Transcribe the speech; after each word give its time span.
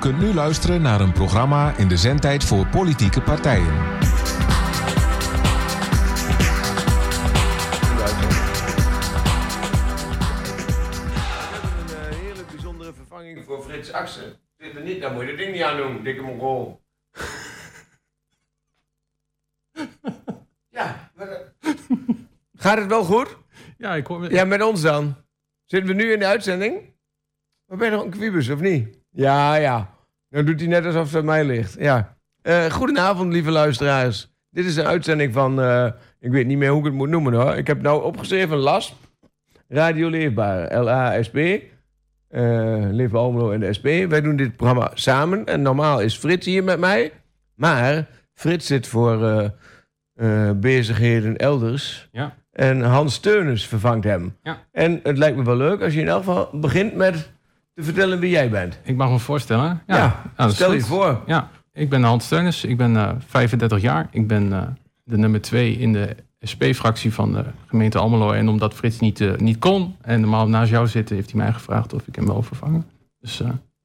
kunt 0.00 0.18
nu 0.18 0.34
luisteren 0.34 0.82
naar 0.82 1.00
een 1.00 1.12
programma 1.12 1.76
in 1.76 1.88
de 1.88 1.96
zendtijd 1.96 2.44
voor 2.44 2.66
politieke 2.66 3.20
partijen. 3.20 3.66
een 3.66 3.98
uh, 11.88 12.08
hele 12.08 12.44
bijzondere 12.50 12.92
vervanging 12.92 13.44
voor 13.44 13.62
Frits 13.62 13.92
Axen. 13.92 14.36
Zit 14.58 14.74
er 14.74 14.82
niet, 14.82 15.00
dan 15.00 15.12
moet 15.12 15.22
je 15.22 15.28
dat 15.28 15.38
ding 15.38 15.52
niet 15.52 15.62
aan 15.62 15.76
doen, 15.76 16.02
dikke 16.02 16.22
mongool. 16.22 16.80
ja, 20.78 21.10
maar, 21.14 21.28
eh, 21.28 21.70
Gaat 22.56 22.78
het 22.78 22.86
wel 22.86 23.04
goed? 23.04 23.36
Ja, 23.78 23.94
ik 23.94 24.06
hoor... 24.06 24.32
Ja, 24.32 24.44
met 24.44 24.62
ons 24.62 24.82
dan. 24.82 25.16
Zitten 25.64 25.96
we 25.96 26.02
nu 26.02 26.12
in 26.12 26.18
de 26.18 26.26
uitzending? 26.26 26.94
Maar 27.66 27.78
ben 27.78 27.90
je 27.90 27.96
nog 27.96 28.04
een 28.04 28.10
kwibus, 28.10 28.48
of 28.48 28.60
niet? 28.60 28.99
Ja, 29.10 29.54
ja. 29.54 29.90
Dan 30.28 30.44
doet 30.44 30.60
hij 30.60 30.68
net 30.68 30.84
alsof 30.86 31.06
het 31.06 31.16
aan 31.16 31.24
mij 31.24 31.44
ligt. 31.44 31.76
Ja. 31.78 32.16
Eh, 32.42 32.64
goedenavond, 32.64 33.32
lieve 33.32 33.50
luisteraars. 33.50 34.30
Dit 34.50 34.64
is 34.64 34.76
een 34.76 34.86
uitzending 34.86 35.32
van... 35.32 35.60
eh, 35.62 35.86
ik 36.20 36.30
weet 36.30 36.46
niet 36.46 36.58
meer 36.58 36.70
hoe 36.70 36.78
ik 36.78 36.84
het 36.84 36.94
moet 36.94 37.08
noemen 37.08 37.32
hoor. 37.32 37.54
Ik 37.54 37.66
heb 37.66 37.82
nou 37.82 38.02
opgeschreven 38.04 38.56
LASP. 38.56 38.94
Radio 39.68 40.08
Leefbaar. 40.08 40.82
L-A-S-P. 40.82 41.36
Eh 41.36 41.60
Leefbaar 42.90 43.20
Almelo 43.20 43.50
en 43.50 43.60
de 43.60 43.72
SP. 43.78 43.86
Wij 44.08 44.20
doen 44.20 44.36
dit 44.36 44.56
programma 44.56 44.90
samen. 44.94 45.44
En 45.46 45.62
normaal 45.62 46.00
is 46.00 46.16
Frits 46.16 46.46
hier 46.46 46.64
met 46.64 46.78
mij. 46.78 47.12
Maar 47.54 48.06
Frits 48.34 48.66
zit 48.66 48.86
voor 48.86 49.50
bezigheden 50.56 51.36
elders. 51.36 52.08
Ja. 52.12 52.34
En 52.52 52.80
Hans 52.82 53.14
Steunens 53.14 53.66
vervangt 53.66 54.04
hem. 54.04 54.36
Ja. 54.42 54.58
En 54.72 55.00
het 55.02 55.18
lijkt 55.18 55.36
me 55.36 55.44
wel 55.44 55.56
leuk 55.56 55.82
als 55.82 55.94
je 55.94 56.00
in 56.00 56.08
elk 56.08 56.24
geval 56.24 56.48
begint 56.52 56.94
met 56.94 57.30
te 57.74 57.82
vertellen 57.82 58.18
wie 58.18 58.30
jij 58.30 58.50
bent. 58.50 58.78
Ik 58.84 58.96
mag 58.96 59.10
me 59.10 59.18
voorstellen. 59.18 59.82
Ja, 59.86 60.22
Ja, 60.36 60.46
is 60.46 60.54
stel 60.54 60.72
je 60.72 60.80
voor. 60.80 61.20
Ja, 61.26 61.48
ik 61.72 61.88
ben 61.90 62.02
Hans 62.02 62.24
Steuners. 62.24 62.64
Ik 62.64 62.76
ben 62.76 62.96
eh, 62.96 63.10
35 63.26 63.80
jaar. 63.80 64.08
Ik 64.10 64.26
ben 64.26 64.52
eh, 64.52 64.62
de 65.04 65.16
nummer 65.18 65.40
2 65.40 65.72
in 65.78 65.92
de 65.92 66.16
SP-fractie 66.40 67.12
van 67.12 67.32
de 67.32 67.44
gemeente 67.66 67.98
Almelo. 67.98 68.32
En 68.32 68.48
omdat 68.48 68.74
Frits 68.74 68.98
niet, 69.00 69.20
eh, 69.20 69.34
niet 69.36 69.58
kon 69.58 69.96
en 70.02 70.20
normaal 70.20 70.48
naast 70.48 70.70
jou 70.70 70.86
zitten, 70.86 71.16
heeft 71.16 71.30
hij 71.32 71.40
mij 71.40 71.52
gevraagd 71.52 71.92
of 71.92 72.06
ik 72.06 72.14
hem 72.16 72.26
wil 72.26 72.42
vervangen. 72.42 72.84
Dus 73.20 73.42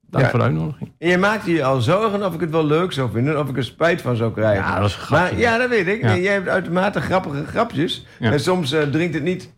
dank 0.09 0.23
Ja. 0.23 0.30
voor 0.30 0.39
de 0.39 0.45
uitnodiging. 0.45 0.92
En 0.97 1.09
je 1.09 1.17
maakt 1.17 1.45
je 1.45 1.64
al 1.64 1.81
zorgen 1.81 2.25
of 2.25 2.33
ik 2.33 2.39
het 2.39 2.49
wel 2.49 2.66
leuk 2.66 2.92
zou 2.92 3.11
vinden, 3.11 3.39
of 3.39 3.49
ik 3.49 3.58
er 3.58 3.64
spijt 3.64 4.02
van 4.02 4.16
zou 4.16 4.31
krijgen. 4.33 4.64
Ja, 4.64 4.80
dat 4.80 4.89
is. 4.89 5.08
Maar 5.09 5.38
ja, 5.38 5.58
dat 5.58 5.70
weet 5.70 5.88
ik. 5.88 6.02
Jij 6.02 6.33
hebt 6.33 6.47
uitermate 6.47 7.02
grappige 7.02 7.45
grapjes. 7.45 8.05
En 8.20 8.39
soms 8.39 8.70
dringt 8.70 9.14
het 9.14 9.23
niet, 9.23 9.53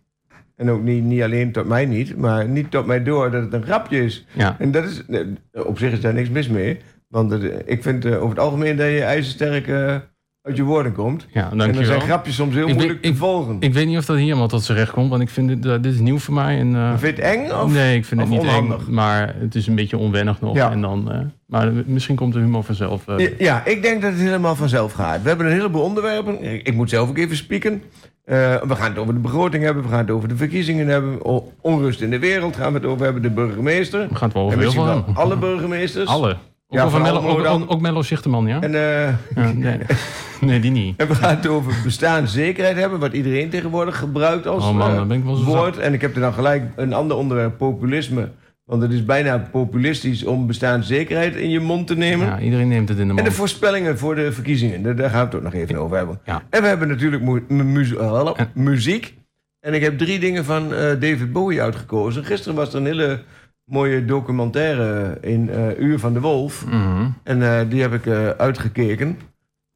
en 0.58 0.70
ook 0.70 0.84
niet, 0.84 1.04
niet 1.04 1.22
alleen 1.22 1.52
tot 1.52 1.68
mij 1.68 1.86
niet, 1.86 2.18
maar 2.18 2.48
niet 2.48 2.72
tot 2.72 2.86
mij 2.86 3.04
door 3.04 3.32
dat 3.32 3.42
het 3.44 3.54
een 3.54 3.64
grapje 3.64 4.04
is. 4.04 4.26
Ja. 4.34 4.56
En 4.60 4.72
dat 4.72 4.84
is, 4.84 5.04
op 5.52 5.78
zich 5.78 5.92
is 5.92 6.02
daar 6.02 6.14
niks 6.14 6.30
mis 6.30 6.48
mee. 6.48 6.78
Want 7.08 7.34
ik 7.66 7.84
vind 7.84 8.06
eh, 8.06 8.16
over 8.16 8.30
het 8.30 8.40
algemeen 8.40 8.76
dat 8.76 8.88
je 8.88 9.04
ijzersterk 9.04 9.68
eh, 9.68 9.96
uit 10.42 10.56
je 10.56 10.64
woorden 10.64 10.94
komt. 10.94 11.28
Ja, 11.32 11.52
en 11.52 11.58
dan 11.58 11.86
zijn 11.86 12.02
grapjes 12.02 12.36
soms 12.36 12.54
heel 12.54 12.62
Ik 12.62 12.68
weet- 12.68 12.78
moeilijk 12.78 13.02
te 13.02 13.16
volgen. 13.16 13.58
Ik 13.60 13.74
weet 13.74 13.88
niet 13.88 13.98
of 13.98 14.06
dat 14.06 14.16
hier 14.16 14.26
helemaal 14.26 14.48
tot 14.48 14.64
zijn 14.64 14.78
recht 14.78 14.92
komt, 14.92 15.10
want 15.10 15.22
ik 15.22 15.30
vind 15.30 15.48
dit, 15.48 15.66
eh, 15.66 15.82
dit 15.82 15.94
is 15.94 16.00
nieuw 16.00 16.18
voor 16.18 16.34
mij. 16.34 16.60
En, 16.60 17.00
vind 17.00 17.18
je 17.18 17.24
het 17.24 17.36
eng? 17.36 17.52
Of? 17.52 17.74
nee, 17.74 17.98
ik 17.98 18.06
vind 18.06 18.22
het 18.22 18.30
niet 18.30 18.40
onhandig? 18.40 18.88
eng, 18.88 18.94
maar 18.94 19.36
het 19.40 19.56
is 19.56 19.68
een 19.68 19.76
beetje 19.76 19.98
onwennig 19.98 20.42
nog. 20.42 20.56
Ja. 20.56 20.72
En 20.72 20.82
dan, 20.82 21.32
maar 21.46 21.72
misschien 21.86 22.16
komt 22.16 22.34
de 22.34 22.40
humor 22.40 22.64
vanzelf. 22.64 23.04
Ja, 23.06 23.30
ja, 23.38 23.66
ik 23.66 23.82
denk 23.82 24.02
dat 24.02 24.12
het 24.12 24.22
helemaal 24.22 24.56
vanzelf 24.56 24.94
gaat. 24.94 25.22
We 25.22 25.28
hebben 25.28 25.46
een 25.46 25.52
heleboel 25.52 25.82
onderwerpen. 25.84 26.44
Ik, 26.44 26.68
ik 26.68 26.74
moet 26.74 26.90
zelf 26.90 27.10
ook 27.10 27.18
even 27.18 27.36
spieken. 27.36 27.82
Eh, 28.28 28.36
we 28.62 28.76
gaan 28.76 28.90
het 28.90 28.98
over 28.98 29.14
de 29.14 29.20
begroting 29.20 29.64
hebben. 29.64 29.84
We 29.84 29.90
gaan 29.90 29.98
het 30.00 30.10
over 30.10 30.28
de 30.28 30.36
verkiezingen 30.36 30.88
hebben. 30.88 31.20
Onrust 31.62 32.02
in 32.02 32.10
de 32.10 32.20
wereld 32.20 32.56
gaan 32.56 32.74
we 32.74 32.80
het 32.80 32.88
over 32.88 33.04
hebben. 33.04 33.22
De 33.22 33.30
burgemeester. 33.30 34.08
We 34.10 34.16
gaan 34.16 34.28
het 34.28 34.34
wel 34.38 34.46
over 34.46 34.60
heel 34.60 34.72
veel 34.72 35.06
alle 35.14 35.38
burgemeesters. 35.38 36.10
Alle. 36.10 36.30
Ook, 36.30 36.38
Ja, 36.78 36.84
over 36.86 36.92
van 36.92 37.02
Mello, 37.02 37.28
ook, 37.28 37.46
ook, 37.46 37.72
ook 37.72 37.82
Mello 37.82 38.02
Zichterman, 38.02 38.48
ja? 38.48 38.62
En, 38.62 38.76
eh, 38.76 39.14
Ja, 39.36 39.52
nee. 39.54 39.78
nee, 40.42 40.60
die 40.60 40.72
niet. 40.72 40.94
en 40.98 41.08
we 41.08 41.16
gaan 41.16 41.36
het 41.36 41.48
over 41.48 41.74
bestaanszekerheid 41.84 42.76
hebben. 42.76 43.00
Wat 43.00 43.14
iedereen 43.14 43.50
tegenwoordig 43.50 43.98
gebruikt 43.98 44.48
als 44.48 44.64
Oh 44.64 44.76
man, 44.76 45.12
eh, 45.12 45.44
woord. 45.46 45.78
En 45.78 45.94
ik 45.94 46.02
heb 46.02 46.16
er 46.16 46.22
dan 46.22 46.34
gelijk 46.34 46.64
een 46.76 46.94
ander 46.94 47.18
onderwerp. 47.18 47.58
Populisme. 47.58 48.30
Want 48.68 48.82
het 48.82 48.92
is 48.92 49.06
bijna 49.06 49.38
populistisch 49.52 50.24
om 50.26 50.48
bestaanszekerheid 50.48 51.36
in 51.36 51.50
je 51.50 51.60
mond 51.60 51.88
te 51.88 51.96
nemen. 51.98 52.28
Ja, 52.28 52.40
iedereen 52.40 52.68
neemt 52.68 52.90
het 52.90 52.98
in 52.98 53.04
de 53.04 53.10
En 53.10 53.16
de 53.16 53.22
mond. 53.24 53.34
voorspellingen 53.34 53.98
voor 53.98 54.16
de 54.16 54.32
verkiezingen, 54.32 54.82
daar, 54.84 54.96
daar 54.96 55.10
gaan 55.10 55.20
we 55.20 55.26
het 55.26 55.36
ook 55.36 55.42
nog 55.44 55.54
even 55.54 55.76
over 55.76 55.98
hebben. 55.98 56.20
Ja. 56.26 56.42
En 56.50 56.62
we 56.62 56.68
hebben 56.68 56.88
natuurlijk 56.88 57.24
mu- 57.24 57.44
mu- 57.48 57.64
muzie- 57.64 57.98
eh, 58.00 58.32
muziek. 58.54 59.16
En 59.60 59.74
ik 59.74 59.82
heb 59.82 59.98
drie 59.98 60.20
dingen 60.20 60.46
van 60.46 60.74
eh, 60.74 60.80
David 60.80 61.32
Bowie 61.32 61.62
uitgekozen. 61.62 62.26
Gisteren 62.26 62.56
was 62.58 62.74
er 62.74 62.80
een 62.80 62.86
hele 62.86 63.24
mooie 63.66 64.06
documentaire 64.06 65.18
in 65.22 65.50
eh, 65.50 65.80
Uur 65.80 66.00
van 66.00 66.14
de 66.14 66.20
Wolf. 66.20 66.66
Mhm. 66.66 67.08
En 67.24 67.70
die 67.70 67.82
heb 67.82 67.94
ik 67.94 68.08
uitgekeken. 68.38 69.18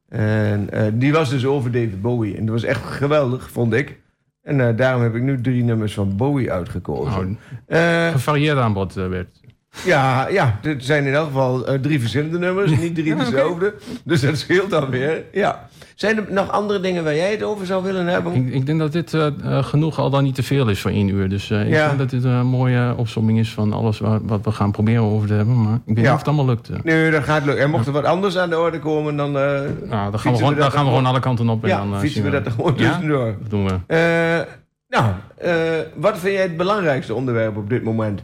En 0.10 0.70
die 0.94 1.12
was 1.12 1.30
dus 1.30 1.46
over 1.46 1.72
David 1.72 2.02
Bowie. 2.02 2.38
En 2.38 2.46
dat 2.46 2.54
was 2.54 2.64
echt 2.64 2.82
geweldig, 2.86 3.52
vond 3.52 3.74
ik. 3.74 4.01
En 4.42 4.68
eh, 4.68 4.76
daarom 4.78 5.02
heb 5.02 5.16
ik 5.16 5.22
nu 5.22 5.42
drie 5.42 5.64
nummers 5.64 5.94
van 5.94 6.16
Bowie 6.16 6.52
uitgekozen. 6.52 7.38
Nou, 7.68 7.78
Eh, 8.08 8.12
gevarieerd 8.12 8.58
aanbod, 8.58 8.98
eh, 8.98 9.08
Bert. 9.08 9.41
Ja, 9.86 10.28
ja, 10.28 10.58
dit 10.62 10.86
zijn 10.86 11.06
in 11.06 11.14
elk 11.14 11.26
geval 11.26 11.66
eh, 11.68 11.80
drie 11.80 12.00
verschillende 12.00 12.40
nummers, 12.40 12.72
niet 12.80 12.96
drie 12.96 13.16
dezelfde. 13.26 13.74
Dus 14.04 14.22
dat 14.22 14.38
scheelt 14.38 14.74
alweer. 14.74 15.24
Ja. 15.32 15.70
Zijn 15.96 16.18
er 16.18 16.26
nog 16.30 16.52
andere 16.52 16.80
dingen 16.80 17.04
waar 17.04 17.16
jij 17.16 17.32
het 17.32 17.44
over 17.44 17.66
zou 17.66 17.84
willen 17.84 18.08
hebben? 18.08 18.34
Ik, 18.34 18.54
ik 18.54 18.66
denk 18.66 18.80
dat 18.80 18.92
dit 18.92 19.14
eh, 19.14 19.28
eh, 19.28 19.64
genoeg 19.66 20.00
al 20.00 20.10
dan 20.10 20.24
niet 20.24 20.36
te 20.36 20.44
veel 20.44 20.70
is 20.70 20.82
voor 20.82 20.92
één 20.92 21.08
uur. 21.08 21.30
Dus 21.30 21.50
eh, 21.52 21.62
ik 21.62 21.74
Ja. 21.74 21.86
denk 21.88 21.98
dat 22.00 22.10
dit 22.10 22.24
een 22.24 22.46
mooie 22.46 22.94
opsomming 22.98 23.40
is 23.40 23.54
van 23.54 23.74
alles 23.74 24.00
waar, 24.00 24.20
wat 24.26 24.40
we 24.46 24.52
gaan 24.52 24.72
proberen 24.72 25.04
over 25.04 25.28
te 25.28 25.34
hebben. 25.34 25.62
Maar 25.64 25.74
ik 25.76 25.82
weet 25.86 25.96
niet 25.96 26.06
Ja. 26.06 26.12
of 26.12 26.18
het 26.18 26.28
allemaal 26.28 26.46
lukt. 26.46 26.70
Nee, 26.84 27.12
dat 27.12 27.24
gaat 27.24 27.46
lukken. 27.46 27.64
En 27.64 27.70
mocht 27.70 27.88
er 27.88 27.94
wat 27.94 28.06
anders 28.06 28.38
aan 28.38 28.50
de 28.50 28.60
orde 28.60 28.80
komen, 28.80 29.16
dan, 29.16 29.38
eh, 29.38 29.44
Nou, 29.44 30.12
dan 30.12 30.20
gaan 30.20 30.32
we, 30.32 30.38
gewoon, 30.38 30.56
dan 30.56 30.72
gaan 30.72 30.72
we 30.72 30.78
er 30.78 30.96
gewoon 30.96 31.06
alle 31.06 31.20
kanten 31.20 31.50
op. 31.50 31.64
En 31.64 31.70
ja, 31.70 31.78
dan, 31.78 31.94
eh, 31.94 32.00
fietsen 32.00 32.24
we 32.24 32.30
dat 32.30 32.46
er 32.46 32.52
gewoon 32.52 32.74
Ja? 32.78 32.90
tussendoor. 32.92 33.36
Dat 33.42 33.50
doen 33.50 33.66
we. 33.66 33.74
Eh, 33.88 34.48
nou, 34.90 35.12
eh, 35.38 35.54
wat 35.96 36.18
vind 36.20 36.34
jij 36.34 36.42
het 36.44 36.58
belangrijkste 36.58 37.14
onderwerp 37.14 37.58
op 37.58 37.70
dit 37.70 37.84
moment? 37.84 38.24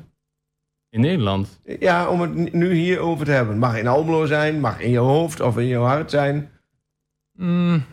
In 0.90 1.02
Nederland. 1.02 1.60
Ja, 1.80 2.08
om 2.10 2.22
het 2.22 2.54
nu 2.54 2.74
hier 2.74 3.00
over 3.00 3.26
te 3.26 3.32
hebben. 3.32 3.58
Mag 3.58 3.78
in 3.78 3.88
Almelo 3.88 4.26
zijn, 4.26 4.60
mag 4.60 4.82
in 4.82 4.90
je 4.90 4.98
hoofd 4.98 5.42
of 5.42 5.58
in 5.58 5.66
je 5.66 5.78
hart 5.78 6.12
zijn. 6.12 6.50
Mm, 7.34 7.84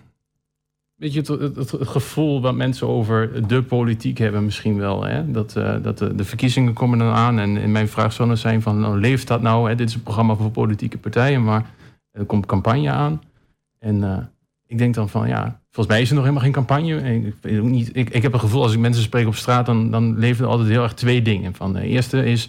weet 0.94 1.12
je, 1.12 1.18
het, 1.18 1.28
het, 1.28 1.70
het 1.70 1.88
gevoel 1.88 2.40
wat 2.40 2.54
mensen 2.54 2.88
over 2.88 3.48
de 3.48 3.62
politiek 3.62 4.18
hebben 4.18 4.44
misschien 4.44 4.78
wel. 4.78 5.04
Hè? 5.04 5.30
Dat, 5.30 5.56
eh, 5.56 5.76
dat 5.82 5.98
de, 5.98 6.14
de 6.14 6.24
verkiezingen 6.24 6.72
komen 6.72 6.98
dan 6.98 7.12
aan. 7.12 7.38
En, 7.38 7.56
en 7.56 7.72
mijn 7.72 7.88
vraag 7.88 8.12
zou 8.12 8.28
dan 8.28 8.36
zijn 8.36 8.62
van, 8.62 8.80
nou, 8.80 9.00
leeft 9.00 9.26
dat 9.26 9.42
nou? 9.42 9.68
Hè? 9.68 9.74
Dit 9.74 9.88
is 9.88 9.94
een 9.94 10.02
programma 10.02 10.34
voor 10.34 10.50
politieke 10.50 10.98
partijen, 10.98 11.44
maar 11.44 11.70
er 12.10 12.24
komt 12.24 12.46
campagne 12.46 12.90
aan. 12.90 13.22
En 13.78 14.04
eh, 14.04 14.18
ik 14.66 14.78
denk 14.78 14.94
dan 14.94 15.08
van, 15.08 15.28
ja, 15.28 15.60
volgens 15.70 15.94
mij 15.94 16.02
is 16.02 16.08
er 16.08 16.14
nog 16.14 16.24
helemaal 16.24 16.44
geen 16.44 16.52
campagne. 16.52 17.00
En 17.00 17.26
Ik, 17.26 17.34
weet 17.40 17.58
ook 17.58 17.66
niet, 17.66 17.96
ik, 17.96 18.10
ik 18.10 18.22
heb 18.22 18.32
een 18.32 18.40
gevoel, 18.40 18.62
als 18.62 18.72
ik 18.72 18.78
mensen 18.78 19.02
spreek 19.02 19.26
op 19.26 19.34
straat, 19.34 19.66
dan, 19.66 19.90
dan 19.90 20.18
leven 20.18 20.44
er 20.44 20.50
altijd 20.50 20.68
heel 20.68 20.82
erg 20.82 20.94
twee 20.94 21.22
dingen. 21.22 21.54
Van, 21.54 21.72
de 21.72 21.82
eerste 21.82 22.24
is, 22.24 22.48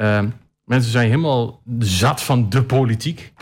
eh, 0.00 0.20
mensen 0.64 0.90
zijn 0.92 1.08
helemaal 1.08 1.60
zat 1.78 2.22
van 2.22 2.46
de 2.50 2.62
politiek. 2.62 3.32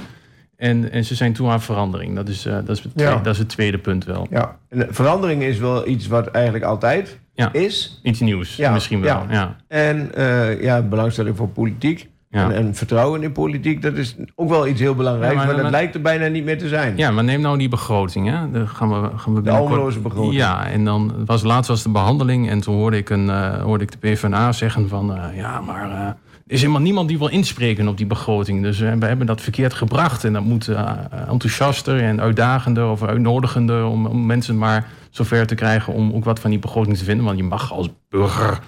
En, 0.57 0.91
en 0.93 1.05
ze 1.05 1.15
zijn 1.15 1.33
toe 1.33 1.49
aan 1.49 1.61
verandering. 1.63 2.15
Dat 2.17 2.29
is, 2.29 2.47
eh, 2.47 2.53
dat, 2.65 2.77
is 2.77 2.83
het 2.83 2.93
Ja. 2.95 3.03
tweede, 3.05 3.23
dat 3.23 3.33
is 3.33 3.39
het 3.39 3.49
tweede 3.49 3.79
punt 3.79 4.05
wel. 4.05 4.27
Ja. 4.31 4.57
En 4.69 4.79
de 4.79 4.87
verandering 4.91 5.43
is 5.43 5.59
wel 5.59 5.89
iets 5.89 6.07
wat 6.07 6.27
eigenlijk 6.27 6.65
altijd 6.65 7.19
Ja. 7.35 7.53
is. 7.53 8.01
Iets 8.03 8.21
nieuws, 8.21 8.57
Ja, 8.57 8.73
misschien 8.73 9.01
wel. 9.01 9.15
ja. 9.15 9.27
Ja. 9.31 9.57
En 9.69 10.15
eh, 10.15 10.63
ja, 10.63 10.83
belangstelling 10.83 11.37
voor 11.37 11.49
politiek. 11.49 12.09
En, 12.31 12.53
en 12.53 12.75
vertrouwen 12.75 13.23
in 13.23 13.33
politiek, 13.33 13.83
dat 13.83 13.95
is 13.95 14.17
ook 14.35 14.49
wel 14.49 14.67
iets 14.67 14.81
heel 14.81 14.95
belangrijks. 14.95 15.37
Maar 15.37 15.47
maar, 15.47 15.57
dat 15.63 15.71
lijkt 15.71 15.95
er 15.95 16.01
bijna 16.01 16.27
niet 16.27 16.45
meer 16.45 16.59
te 16.59 16.69
zijn. 16.69 16.97
ja, 16.97 17.11
maar 17.11 17.25
neem 17.25 17.41
nou 17.41 17.59
die 17.59 17.69
begroting. 17.69 18.29
Hè? 18.31 18.51
Daar 18.51 18.69
gaan 18.69 19.03
we, 19.03 19.09
gaan 19.19 19.35
we 19.35 19.43
De 19.43 19.51
Almeloze 19.51 19.99
begroting. 20.01 20.35
Ja, 20.35 20.67
en 20.67 20.85
dan 20.85 21.13
was 21.25 21.43
laatst 21.43 21.69
was 21.71 21.83
de 21.83 21.89
behandeling. 21.89 22.49
En 22.51 22.61
toen 22.61 22.75
hoorde 22.75 22.97
ik, 22.97 23.11
een, 23.11 23.31
eh, 23.31 23.63
hoorde 23.63 23.85
ik 23.85 23.91
de 23.91 23.99
PvdA 23.99 24.53
zeggen 24.53 24.89
van... 24.89 25.15
eh, 25.17 25.37
ja, 25.37 25.61
maar 25.61 25.91
eh, 25.91 26.09
is 26.49 26.61
helemaal 26.61 26.83
niemand 26.83 27.09
die 27.09 27.19
wil 27.19 27.29
inspreken 27.29 27.89
op 27.89 27.97
die 27.97 28.07
begroting. 28.07 28.63
Dus 28.63 28.81
eh, 28.81 28.93
we 28.93 29.07
hebben 29.07 29.27
dat 29.27 29.41
verkeerd 29.41 29.75
gebracht. 29.75 30.25
En 30.25 30.33
dat 30.33 30.45
moet 30.45 30.69
eh, 30.69 30.91
enthousiaster 31.29 32.01
en 32.03 32.21
uitdagender 32.21 32.91
of 32.91 33.03
uitnodigender... 33.03 33.87
Om, 33.87 34.07
om 34.07 34.27
mensen 34.27 34.59
maar 34.59 34.87
zover 35.11 35.47
te 35.47 35.55
krijgen 35.55 35.93
om 35.93 36.13
ook 36.13 36.25
wat 36.25 36.41
van 36.41 36.51
die 36.51 36.59
begroting 36.59 36.97
te 36.97 37.05
vinden. 37.05 37.25
Want 37.25 37.37
je 37.39 37.45
mag 37.45 37.73
als 37.73 37.89
burger 38.09 38.59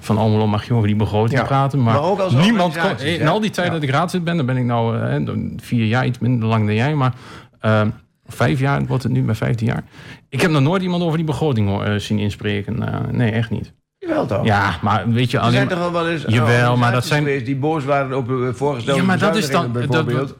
van 0.00 0.18
Almelo 0.18 0.46
mag 0.46 0.66
je 0.66 0.74
over 0.74 0.86
die 0.86 0.96
begroting 0.96 1.40
Ja, 1.40 1.46
praten. 1.46 1.82
Maar, 1.82 1.94
maar 1.94 2.02
ook 2.02 2.18
als 2.18 2.32
niemand 2.32 2.78
kon, 2.78 2.98
In 2.98 3.28
al 3.28 3.40
die 3.40 3.50
tijd 3.50 3.66
Ja. 3.66 3.72
dat 3.72 3.82
ik 3.82 3.90
raadslid 3.90 4.24
ben, 4.24 4.36
dan 4.36 4.46
ben 4.46 4.56
ik 4.56 4.64
nou 4.64 4.98
eh, 4.98 5.32
vier 5.56 5.86
jaar, 5.86 6.06
iets 6.06 6.18
minder 6.18 6.48
lang 6.48 6.66
dan 6.66 6.74
jij. 6.74 6.94
Maar 6.94 7.14
eh, 7.60 7.86
vijf 8.26 8.60
jaar 8.60 8.86
wordt 8.86 9.02
het 9.02 9.12
nu, 9.12 9.22
mijn 9.22 9.36
vijfde 9.36 9.64
jaar. 9.64 9.84
Ik 10.28 10.40
heb 10.40 10.50
nog 10.50 10.62
nooit 10.62 10.82
iemand 10.82 11.02
over 11.02 11.16
die 11.16 11.26
begroting 11.26 12.00
zien 12.00 12.18
inspreken. 12.18 12.84
Nee, 13.10 13.30
echt 13.30 13.50
niet. 13.50 13.72
Jawel 14.08 14.26
toch? 14.26 14.44
Ja, 14.44 14.78
maar 14.82 15.08
weet 15.08 15.30
je 15.30 15.36
Er 15.36 15.42
alleen. 15.42 15.54
zijn 15.54 15.68
toch 15.68 15.80
al 15.80 15.92
wel 15.92 16.08
eens 16.08 16.24
Jawel, 16.26 16.76
maar 16.76 16.92
dat 16.92 17.04
zijn- 17.06 17.22
geweest 17.22 17.44
die 17.46 17.56
boos 17.56 17.84
waren 17.84 18.16
op 18.16 18.26
de 18.26 18.50
voorgestelde 18.54 19.00
Ja, 19.00 19.06
maar 19.06 19.18
dat 19.18 19.36
is 19.36 19.50
dan. 19.50 19.72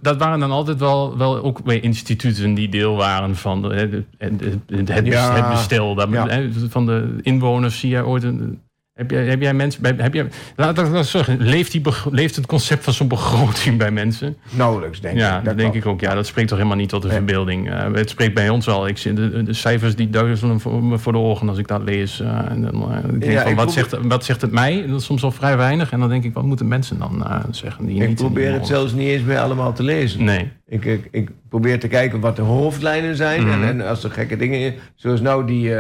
Dat, 0.01 0.17
waren 0.17 0.41
dan 0.41 0.51
altijd 0.51 0.79
wel, 0.79 1.19
wel 1.19 1.43
ook 1.43 1.61
weer 1.65 1.83
instituten 1.83 2.55
die 2.55 2.69
deel 2.69 2.97
waren 2.97 3.37
van 3.37 3.63
de, 3.63 3.69
het, 3.75 3.93
het, 4.19 4.41
het, 4.67 4.89
het, 4.89 5.49
bestel. 5.49 5.95
Dat, 5.95 6.09
Ja. 6.11 6.27
van 6.69 6.87
de 6.87 7.19
inwoners 7.23 7.79
zie 7.79 7.91
je 7.91 8.07
ooit. 8.07 8.23
Een, 8.23 8.61
Heb 8.99 9.11
jij, 9.11 9.25
heb 9.27 9.41
jij 9.41 9.55
mensen... 9.55 9.83
bij- 9.83 9.95
Heb 9.97 10.15
jij, 10.15 10.27
laat 10.57 10.79
ik 10.79 10.93
dat 10.93 11.07
zeggen. 11.07 11.37
Leeft, 11.41 11.73
die, 11.73 11.83
leeft 12.11 12.37
het 12.37 12.47
concept 12.47 12.85
van 12.85 12.93
zo'n 12.93 13.09
begroting 13.09 13.79
bij 13.79 13.91
mensen? 13.91 14.37
Nauwelijks, 14.51 15.01
denk 15.01 15.17
Ja, 15.19 15.39
ik. 15.39 15.45
dat 15.45 15.57
denk 15.57 15.73
wel. 15.73 15.81
ik 15.83 15.87
ook. 15.87 16.01
Ja, 16.01 16.15
dat 16.15 16.27
spreekt 16.27 16.49
toch 16.49 16.57
helemaal 16.59 16.79
niet 16.79 16.89
tot 16.89 17.03
de 17.03 17.09
Nee. 17.09 17.17
verbeelding. 17.17 17.71
Eh, 17.71 17.93
het 17.93 18.11
spreekt 18.11 18.35
bij 18.35 18.49
ons 18.49 18.69
al. 18.69 18.89
Ik 18.89 19.03
de, 19.03 19.43
de 19.43 19.53
cijfers 19.53 19.97
die 19.97 20.11
duizelen 20.11 20.61
voor 20.61 20.85
me 20.85 20.99
voor 20.99 21.13
de 21.13 21.19
ogen 21.19 21.49
als 21.49 21.59
ik 21.59 21.69
dat 21.69 21.83
lees. 21.83 22.21
Eh, 22.21 22.51
en 22.51 22.63
dan, 22.63 22.75
eh, 22.93 22.99
ik 23.13 23.21
denk 23.21 23.33
Ja, 23.33 23.43
van, 23.43 23.51
ik 23.51 23.57
wat, 23.57 23.67
probeer- 23.67 23.89
zegt, 23.91 24.07
wat 24.07 24.25
zegt 24.25 24.41
het 24.41 24.53
mij? 24.53 24.87
Dat 24.87 25.01
is 25.01 25.07
soms 25.07 25.23
al 25.23 25.31
vrij 25.31 25.57
weinig. 25.57 25.91
En 25.93 26.01
dan 26.01 26.09
denk 26.09 26.25
ik, 26.25 26.35
wat 26.35 26.45
moeten 26.45 26.69
mensen 26.69 26.99
dan 26.99 27.27
zeggen? 27.51 27.87
Die 27.87 28.03
Ik 28.03 28.09
niet 28.09 28.17
probeer 28.17 28.53
het 28.53 28.67
zelfs 28.67 28.93
niet 28.93 29.09
eens 29.09 29.23
meer 29.23 29.39
allemaal 29.39 29.73
te 29.73 29.83
lezen. 29.83 30.25
Nee. 30.25 30.51
Ik, 30.67 30.85
ik, 30.85 31.09
ik 31.11 31.31
probeer 31.49 31.81
te 31.81 31.89
kijken 31.89 32.21
wat 32.21 32.37
de 32.37 32.43
hoofdlijnen 32.43 33.17
zijn. 33.17 33.43
Mhm. 33.43 33.63
en, 33.63 33.69
en 33.81 33.89
als 33.89 34.05
er 34.05 34.11
gekke 34.11 34.37
dingen... 34.37 34.75
Zoals 34.95 35.21
nou 35.21 35.47
die, 35.47 35.71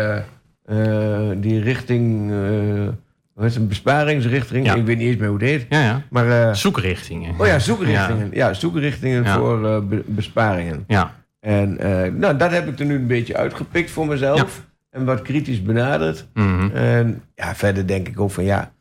die 1.40 1.60
richting... 1.60 2.32
wat 3.38 3.46
is 3.46 3.52
het, 3.52 3.62
een 3.62 3.68
besparingsrichting? 3.68 4.66
Ja. 4.66 4.74
Ik 4.74 4.84
weet 4.84 4.96
niet 4.98 5.06
eens 5.08 5.16
meer 5.16 5.28
hoe 5.28 5.38
het 5.38 5.48
heet. 5.48 5.66
Ja, 5.68 5.80
ja. 5.82 6.02
Maar... 6.10 6.48
eh, 6.48 6.54
Zoekrichtingen. 6.54 7.34
oh 7.40 7.46
ja, 7.46 7.58
zoekrichtingen. 7.58 8.28
Ja, 8.32 8.54
zoekrichtingen 8.54 9.26
voor 9.26 9.66
eh, 9.66 9.80
be- 9.80 10.02
besparingen. 10.06 10.84
Ja. 10.86 11.14
En 11.40 11.78
eh, 11.78 12.12
nou, 12.12 12.36
dat 12.36 12.50
heb 12.50 12.68
ik 12.68 12.78
er 12.78 12.86
nu 12.86 12.94
een 12.94 13.06
beetje 13.06 13.36
uitgepikt 13.36 13.90
voor 13.90 14.06
mezelf. 14.06 14.66
En 14.90 15.04
wat 15.04 15.22
kritisch 15.22 15.62
benaderd. 15.62 16.26
Mhm. 16.34 16.70
En 16.76 17.22
ja, 17.34 17.54
verder 17.54 17.86
denk 17.86 18.08
ik 18.08 18.20
ook 18.20 18.30
van 18.30 18.44
ja... 18.44 18.72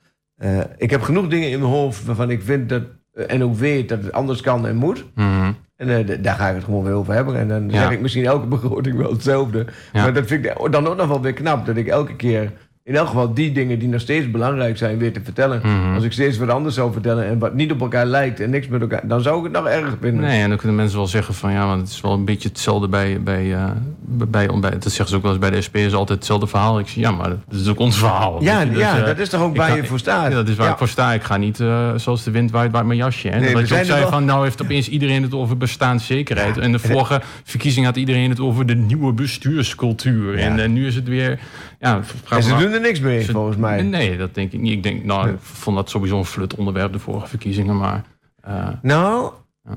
ik 0.77 0.89
heb 0.89 1.01
genoeg 1.01 1.27
dingen 1.27 1.49
in 1.49 1.59
mijn 1.59 1.71
hoofd 1.71 2.05
waarvan 2.05 2.29
ik 2.31 2.41
vind 2.41 2.69
dat... 2.69 2.81
en 3.27 3.43
ook 3.43 3.55
weet 3.55 3.89
dat 3.89 4.03
het 4.03 4.11
anders 4.11 4.41
kan 4.41 4.67
en 4.67 4.75
moet. 4.75 5.05
Mhm. 5.15 5.51
En 5.75 6.21
daar 6.21 6.35
ga 6.35 6.47
ik 6.49 6.55
het 6.55 6.63
gewoon 6.63 6.83
weer 6.83 6.93
over 6.93 7.13
hebben. 7.13 7.35
En 7.37 7.47
dan 7.47 7.69
Ja. 7.69 7.81
zeg 7.81 7.91
ik 7.91 8.01
misschien 8.01 8.25
elke 8.25 8.47
begroting 8.57 8.97
wel 8.97 9.11
hetzelfde. 9.11 9.65
Ja. 9.93 10.01
Maar 10.01 10.13
dat 10.13 10.27
vind 10.27 10.45
ik 10.45 10.71
dan 10.71 10.87
ook 10.87 10.97
nog 10.97 11.07
wel 11.07 11.21
weer 11.21 11.33
knap. 11.33 11.65
Dat 11.65 11.75
ik 11.77 11.87
elke 11.87 12.15
keer 12.15 12.51
in 12.87 12.95
elk 12.95 13.07
geval 13.07 13.33
die 13.33 13.51
dingen 13.51 13.79
die 13.79 13.87
nog 13.87 14.01
steeds 14.01 14.31
belangrijk 14.31 14.77
zijn 14.77 14.97
weer 14.97 15.13
te 15.13 15.19
vertellen. 15.23 15.61
Mhm. 15.63 15.93
Als 15.95 16.03
ik 16.03 16.11
steeds 16.11 16.37
wat 16.37 16.49
anders 16.49 16.75
zou 16.75 16.91
vertellen 16.91 17.25
en 17.25 17.39
wat 17.39 17.53
niet 17.53 17.71
op 17.71 17.81
elkaar 17.81 18.05
lijkt 18.05 18.39
en 18.39 18.49
niks 18.49 18.67
met 18.67 18.81
elkaar... 18.81 19.01
dan 19.07 19.21
zou 19.21 19.37
ik 19.37 19.43
het 19.43 19.51
nog 19.51 19.67
erg 19.67 19.95
vinden. 20.01 20.21
Nee, 20.21 20.41
en 20.41 20.49
dan 20.49 20.57
kunnen 20.57 20.75
mensen 20.77 20.97
wel 20.97 21.07
zeggen 21.07 21.33
van 21.33 21.51
ja, 21.51 21.65
maar 21.67 21.77
het 21.77 21.87
is 21.89 22.01
wel 22.01 22.13
een 22.13 22.25
beetje 22.25 22.49
hetzelfde 22.49 22.87
bij, 22.87 23.21
bij, 23.23 23.53
eh, 23.53 23.63
bij, 24.05 24.27
bij 24.59 24.71
dat 24.71 24.83
zeggen 24.83 25.07
ze 25.07 25.15
ook 25.15 25.21
wel 25.21 25.31
eens 25.31 25.39
bij 25.39 25.49
de 25.49 25.61
SP 25.67 25.75
is 25.75 25.93
altijd 25.93 26.17
hetzelfde 26.17 26.47
verhaal. 26.47 26.79
Ik 26.79 26.87
zeg 26.87 26.95
ja, 27.03 27.11
maar 27.11 27.29
dat 27.29 27.59
is 27.59 27.67
ook 27.67 27.79
ons 27.79 27.97
verhaal. 27.97 28.43
Ja, 28.43 28.65
dus, 28.65 28.77
ja 28.77 28.99
eh, 28.99 29.05
dat 29.05 29.19
is 29.19 29.29
toch 29.29 29.41
ook 29.41 29.55
waar 29.57 29.69
ga- 29.69 29.75
je 29.75 29.83
voor 29.85 29.99
staat? 29.99 30.29
Ja, 30.31 30.35
dat 30.35 30.47
is 30.47 30.55
waar 30.55 30.65
Ja. 30.65 30.71
ik 30.71 30.77
voor 30.77 30.87
sta. 30.87 31.13
Ik 31.13 31.23
ga 31.23 31.37
niet 31.37 31.59
eh, 31.59 31.89
zoals 31.95 32.23
de 32.23 32.31
wind 32.31 32.51
waait, 32.51 32.71
waait 32.71 32.85
mijn 32.85 32.99
jasje. 32.99 33.27
Hè? 33.27 33.39
Nee, 33.39 33.53
we 33.53 33.59
dat 33.59 33.69
je 33.69 33.75
ook 33.77 33.83
zei 33.85 33.99
wel- 33.99 34.09
van 34.09 34.25
nou 34.25 34.43
heeft 34.43 34.61
opeens 34.61 34.89
iedereen 34.89 35.23
het 35.23 35.33
over 35.33 35.57
bestaanszekerheid. 35.57 36.55
Ja. 36.55 36.61
En 36.61 36.71
de 36.71 36.79
vorige 36.79 37.21
verkiezing 37.43 37.85
had 37.85 37.95
iedereen 37.95 38.29
het 38.29 38.39
over 38.39 38.65
de 38.65 38.75
nieuwe 38.75 39.13
bestuurscultuur. 39.13 40.37
En 40.37 40.73
nu 40.73 40.87
is 40.87 40.95
het 40.95 41.07
weer... 41.07 41.39
Ja, 41.79 41.99
er 42.77 42.83
niks 42.83 42.99
mee, 42.99 43.21
ze- 43.21 43.31
volgens 43.31 43.57
mij. 43.57 43.81
Nee, 43.81 44.17
dat 44.17 44.33
denk 44.35 44.51
ik 44.51 44.59
niet. 44.59 44.71
Ik 44.73 44.83
denk, 44.83 45.03
nou, 45.03 45.29
ik 45.29 45.39
vond 45.39 45.75
dat 45.75 45.89
sowieso 45.89 46.17
een 46.17 46.25
flut 46.25 46.55
onderwerp 46.55 46.93
de 46.93 46.99
vorige 46.99 47.27
verkiezingen. 47.27 47.77
Maar 47.77 48.03
eh, 48.41 48.69
Nou, 48.81 49.31
Ja. 49.63 49.75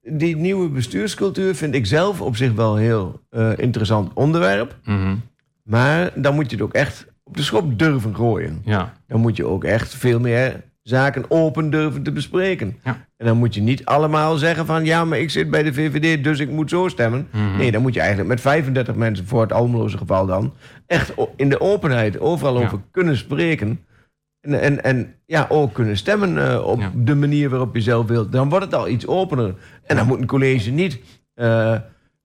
die 0.00 0.36
nieuwe 0.36 0.68
bestuurscultuur 0.68 1.54
vind 1.54 1.74
ik 1.74 1.86
zelf 1.86 2.20
op 2.20 2.36
zich 2.36 2.52
wel 2.52 2.76
een 2.76 2.82
heel 2.82 3.20
eh, 3.30 3.50
interessant 3.58 4.10
onderwerp. 4.14 4.76
mhm, 4.84 5.16
Maar 5.62 6.10
dan 6.14 6.34
moet 6.34 6.50
je 6.50 6.56
het 6.56 6.64
ook 6.64 6.72
echt 6.74 7.06
op 7.22 7.36
de 7.36 7.42
schop 7.42 7.78
durven 7.78 8.14
gooien. 8.14 8.60
ja, 8.64 8.92
Dan 9.06 9.20
moet 9.20 9.36
je 9.36 9.46
ook 9.46 9.64
echt 9.64 9.94
veel 9.94 10.20
meer 10.20 10.62
zaken 10.88 11.24
open 11.28 11.70
durven 11.70 12.02
te 12.02 12.12
bespreken. 12.12 12.76
Ja. 12.84 13.06
En 13.16 13.26
dan 13.26 13.36
moet 13.36 13.54
je 13.54 13.60
niet 13.62 13.84
allemaal 13.84 14.36
zeggen 14.36 14.66
van... 14.66 14.84
ja, 14.84 15.04
maar 15.04 15.18
ik 15.18 15.30
zit 15.30 15.50
bij 15.50 15.62
de 15.62 15.72
VVD, 15.74 16.24
dus 16.24 16.38
ik 16.38 16.50
moet 16.50 16.70
zo 16.70 16.88
stemmen. 16.88 17.28
mhm. 17.32 17.56
Nee, 17.56 17.70
dan 17.72 17.82
moet 17.82 17.94
je 17.94 18.00
eigenlijk 18.00 18.28
met 18.28 18.40
35 18.40 18.94
mensen... 18.94 19.26
voor 19.26 19.40
het 19.40 19.52
Almeloze 19.52 19.98
geval 19.98 20.26
dan... 20.26 20.52
echt 20.86 21.12
in 21.36 21.48
de 21.48 21.60
openheid 21.60 22.20
overal 22.20 22.58
Ja. 22.60 22.64
over 22.66 22.80
kunnen 22.90 23.16
spreken... 23.16 23.80
En, 24.40 24.60
en, 24.60 24.82
en 24.84 25.14
ja, 25.26 25.46
ook 25.48 25.72
kunnen 25.72 25.96
stemmen 25.96 26.50
eh, 26.50 26.64
op 26.66 26.80
Ja. 26.80 26.90
de 26.94 27.14
manier 27.14 27.50
waarop 27.50 27.74
je 27.74 27.80
zelf 27.80 28.06
wilt. 28.06 28.32
Dan 28.32 28.48
wordt 28.48 28.64
het 28.64 28.74
al 28.74 28.88
iets 28.88 29.06
opener. 29.06 29.54
En 29.86 29.96
dan 29.96 30.06
moet 30.06 30.20
een 30.20 30.26
college 30.26 30.70
niet 30.70 30.98
eh, 31.34 31.76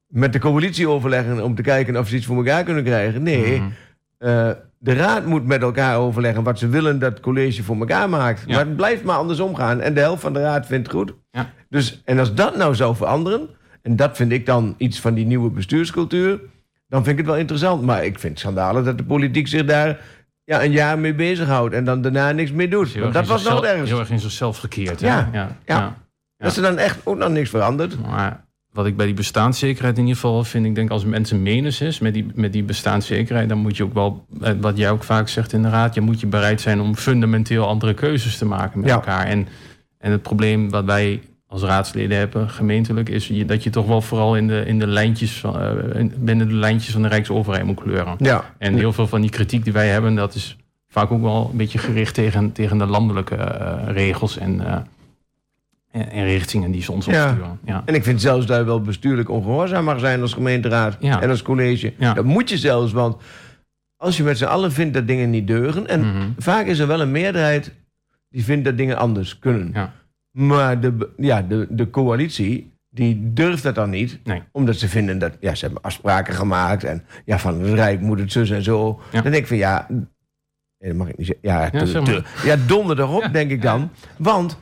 met 0.08 0.34
de 0.34 0.40
coalitie 0.40 0.88
overleggen... 0.90 1.44
om 1.44 1.56
te 1.56 1.62
kijken 1.62 1.98
of 1.98 2.08
ze 2.08 2.16
iets 2.16 2.26
voor 2.26 2.38
elkaar 2.38 2.64
kunnen 2.64 2.84
krijgen. 2.84 3.24
Nee, 3.24 3.60
Mhm. 3.60 3.70
eh, 4.18 4.50
de 4.81 4.94
raad 4.94 5.26
moet 5.26 5.46
met 5.46 5.62
elkaar 5.62 5.98
overleggen 5.98 6.44
wat 6.44 6.60
ze 6.60 6.68
willen 6.68 7.00
dat 7.00 7.12
het 7.12 7.20
college 7.20 7.64
voor 7.64 7.78
elkaar 7.80 8.10
maakt. 8.10 8.44
Ja. 8.46 8.56
Maar 8.56 8.66
het 8.66 8.76
blijft 8.76 9.04
maar 9.04 9.18
andersom 9.18 9.56
gaan. 9.56 9.81
En 9.81 9.94
de 9.94 10.00
helft 10.00 10.22
van 10.22 10.34
de 10.34 10.42
raad 10.42 10.66
vindt 10.66 10.88
het 10.88 10.96
goed. 10.96 11.14
Ja. 11.31 11.50
Dus, 11.70 12.02
en 12.06 12.20
als 12.20 12.34
dat 12.34 12.56
nou 12.58 12.76
zou 12.76 12.96
veranderen, 12.96 13.50
en 13.81 13.96
dat 13.96 14.16
vind 14.16 14.31
ik 14.31 14.46
dan 14.46 14.76
iets 14.78 15.00
van 15.00 15.14
die 15.14 15.26
nieuwe 15.26 15.50
bestuurscultuur, 15.50 16.40
dan 16.88 17.04
vind 17.04 17.08
ik 17.08 17.18
het 17.18 17.31
wel 17.31 17.42
interessant. 17.42 17.81
Maar 17.81 18.06
ik 18.06 18.20
vind 18.20 18.31
het 18.31 18.42
schandalig 18.42 18.84
dat 18.84 18.98
de 18.98 19.04
politiek 19.04 19.48
zich 19.48 19.66
daar 19.66 20.00
ja, 20.44 20.64
een 20.64 20.72
jaar 20.72 21.00
mee 21.00 21.14
bezighoudt 21.14 21.74
en 21.74 21.84
dan 21.84 22.02
daarna 22.02 22.31
niks 22.31 22.52
meer 22.52 22.70
doet. 22.70 22.94
Want 22.94 23.14
dat 23.14 23.28
was 23.28 23.44
nog 23.44 23.66
ergste. 23.66 23.88
Heel 23.88 24.00
erg 24.00 24.10
in 24.10 24.20
zichzelf 24.20 24.58
gekeerd. 24.58 25.02
hè? 25.02 25.08
Ja, 25.08 25.30
ja, 25.31 25.58
ja. 25.66 25.98
Dat 26.38 26.56
er 26.56 26.62
dan 26.62 26.78
echt 26.78 27.00
ook 27.04 27.18
nog 27.18 27.30
niks 27.30 27.50
verandert. 27.50 28.02
Maar 28.02 28.46
wat 28.71 28.86
ik 28.86 28.98
bij 28.98 29.06
die 29.06 29.16
bestaanszekerheid 29.16 29.95
in 29.98 30.01
ieder 30.04 30.16
geval 30.19 30.44
vind, 30.44 30.66
ik 30.66 30.75
denk 30.75 30.89
als 30.89 31.06
mensen 31.06 31.42
menens 31.44 31.81
is 31.81 32.00
met 32.00 32.13
die, 32.13 32.25
met 32.36 32.54
die 32.54 32.63
bestaanszekerheid, 32.63 33.50
dan 33.50 33.57
moet 33.57 33.77
je 33.77 33.83
ook 33.83 33.94
wel, 33.94 34.25
eh, 34.42 34.51
wat 34.62 34.77
jij 34.77 34.92
ook 34.92 35.04
vaak 35.04 35.27
zegt 35.27 35.54
in 35.54 35.62
de 35.62 35.69
raad, 35.69 35.94
je 35.95 36.01
moet 36.01 36.19
je 36.19 36.27
bereid 36.27 36.62
zijn 36.62 36.81
om 36.81 36.95
fundamenteel 36.95 37.68
andere 37.68 37.94
keuzes 37.94 38.38
te 38.38 38.45
maken 38.45 38.80
met 38.80 38.89
Ja. 38.89 38.95
elkaar. 38.95 39.25
En, 39.25 39.48
en 39.98 40.12
het 40.12 40.21
probleem 40.21 40.69
wat 40.69 40.86
wij 40.86 41.21
als 41.48 41.62
raadsleden 41.62 42.18
hebben, 42.18 42.50
gemeentelijk, 42.50 43.10
is 43.10 43.27
je- 43.27 43.45
dat 43.45 43.63
je 43.63 43.69
toch 43.69 43.86
wel 43.88 44.01
vooral 44.01 44.36
in 44.38 44.48
de, 44.48 44.63
in 44.66 44.80
de 44.80 44.88
lijntjes 44.88 45.31
van, 45.39 45.60
eh, 45.60 46.00
in- 46.00 46.13
binnen 46.18 46.48
de 46.48 46.54
lijntjes 46.54 46.94
van 46.94 47.01
de 47.01 47.07
Rijksoverheid 47.07 47.66
moet 47.66 47.81
kleuren. 47.81 48.16
Ja. 48.18 48.54
En 48.57 48.75
heel 48.77 48.94
veel 48.94 49.07
van 49.07 49.21
die 49.21 49.30
kritiek 49.30 49.63
die 49.63 49.74
wij 49.74 49.88
hebben, 49.88 50.16
dat 50.16 50.36
is 50.36 50.57
vaak 50.89 51.12
ook 51.12 51.21
wel 51.21 51.48
een 51.51 51.57
beetje 51.57 51.77
gericht 51.80 52.13
tegen, 52.13 52.51
tegen 52.51 52.77
de 52.77 52.86
landelijke 52.86 53.36
eh, 53.36 53.74
regels 53.88 54.38
en, 54.38 54.62
en, 55.92 56.10
en 56.12 56.24
richtingen 56.24 56.72
die 56.72 56.82
ze 56.82 56.92
ons 56.92 57.06
Ja. 57.06 57.26
opsturen. 57.26 57.60
Ja. 57.66 57.82
En 57.86 57.96
ik 57.96 58.04
vind 58.04 58.22
zelfs 58.22 58.46
dat 58.46 58.58
je 58.58 58.64
wel 58.64 58.82
bestuurlijk 58.82 59.30
ongehoorzaam 59.30 59.84
mag 59.84 60.00
zijn 60.00 60.22
als 60.22 60.34
gemeenteraad 60.34 60.98
Ja. 61.00 61.22
en 61.22 61.30
als 61.30 61.42
college. 61.42 61.94
Ja. 61.98 62.14
Dat 62.14 62.26
moet 62.26 62.50
je 62.50 62.58
zelfs, 62.58 62.92
want 62.92 63.18
als 63.98 64.18
je 64.18 64.24
met 64.24 64.38
z'n 64.38 64.46
allen 64.46 64.72
vindt 64.72 64.94
dat 64.94 65.08
dingen 65.08 65.30
niet 65.30 65.48
deugen... 65.48 65.88
en 65.88 66.00
Mhm. 66.00 66.28
vaak 66.38 66.66
is 66.66 66.80
er 66.80 66.88
wel 66.88 67.02
een 67.02 67.12
meerderheid 67.12 67.72
die 68.30 68.44
vindt 68.44 68.66
dat 68.66 68.78
dingen 68.78 68.98
anders 68.98 69.40
kunnen. 69.40 69.70
Ja. 69.74 69.94
Maar 70.32 70.80
de, 70.80 71.10
ja, 71.18 71.42
de, 71.42 71.68
de 71.70 71.90
coalitie, 71.90 72.72
die 72.90 73.34
durft 73.34 73.64
dat 73.64 73.76
dan 73.76 73.90
niet. 73.90 74.20
Nee. 74.24 74.42
Omdat 74.52 74.76
ze 74.76 74.88
vinden 74.88 75.20
dat, 75.20 75.32
ja, 75.40 75.56
ze 75.56 75.66
hebben 75.66 75.84
afspraken 75.84 76.34
gemaakt... 76.34 76.84
en 76.84 77.04
ja, 77.26 77.40
van 77.40 77.62
het 77.62 77.74
Rijk 77.74 78.02
moet 78.02 78.19
het 78.19 78.31
zus 78.31 78.50
en 78.50 78.64
zo. 78.64 79.00
Ja. 79.12 79.22
Dan 79.22 79.31
denk 79.31 79.44
ik 79.44 79.48
van, 79.50 79.58
ja... 79.58 79.88
Dat 80.80 80.94
mag 80.96 81.08
ik 81.10 81.18
niet 81.18 81.28
zeggen. 81.28 81.50
Ja, 81.50 81.69
Ja, 81.80 81.86
zeg 81.86 82.06
maar. 82.06 82.26
ja 82.46 82.56
donder 82.68 83.00
erop, 83.00 83.22
Ja, 83.22 83.28
denk 83.28 83.52
ik 83.52 83.62
dan. 83.62 83.90
Want 84.18 84.58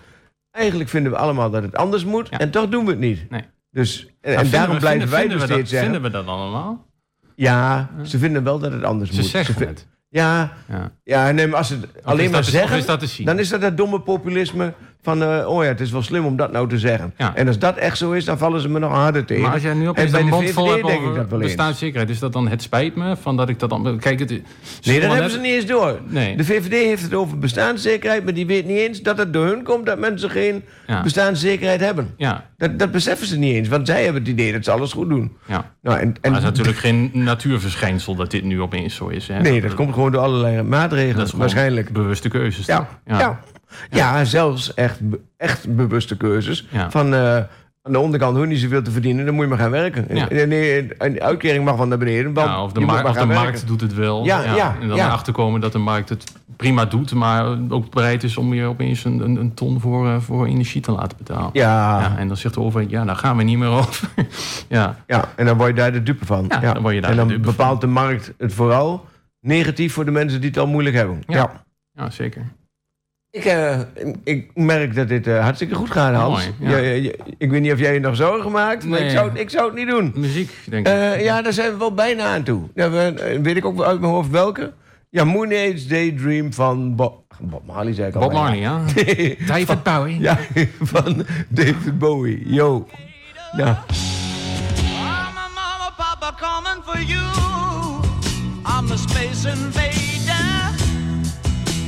eigenlijk 0.57 0.89
vinden 0.89 1.11
we 1.11 1.17
allemaal 1.17 1.49
dat 1.49 1.63
het 1.63 1.75
anders 1.75 2.05
moet... 2.05 2.27
Ja. 2.29 2.37
en 2.39 2.49
toch 2.51 2.69
doen 2.69 2.85
we 2.85 2.91
het 2.91 2.99
niet. 2.99 3.29
Nee. 3.29 3.41
Dus, 3.71 4.07
en, 4.21 4.33
Maar 4.35 4.43
en 4.43 4.49
daarom 4.51 4.73
we- 4.73 4.79
blijven 4.79 5.07
vinden- 5.09 5.27
wij 5.27 5.27
dus 5.37 5.45
steeds 5.45 5.59
dat, 5.59 5.69
zeggen... 5.69 5.91
Vinden 5.91 6.11
we 6.11 6.17
dat 6.17 6.27
allemaal? 6.27 6.85
Ja, 7.35 7.89
ze 8.03 8.17
vinden 8.17 8.43
wel 8.43 8.59
dat 8.59 8.71
het 8.71 8.83
anders 8.83 9.09
Ze 9.11 9.15
moet. 9.21 9.25
zeggen 9.29 9.55
vi- 9.55 9.65
het. 9.65 9.87
Ja, 10.09 10.51
Ja. 10.69 10.91
ja 11.03 11.31
nee, 11.31 11.47
maar 11.47 11.57
als 11.57 11.67
ze 11.67 11.73
het 11.75 12.03
alleen 12.03 12.31
maar 12.31 12.41
dat 12.41 12.49
zeggen... 12.49 12.71
Of 12.71 12.77
is 12.77 12.85
dat 12.85 12.99
te 12.99 13.05
zien? 13.07 13.25
Dan 13.25 13.39
is 13.39 13.49
dat 13.49 13.61
het 13.61 13.77
domme 13.77 13.99
populisme 14.01 14.73
van... 15.07 15.23
eh, 15.23 15.47
oh 15.49 15.63
ja, 15.63 15.69
het 15.69 15.79
is 15.79 15.91
wel 15.91 16.01
slim 16.01 16.25
om 16.25 16.35
dat 16.35 16.51
nou 16.51 16.69
te 16.69 16.77
zeggen. 16.79 17.13
Ja. 17.17 17.35
En 17.35 17.47
als 17.47 17.59
dat 17.59 17.75
echt 17.77 17.97
zo 17.97 18.11
is, 18.11 18.25
dan 18.25 18.37
vallen 18.37 18.61
ze 18.61 18.69
me 18.69 18.79
nog 18.79 18.91
harder 18.91 19.25
tegen. 19.25 19.43
maar 19.43 19.53
als 19.53 19.61
jij 19.61 19.73
nu 19.73 19.91
bij 19.91 20.03
een 20.05 20.11
de 20.11 20.23
mond 20.23 20.49
vol 20.49 20.65
VVD 20.65 20.73
hebt 20.75 20.87
denk 20.87 20.99
ik 21.01 21.05
over 21.07 21.19
dat 21.19 21.29
wel 21.29 21.39
eens. 21.41 21.47
bestaanszekerheid, 21.47 22.09
is 22.09 22.19
dat 22.19 22.33
dan 22.33 22.47
het 22.47 22.61
spijt 22.61 22.95
me 22.95 23.15
van 23.21 23.37
dat 23.37 23.49
ik 23.49 23.59
dat 23.59 23.69
dan... 23.69 23.97
Kijk, 23.99 24.19
het, 24.19 24.29
Nee, 24.83 24.99
dat 24.99 25.11
hebben 25.11 25.31
ze 25.31 25.39
niet 25.39 25.53
eens 25.53 25.65
door. 25.65 25.99
Nee. 26.07 26.35
De 26.37 26.45
VVD 26.45 26.71
heeft 26.71 27.03
het 27.03 27.13
over 27.13 27.37
bestaanszekerheid... 27.39 28.23
maar 28.23 28.33
die 28.33 28.45
weet 28.45 28.65
niet 28.65 28.77
eens 28.77 29.01
dat 29.01 29.17
het 29.17 29.33
door 29.33 29.45
hun 29.45 29.63
komt... 29.63 29.85
dat 29.85 29.99
mensen 29.99 30.29
geen 30.29 30.63
Ja. 30.87 31.01
bestaanszekerheid 31.03 31.79
hebben. 31.79 32.13
Ja, 32.17 32.45
Dat, 32.57 32.79
dat 32.79 32.91
beseffen 32.91 33.27
ze 33.27 33.37
niet 33.37 33.53
eens, 33.55 33.67
want 33.67 33.87
zij 33.87 34.03
hebben 34.03 34.21
het 34.21 34.31
idee 34.31 34.51
dat 34.51 34.63
ze 34.63 34.71
alles 34.71 34.91
goed 34.91 35.09
doen. 35.09 35.37
ja. 35.47 35.71
Nou, 35.81 35.99
en, 35.99 36.15
en 36.21 36.31
Maar 36.31 36.41
het 36.41 36.41
is 36.41 36.47
natuurlijk 36.49 36.77
geen 36.77 37.09
natuurverschijnsel 37.13 38.15
dat 38.15 38.31
dit 38.31 38.43
nu 38.43 38.61
opeens 38.61 38.95
zo 38.95 39.07
is. 39.07 39.27
Hè? 39.27 39.39
Nee, 39.41 39.61
dat 39.61 39.73
komt 39.73 39.93
gewoon 39.93 40.11
door 40.11 40.21
allerlei 40.21 40.61
maatregelen, 40.61 41.15
dat 41.15 41.23
is 41.25 41.29
gewoon 41.31 41.45
waarschijnlijk. 41.45 41.89
bewuste 41.91 42.29
keuzes. 42.29 42.65
Ja, 42.65 42.87
ja. 43.05 43.39
Ja. 43.89 44.25
zelfs 44.25 44.74
echt, 44.74 45.00
echt 45.38 45.75
bewuste 45.75 46.17
keuzes. 46.17 46.67
Ja. 46.71 46.91
Van 46.91 47.13
eh, 47.13 47.36
aan 47.81 47.91
de 47.93 48.00
onderkant 48.00 48.33
hoef 48.36 48.43
je 48.45 48.50
niet 48.51 48.59
zoveel 48.59 48.81
te 48.81 48.91
verdienen, 48.91 49.25
dan 49.25 49.33
moet 49.33 49.43
je 49.43 49.50
maar 49.50 49.59
gaan 49.59 49.71
werken. 49.71 50.05
Ja. 50.15 50.29
En 50.29 50.50
de 51.13 51.17
uitkering 51.19 51.65
mag 51.65 51.75
wel 51.77 51.88
naar 51.88 51.97
beneden, 51.97 52.33
want 52.33 52.47
Ja, 52.50 52.63
of 52.63 52.71
de, 52.71 52.79
je 52.79 52.86
moet 52.86 52.95
mar- 52.95 53.03
maar 53.03 53.12
of 53.12 53.17
de 53.17 53.25
markt 53.25 53.67
doet 53.67 53.81
het 53.81 53.93
wel. 53.93 54.25
Ja, 54.25 54.43
ja, 54.55 54.77
en 54.81 54.88
dan 54.88 54.97
ja. 54.97 55.05
erachter 55.05 55.33
komen 55.33 55.62
dat 55.62 55.71
de 55.71 55.77
markt 55.77 56.09
het 56.09 56.24
prima 56.55 56.86
doet, 56.86 57.13
maar 57.13 57.57
ook 57.69 57.91
bereid 57.91 58.24
is 58.24 58.38
om 58.38 58.53
je 58.53 58.65
opeens 58.65 59.03
een, 59.05 59.19
een, 59.19 59.36
een 59.36 59.53
ton 59.53 59.79
voor, 59.79 60.07
eh, 60.07 60.15
voor 60.19 60.45
energie 60.45 60.81
te 60.81 60.91
laten 60.91 61.17
betalen. 61.17 61.50
Ja, 61.53 62.00
Ja, 62.00 62.00
ja. 62.00 62.17
en 62.17 62.27
dan 62.27 62.38
zegt 62.38 62.53
de 62.53 62.59
overheid, 62.62 62.89
ja, 62.89 63.05
daar 63.05 63.15
gaan 63.15 63.38
we 63.38 63.43
niet 63.43 63.57
meer 63.57 63.67
over. 63.69 64.09
ja, 64.67 64.95
en 65.36 65.45
dan 65.45 65.57
word 65.57 65.69
je 65.69 65.75
daar 65.75 65.91
de 65.91 66.03
dupe 66.03 66.25
van. 66.25 66.45
Ja, 66.62 66.74
dan 66.74 66.81
word 66.81 66.93
je 66.95 67.01
daar 67.01 67.09
en 67.12 67.15
de 67.17 67.24
dan 67.24 67.31
van. 67.31 67.41
bepaalt 67.41 67.81
de 67.81 67.88
markt 67.88 68.33
het 68.38 68.53
vooral 68.53 69.05
negatief 69.41 69.93
voor 69.93 70.05
de 70.05 70.12
mensen 70.12 70.41
die 70.41 70.50
het 70.50 70.59
al 70.59 70.67
moeilijk 70.67 70.95
hebben. 70.95 71.24
Ja. 71.27 71.36
Ja. 71.38 71.63
ja 71.93 72.09
zeker. 72.09 72.41
Ik, 73.38 73.46
eh, 73.46 73.79
ik 74.24 74.50
merk 74.53 74.96
dat 74.96 75.08
dit 75.08 75.27
eh, 75.27 75.39
hartstikke 75.41 75.75
goed 75.75 75.91
gaat, 75.91 76.15
Hans. 76.15 76.50
Mooi, 76.60 76.72
ja. 76.72 76.77
Ja, 76.77 76.84
ja, 76.84 76.94
ja, 76.94 77.12
ik 77.38 77.50
weet 77.51 77.62
niet 77.62 77.72
of 77.72 77.79
jij 77.79 77.94
je 77.94 78.00
nog 78.00 78.15
zorgen 78.15 78.51
maakt, 78.51 78.86
maar 78.86 78.98
ik, 79.00 79.06
Nee. 79.06 79.13
zou, 79.13 79.32
ik 79.34 79.50
zou 79.50 79.65
het 79.65 79.75
niet 79.75 79.88
doen. 79.88 80.12
Muziek, 80.15 80.51
denk 80.70 80.88
ik. 80.88 80.94
Eh, 80.94 81.24
ja, 81.24 81.41
daar 81.41 81.53
zijn 81.53 81.72
we 81.72 81.77
wel 81.77 81.94
bijna 81.94 82.24
aan 82.34 82.44
toe. 82.44 82.62
Ja, 82.75 82.89
we, 82.89 83.39
weet 83.41 83.58
ik 83.58 83.65
ook 83.65 83.77
wel 83.77 83.86
uit 83.86 84.00
mijn 84.00 84.12
hoofd 84.12 84.29
welke. 84.29 84.74
Ja, 85.10 85.24
Moon 85.24 85.51
Age 85.51 85.86
Daydream 85.88 86.53
van 86.53 86.96
Bob, 86.96 87.24
Bob 87.39 87.65
Marley, 87.65 87.94
zei 87.94 88.08
ik 88.08 88.15
al. 88.15 88.22
Bob 88.22 88.32
Marley, 88.34 88.60
ja. 88.60 88.82
David 89.48 89.84
Bowie. 89.84 90.20
ja, 90.20 90.38
van 90.82 91.25
David 91.50 91.98
Bowie. 92.00 92.53
Yo. 92.53 92.88
Nou, 93.51 93.70
I'm 93.70 93.77
a 95.38 95.48
mama, 95.56 95.91
papa 95.98 96.36
coming 96.39 96.84
for 96.86 97.01
you. 97.01 97.22
I'm 98.65 98.88
the 98.88 98.98
space 98.98 99.50
invader. 99.50 100.06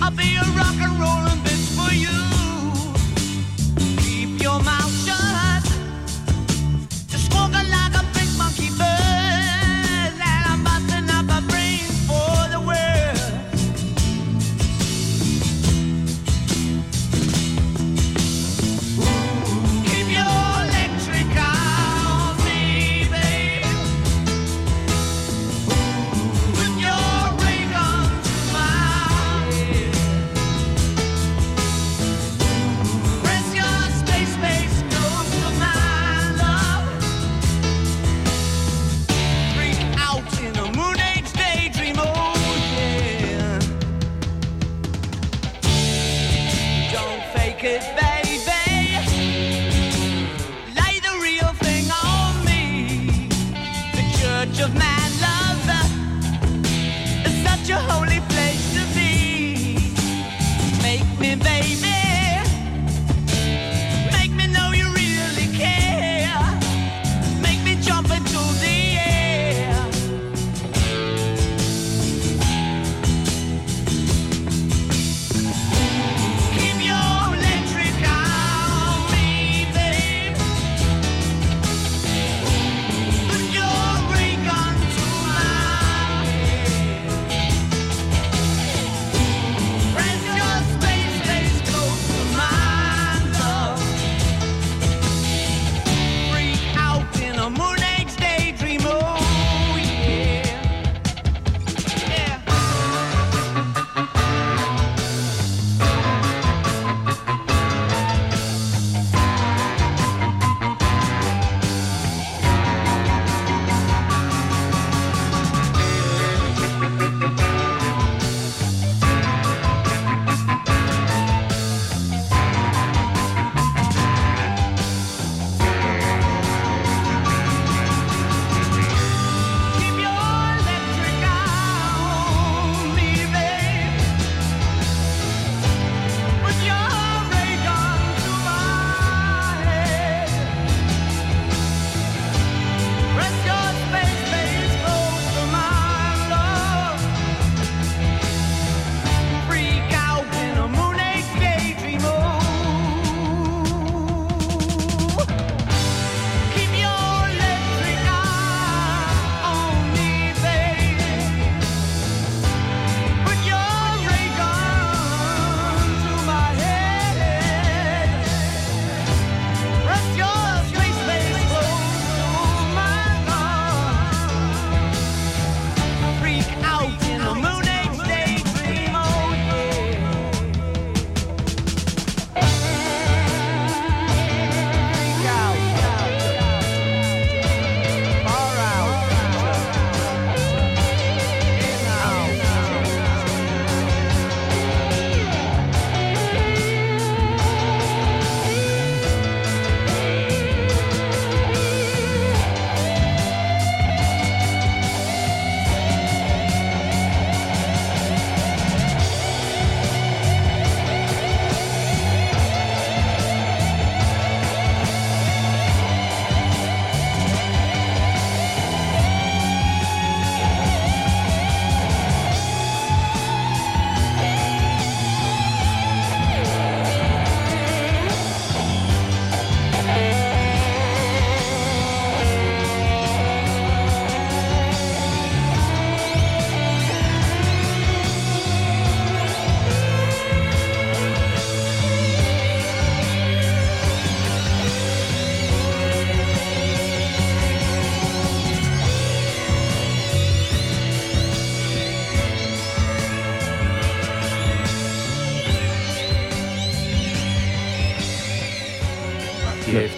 I'll 0.10 0.16
be 0.16 0.36
a 0.38 0.44
rock 0.58 0.74
and 0.82 1.00
rollin' 1.00 1.38
bitch 1.46 1.70
for 1.78 1.94
you. 1.94 2.18
Keep 4.02 4.42
your 4.42 4.60
mouth 4.64 4.89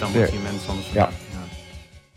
dan 0.01 0.11
Ja. 0.13 0.19
met 0.19 0.29
die 0.29 0.39
mensen 0.51 0.69
anders. 0.69 0.91
Ja. 0.91 1.09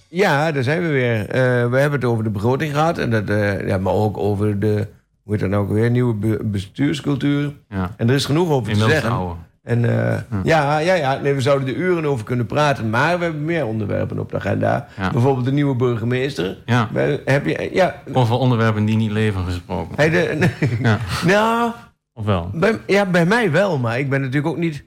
Ja, 0.08 0.52
daar 0.52 0.62
zijn 0.62 0.82
we 0.82 0.88
weer. 0.88 1.20
Eh, 1.20 1.40
we 1.70 1.76
hebben 1.78 1.92
het 2.00 2.04
over 2.04 2.24
de 2.24 2.30
begroting 2.30 2.72
gehad. 2.74 2.98
En 2.98 3.10
dat, 3.10 3.28
eh, 3.28 3.66
ja, 3.66 3.78
maar 3.78 3.92
ook 3.92 4.18
over 4.18 4.58
de, 4.58 4.88
hoe 5.22 5.32
heet 5.32 5.40
dat 5.40 5.50
nou 5.50 5.62
ook 5.62 5.72
weer, 5.72 5.90
nieuwe 5.90 6.14
be- 6.14 6.40
bestuurscultuur. 6.44 7.52
ja. 7.68 7.90
En 7.96 8.08
er 8.08 8.14
is 8.14 8.24
genoeg 8.24 8.50
over 8.50 8.72
te 8.72 8.78
zeggen. 8.78 9.10
oude. 9.10 9.34
En 9.62 9.84
eh, 10.12 10.18
ja, 10.44 10.78
ja, 10.78 10.94
ja, 10.94 11.18
nee, 11.22 11.34
we 11.34 11.40
zouden 11.40 11.68
er 11.68 11.74
uren 11.74 12.04
over 12.04 12.24
kunnen 12.24 12.46
praten. 12.46 12.90
Maar 12.90 13.18
we 13.18 13.24
hebben 13.24 13.44
meer 13.44 13.66
onderwerpen 13.66 14.18
op 14.18 14.30
de 14.30 14.36
agenda. 14.36 14.86
Ja. 14.96 15.10
Bijvoorbeeld 15.10 15.44
de 15.44 15.52
nieuwe 15.52 15.74
burgemeester. 15.76 16.56
Ja. 16.64 16.88
We- 16.92 17.22
heb 17.24 17.46
je, 17.46 17.70
ja, 17.72 18.02
Over 18.12 18.34
onderwerpen 18.36 18.84
die 18.84 18.96
niet 18.96 19.10
leven 19.10 19.44
gesproken. 19.44 19.96
hij 19.96 20.10
de, 20.10 20.48
Ja. 20.82 20.98
nou, 21.26 21.70
Of 22.14 22.24
wel? 22.24 22.50
bij, 22.54 22.78
ja, 22.86 23.06
bij 23.06 23.26
mij 23.26 23.50
wel. 23.50 23.78
Maar 23.78 23.98
ik 23.98 24.10
ben 24.10 24.20
natuurlijk 24.20 24.46
ook 24.46 24.58
niet 24.58 24.84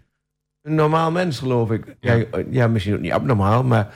een 0.68 0.76
normaal 0.76 1.12
mens, 1.12 1.40
geloof 1.40 1.72
ik. 1.72 1.96
Ja, 2.00 2.14
Ja. 2.14 2.26
ja 2.50 2.68
misschien 2.68 2.94
ook 2.94 3.00
niet 3.02 3.12
abnormaal, 3.12 3.64
maar... 3.64 3.94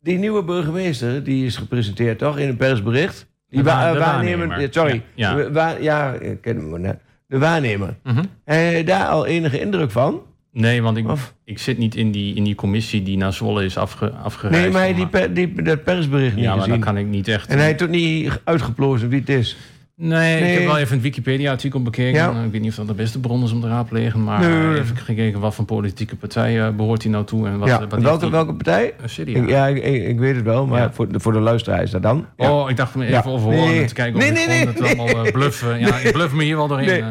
Die 0.00 0.18
nieuwe 0.18 0.44
burgemeester, 0.44 1.24
die 1.24 1.46
is 1.46 1.56
gepresenteerd 1.56 2.18
toch 2.18 2.38
in 2.38 2.48
een 2.48 2.56
persbericht. 2.56 3.26
Die 3.48 3.62
wa- 3.62 3.92
de 3.92 3.98
waarnemer, 3.98 4.68
sorry. 4.70 5.02
Ja, 5.14 5.30
ja. 5.30 5.36
De 5.36 5.52
wa- 5.52 5.76
ja, 5.80 6.12
ik 6.12 6.40
ken 6.40 6.56
hem 6.56 6.80
net. 6.80 6.98
De 7.26 7.38
waarnemer. 7.38 7.96
Heb 8.44 8.76
je 8.76 8.84
daar 8.84 9.06
al 9.06 9.26
enige 9.26 9.60
indruk 9.60 9.90
van? 9.90 10.22
Nee, 10.52 10.82
want 10.82 10.96
ik, 10.96 11.08
Of? 11.08 11.34
ik 11.44 11.58
zit 11.58 11.78
niet 11.78 11.94
in 11.94 12.10
die, 12.10 12.34
in 12.34 12.44
die 12.44 12.54
commissie 12.54 13.02
die 13.02 13.16
naar 13.16 13.32
Zwolle 13.32 13.64
is 13.64 13.76
afge, 13.76 14.10
afgereisd. 14.10 14.60
Nee, 14.62 14.70
maar 14.70 14.80
hij 14.82 14.94
die, 14.94 15.06
per- 15.06 15.34
die, 15.34 15.62
dat 15.62 15.84
persbericht 15.84 16.34
niet 16.34 16.44
Ja, 16.44 16.50
maar 16.50 16.58
gezien. 16.64 16.80
dan 16.80 16.92
kan 16.94 16.96
ik 16.96 17.06
niet 17.06 17.28
echt... 17.28 17.48
En 17.48 17.56
hij 17.56 17.66
heeft 17.66 17.78
toch 17.78 17.88
niet 17.88 18.40
uitgeplozen 18.44 19.08
wie 19.08 19.20
het 19.20 19.28
is? 19.28 19.56
Nee, 20.04 20.40
Nee. 20.40 20.52
ik 20.52 20.58
heb 20.58 20.66
wel 20.66 20.78
even 20.78 20.92
het 20.94 21.02
Wikipedia-artikel 21.02 21.82
bekeken. 21.82 22.12
Ja. 22.20 22.42
Ik 22.44 22.52
weet 22.52 22.60
niet 22.60 22.70
of 22.70 22.76
dat 22.76 22.86
de 22.86 22.94
beste 22.94 23.18
bron 23.20 23.42
is 23.44 23.52
om 23.52 23.60
te 23.60 23.68
raadplegen. 23.68 24.24
Maar 24.24 24.40
Nee. 24.40 24.72
eh, 24.74 24.80
even 24.80 24.96
gekeken 24.96 25.40
wat 25.40 25.54
voor 25.54 25.64
politieke 25.64 26.16
partij 26.16 26.60
eh, 26.66 26.68
behoort 26.74 27.02
hij 27.02 27.12
nou 27.12 27.24
toe. 27.24 27.46
En 27.46 27.58
wat, 27.58 27.68
ja, 27.68 27.86
wat 27.86 28.00
welke, 28.02 28.30
welke 28.30 28.54
partij? 28.54 28.94
Eh. 29.16 29.26
Ik, 29.36 29.48
ja, 29.48 29.66
ik, 29.66 29.84
ik, 30.06 30.18
weet 30.18 30.34
het 30.36 30.44
wel, 30.44 30.66
maar 30.66 30.80
Ja. 30.80 30.92
voor, 30.92 31.12
de, 31.12 31.20
voor 31.20 31.32
de 31.32 31.40
luisteraar 31.40 31.82
is 31.82 31.90
dat 31.90 32.02
dan? 32.02 32.26
Oh, 32.36 32.70
ik 32.70 32.76
dacht 32.76 32.94
me 32.94 33.06
even 33.06 33.24
overhoren 33.30 33.70
Nee. 33.70 33.84
te 33.84 33.94
kijken 33.94 34.14
of 34.20 34.20
Nee, 34.30 34.42
ik 34.42 34.48
nee, 34.48 34.66
het 34.66 34.82
allemaal 34.98 35.30
bluffen. 35.32 35.78
Ja, 35.80 35.96
ik 35.96 36.12
bluff 36.12 36.34
me 36.34 36.42
hier 36.44 36.56
wel 36.56 36.68
doorheen. 36.68 37.04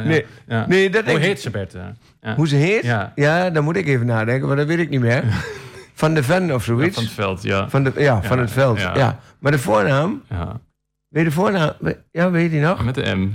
Nee, 0.67 0.89
dat 0.89 1.05
Hoe 1.05 1.19
heet 1.19 1.41
ze, 1.41 1.49
Bert? 1.49 1.75
Hoe 2.35 2.47
ze 2.47 2.55
heet? 2.55 2.83
Ja. 2.83 3.11
Ja. 3.15 3.49
dan 3.49 3.63
moet 3.63 3.75
ik 3.75 3.87
even 3.87 4.05
nadenken, 4.05 4.47
maar 4.47 4.57
dat 4.57 4.67
weet 4.67 4.79
ik 4.79 4.89
niet 4.89 5.01
meer. 5.01 5.23
Van 5.93 6.13
de 6.13 6.23
Ven 6.23 6.43
of 6.53 6.65
Ja, 6.67 6.73
zoiets. 6.73 6.95
van 6.95 7.03
het 7.03 7.13
veld, 7.13 7.43
ja. 7.43 7.69
Van 7.69 7.83
de, 7.83 7.91
ja, 7.97 8.21
van 8.23 8.35
Ja, 8.37 8.43
het 8.43 8.51
veld. 8.51 8.79
Ja. 8.79 8.91
ja. 8.95 9.19
Maar 9.39 9.51
de 9.51 9.59
voornaam, 9.59 10.21
ja. 10.29 10.59
Weet 11.11 11.23
je 11.23 11.29
de 11.29 11.35
voornaam? 11.35 11.71
Ja, 12.11 12.31
weet 12.31 12.43
je 12.43 12.49
die 12.49 12.59
nog? 12.61 12.83
Met 12.85 12.95
de 12.95 13.15
M. 13.15 13.31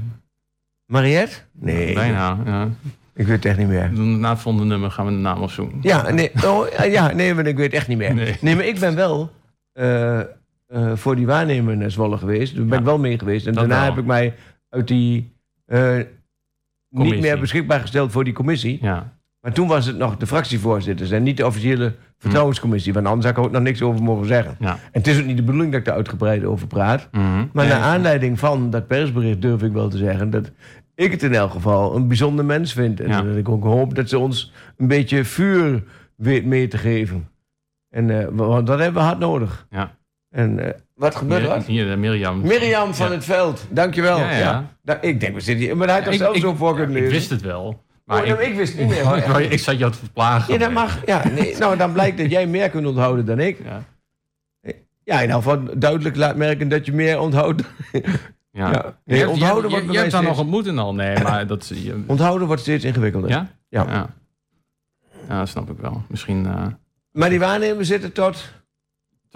Mariette? 0.86 1.36
Nee, 1.52 1.94
Bijna, 1.94 2.38
ja. 2.44 2.68
ik 3.14 3.26
weet 3.26 3.36
het 3.36 3.44
echt 3.44 3.58
niet 3.58 3.68
meer. 3.68 3.92
Na 3.92 4.30
het 4.30 4.38
volgende 4.38 4.66
nummer 4.66 4.90
gaan 4.90 5.04
we 5.06 5.10
de 5.12 5.16
naam 5.18 5.42
opzoeken. 5.42 5.78
Ja, 5.82 6.10
nee, 6.10 6.30
oh, 6.44 6.66
ja, 6.90 7.12
nee, 7.12 7.34
maar 7.34 7.46
ik 7.46 7.56
weet 7.56 7.72
echt 7.72 7.88
niet 7.88 7.98
meer. 7.98 8.14
Nee. 8.14 8.36
Nee, 8.40 8.54
maar 8.56 8.64
ik 8.64 8.78
ben 8.78 8.94
wel 8.94 9.30
eh, 9.72 10.20
eh, 10.20 10.26
voor 10.94 11.16
die 11.16 11.26
waarnemer 11.26 11.76
naar 11.76 11.90
Zwolle 11.90 12.18
geweest. 12.18 12.54
Daar 12.54 12.64
ben 12.64 12.72
Ja. 12.72 12.78
ik 12.78 12.84
wel 12.84 12.98
mee 12.98 13.18
geweest. 13.18 13.46
En 13.46 13.52
daarna 13.54 13.74
wel. 13.80 13.84
heb 13.84 13.98
ik 13.98 14.04
mij 14.04 14.34
uit 14.68 14.88
die... 14.88 15.34
eh, 15.66 15.98
niet 16.88 17.20
meer 17.20 17.40
beschikbaar 17.40 17.80
gesteld 17.80 18.12
voor 18.12 18.24
die 18.24 18.32
commissie. 18.32 18.78
Ja. 18.82 19.15
Maar 19.46 19.54
toen 19.54 19.68
was 19.68 19.86
het 19.86 19.96
nog 19.96 20.16
de 20.16 20.26
fractievoorzitters 20.26 21.10
en 21.10 21.22
niet 21.22 21.36
de 21.36 21.46
officiële 21.46 21.92
vertrouwenscommissie. 22.18 22.92
Want 22.92 23.06
anders 23.06 23.26
had 23.26 23.36
ik 23.38 23.44
ook 23.44 23.50
nog 23.50 23.62
niks 23.62 23.82
over 23.82 24.02
mogen 24.02 24.26
zeggen. 24.26 24.56
Ja. 24.60 24.70
En 24.70 24.78
het 24.92 25.06
is 25.06 25.18
ook 25.18 25.24
niet 25.26 25.36
de 25.36 25.42
bedoeling 25.42 25.70
dat 25.70 25.80
ik 25.80 25.86
daar 25.86 25.94
uitgebreid 25.96 26.44
over 26.44 26.66
praat. 26.66 27.08
Mhm. 27.12 27.44
Maar 27.52 27.66
naar 27.66 27.80
aanleiding 27.80 28.38
van 28.38 28.70
dat 28.70 28.86
persbericht 28.86 29.42
durf 29.42 29.62
ik 29.62 29.72
wel 29.72 29.88
te 29.88 29.96
zeggen 29.96 30.30
dat 30.30 30.50
ik 30.94 31.10
het 31.10 31.22
in 31.22 31.34
elk 31.34 31.50
geval 31.50 31.96
een 31.96 32.08
bijzonder 32.08 32.44
mens 32.44 32.72
vind. 32.72 33.00
En 33.00 33.08
Ja. 33.08 33.22
dat 33.22 33.36
ik 33.36 33.48
ook 33.48 33.64
hoop 33.64 33.94
dat 33.94 34.08
ze 34.08 34.18
ons 34.18 34.52
een 34.76 34.88
beetje 34.88 35.24
vuur 35.24 35.82
weet 36.16 36.44
mee 36.44 36.68
te 36.68 36.78
geven. 36.78 37.28
En 37.90 38.20
eh, 38.20 38.26
want 38.30 38.66
dat 38.66 38.78
hebben 38.78 39.02
we 39.02 39.08
hard 39.08 39.18
nodig. 39.18 39.66
Ja. 39.70 39.96
En 40.30 40.58
eh, 40.66 40.80
wat 40.94 41.14
gebeurt 41.14 41.46
er? 41.48 41.62
Hier, 41.66 41.90
eh, 41.90 41.96
Mirjam. 41.96 42.40
Mirjam 42.40 42.94
van 42.94 43.06
Ja. 43.06 43.12
het 43.12 43.24
Veld, 43.24 43.66
dankjewel. 43.70 44.18
Ja, 44.18 44.30
ja. 44.30 44.70
Da- 44.82 45.00
ik 45.00 45.20
denk, 45.20 45.34
we 45.34 45.40
zitten 45.40 45.64
hier. 45.66 45.76
Maar 45.76 45.86
hij 45.88 45.96
had 45.96 46.06
er 46.06 46.14
zelf 46.14 46.36
zo 46.36 46.54
voor 46.54 46.76
kunnen 46.76 47.04
Ik 47.04 47.10
wist 47.10 47.30
het 47.30 47.40
wel. 47.42 47.84
Maar 48.06 48.22
Oh, 48.22 48.28
nou, 48.28 48.42
ik, 48.42 48.54
wist 48.56 48.78
niet 48.78 48.88
meer. 48.88 49.04
hoor. 49.04 49.40
ik, 49.40 49.50
ik 49.56 49.58
zat 49.58 49.78
jou 49.78 49.92
te 49.92 49.98
verplagen. 49.98 50.52
Ja, 50.52 50.58
dat 50.58 50.70
mag. 50.72 51.06
Ja, 51.06 51.28
nee, 51.28 51.56
nou, 51.56 51.76
dan 51.76 51.92
blijkt 51.92 52.18
dat 52.18 52.30
jij 52.30 52.46
meer 52.46 52.70
kunt 52.70 52.86
onthouden 52.86 53.26
dan 53.26 53.38
ik. 53.38 53.58
Ja. 53.64 53.82
Ja, 55.04 55.14
in 55.14 55.20
ieder 55.20 55.36
geval 55.36 55.78
duidelijk 55.78 56.16
laat 56.16 56.36
merken 56.36 56.68
dat 56.68 56.86
je 56.86 56.92
meer 56.92 57.18
onthoudt. 57.20 57.62
Ja. 57.92 58.00
Ja. 58.72 58.98
Je 59.04 59.14
Nee, 59.14 59.28
onthouden 59.28 59.70
je, 59.70 59.76
wordt 59.76 59.86
je, 59.86 59.92
je 59.92 59.98
hebt 59.98 60.10
daar 60.10 60.22
nog 60.22 60.34
steeds- 60.34 60.46
ontmoet 60.48 60.66
en 60.66 60.78
al. 60.78 60.94
Nee, 60.94 61.18
maar 61.22 61.46
dat... 61.46 61.70
Je, 61.74 62.04
Onthouden 62.06 62.46
wordt 62.46 62.62
steeds 62.62 62.84
ingewikkelder. 62.84 63.30
ja? 63.30 63.46
Ja. 63.68 64.10
ja? 65.28 65.46
Snap 65.46 65.70
ik 65.70 65.78
wel. 65.78 66.02
Misschien 66.08 66.46
eh, 66.46 66.66
Maar 67.12 67.28
die 67.30 67.38
waarnemers 67.38 67.88
zitten 67.88 68.12
tot 68.12 68.52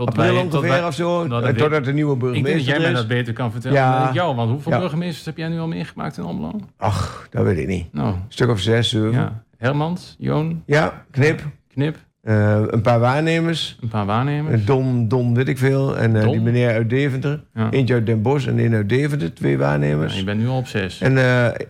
tot 0.07 0.09
april 0.17 0.33
wij... 0.35 0.43
ongeveer 0.43 0.71
tot 0.79 0.87
of 0.87 0.95
zo. 0.95 1.29
dat 1.29 1.59
totdat 1.59 1.85
de 1.85 1.93
nieuwe 1.93 2.15
ik 2.15 2.21
denk 2.21 2.35
dat 2.35 2.43
burgemeester 2.43 2.73
jij 2.73 2.81
mij 2.83 2.93
dat 2.93 3.09
beter 3.09 3.33
kan 3.33 3.53
vertellen 3.53 3.77
Ja. 3.79 3.99
dan 3.99 4.09
ik 4.09 4.15
jou. 4.15 4.37
Want 4.37 4.51
hoeveel 4.51 4.73
Ja. 4.73 4.79
burgemeesters 4.79 5.25
heb 5.27 5.37
jij 5.37 5.49
nu 5.49 5.59
al 5.59 5.67
meegemaakt 5.69 6.17
in 6.19 6.25
Almelo? 6.25 6.61
Ach, 6.77 7.27
dat 7.31 7.45
weet 7.45 7.59
ik 7.59 7.67
niet. 7.67 7.93
Nou, 7.93 8.09
Een 8.15 8.23
stuk 8.29 8.49
of 8.49 8.61
zes, 8.61 8.89
zeven. 8.89 9.11
Ja, 9.13 9.19
ja. 9.19 9.43
Hermans, 9.59 10.17
Joon, 10.19 10.63
knip. 11.11 11.43
Knip, 11.73 11.97
Eh, 12.23 12.61
een 12.67 12.81
paar 12.81 13.01
waarnemers. 13.01 13.79
een 13.81 13.89
paar 13.89 14.07
waarnemers. 14.07 14.61
Eh, 14.61 14.67
Don, 14.67 15.09
Don 15.09 15.35
weet 15.35 15.49
ik 15.49 15.59
veel. 15.59 15.97
En 15.99 16.17
eh, 16.17 16.23
Don? 16.23 16.33
die 16.33 16.41
meneer 16.41 16.73
uit 16.73 16.91
Deventer. 16.91 17.43
Ja. 17.55 17.71
Eentje 17.71 17.95
uit 17.95 18.07
Den 18.07 18.23
Bosch 18.23 18.47
en 18.47 18.59
één 18.59 18.75
uit 18.75 18.89
Deventer. 18.89 19.35
Twee 19.35 19.53
Ja, 19.53 19.59
waarnemers. 19.59 20.17
je 20.19 20.25
bent 20.25 20.41
nu 20.41 20.49
al 20.49 20.57
op 20.57 20.67
zes. 20.67 21.01
En 21.01 21.19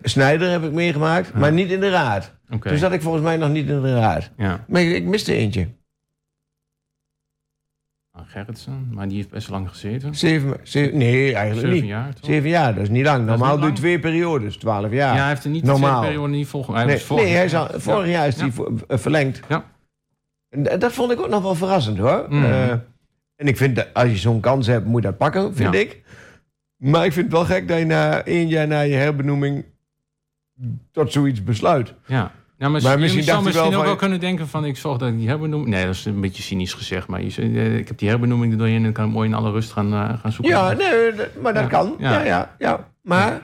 Snijder 0.02 0.50
heb 0.50 0.64
ik 0.64 0.72
meegemaakt, 0.72 1.34
maar 1.34 1.52
niet 1.52 1.70
in 1.70 1.80
de 1.80 1.90
raad. 1.90 2.32
Dus 2.62 2.80
zat 2.80 2.92
ik 2.92 3.02
volgens 3.02 3.24
mij 3.24 3.36
nog 3.36 3.50
niet 3.50 3.68
in 3.68 3.80
de 3.82 3.94
raad. 3.94 4.30
Ja. 4.36 4.64
Maar 4.68 4.80
ik, 4.82 4.94
ik 4.96 5.04
miste 5.04 5.34
eentje. 5.34 5.68
Nou, 8.12 8.26
Gerritsen, 8.26 8.88
maar 8.92 9.08
die 9.08 9.16
heeft 9.16 9.30
best 9.30 9.48
lang 9.48 9.68
gezeten. 9.68 10.14
Zeven, 10.14 10.56
zeven 10.62 10.98
nee, 10.98 11.34
eigenlijk 11.34 11.66
Zeven 11.66 11.80
niet. 11.80 11.90
jaar, 11.90 12.14
toch? 12.14 12.24
Zeven 12.30 12.48
jaar, 12.48 12.74
dat 12.74 12.82
is 12.82 12.88
niet 12.88 13.04
lang. 13.04 13.26
Normaal 13.26 13.58
lang. 13.58 13.76
twee 13.76 13.98
periodes, 13.98 14.56
twaalf 14.56 14.92
jaar. 14.92 15.14
Ja, 15.14 15.20
hij 15.20 15.28
heeft 15.28 15.44
er 15.44 15.50
niet 15.50 15.64
Normaal. 15.64 16.00
de 16.00 16.06
periode 16.06 16.32
niet 16.32 16.46
volgen. 16.46 16.74
Hij 16.74 16.84
nee, 16.84 16.94
was 16.94 17.04
vorig 17.04 17.24
nee, 17.24 17.32
hij 17.34 17.44
is 17.44 17.54
al, 17.54 17.68
vorig 17.80 18.08
jaar 18.10 18.26
is 18.26 18.36
Ja. 18.36 18.50
vo- 18.50 18.76
eh, 18.88 18.98
verlengd. 18.98 19.40
Ja. 19.48 19.64
En 20.48 20.62
d- 20.62 20.80
dat 20.80 20.92
vond 20.92 21.12
ik 21.12 21.20
ook 21.20 21.28
nog 21.28 21.42
wel 21.42 21.54
verrassend 21.54 21.98
hoor. 21.98 22.26
Mhm. 22.28 22.44
Eh, 22.44 22.70
en 23.36 23.46
ik 23.46 23.56
vind 23.56 23.76
dat 23.76 23.94
als 23.94 24.08
je 24.08 24.16
zo'n 24.16 24.40
kans 24.40 24.66
hebt, 24.66 24.86
moet 24.86 25.02
je 25.02 25.08
dat 25.08 25.18
pakken, 25.18 25.54
vind 25.54 25.74
Ja. 25.74 25.80
ik. 25.80 26.02
Maar 26.76 27.04
ik 27.04 27.12
vind 27.12 27.24
het 27.24 27.34
wel 27.34 27.44
gek 27.44 27.68
dat 27.68 27.78
je 27.78 27.84
na 27.84 28.22
één 28.24 28.48
jaar 28.48 28.66
na 28.66 28.80
je 28.80 28.94
herbenoeming 28.94 29.64
tot 30.92 31.12
zoiets 31.12 31.44
besluit. 31.44 31.94
Ja. 32.06 32.32
Ja, 32.60 32.68
maar, 32.68 32.82
Maar 32.82 32.92
je 32.92 32.98
misschien 32.98 33.22
zou 33.22 33.42
misschien 33.44 33.70
wel 33.70 33.78
ook 33.78 33.84
wel 33.84 33.96
kunnen 33.96 34.20
denken 34.20 34.48
van 34.48 34.64
ik 34.64 34.76
zorg 34.76 34.98
dat 34.98 35.08
ik 35.08 35.18
die 35.18 35.28
herbenoeming... 35.28 35.70
Nee, 35.70 35.84
dat 35.86 35.94
is 35.94 36.04
een 36.04 36.20
beetje 36.20 36.42
cynisch 36.42 36.72
gezegd. 36.74 37.06
Maar 37.06 37.22
je, 37.22 37.34
eh, 37.42 37.76
ik 37.76 37.88
heb 37.88 37.98
die 37.98 38.08
herbenoeming 38.08 38.52
er 38.52 38.58
doorheen 38.58 38.76
en 38.76 38.82
dan 38.82 38.92
kan 38.92 39.06
ik 39.06 39.12
mooi 39.12 39.28
in 39.28 39.34
alle 39.34 39.50
rust 39.50 39.72
gaan, 39.72 39.92
eh, 39.92 40.18
gaan 40.20 40.32
zoeken. 40.32 40.54
Ja, 40.56 40.72
nee, 40.72 41.12
maar 41.42 41.54
dat 41.54 41.62
Ja. 41.62 41.68
kan. 41.68 41.94
Ja. 41.98 42.12
Ja. 42.12 42.24
Ja, 42.24 42.50
ja, 42.58 42.88
Maar 43.02 43.40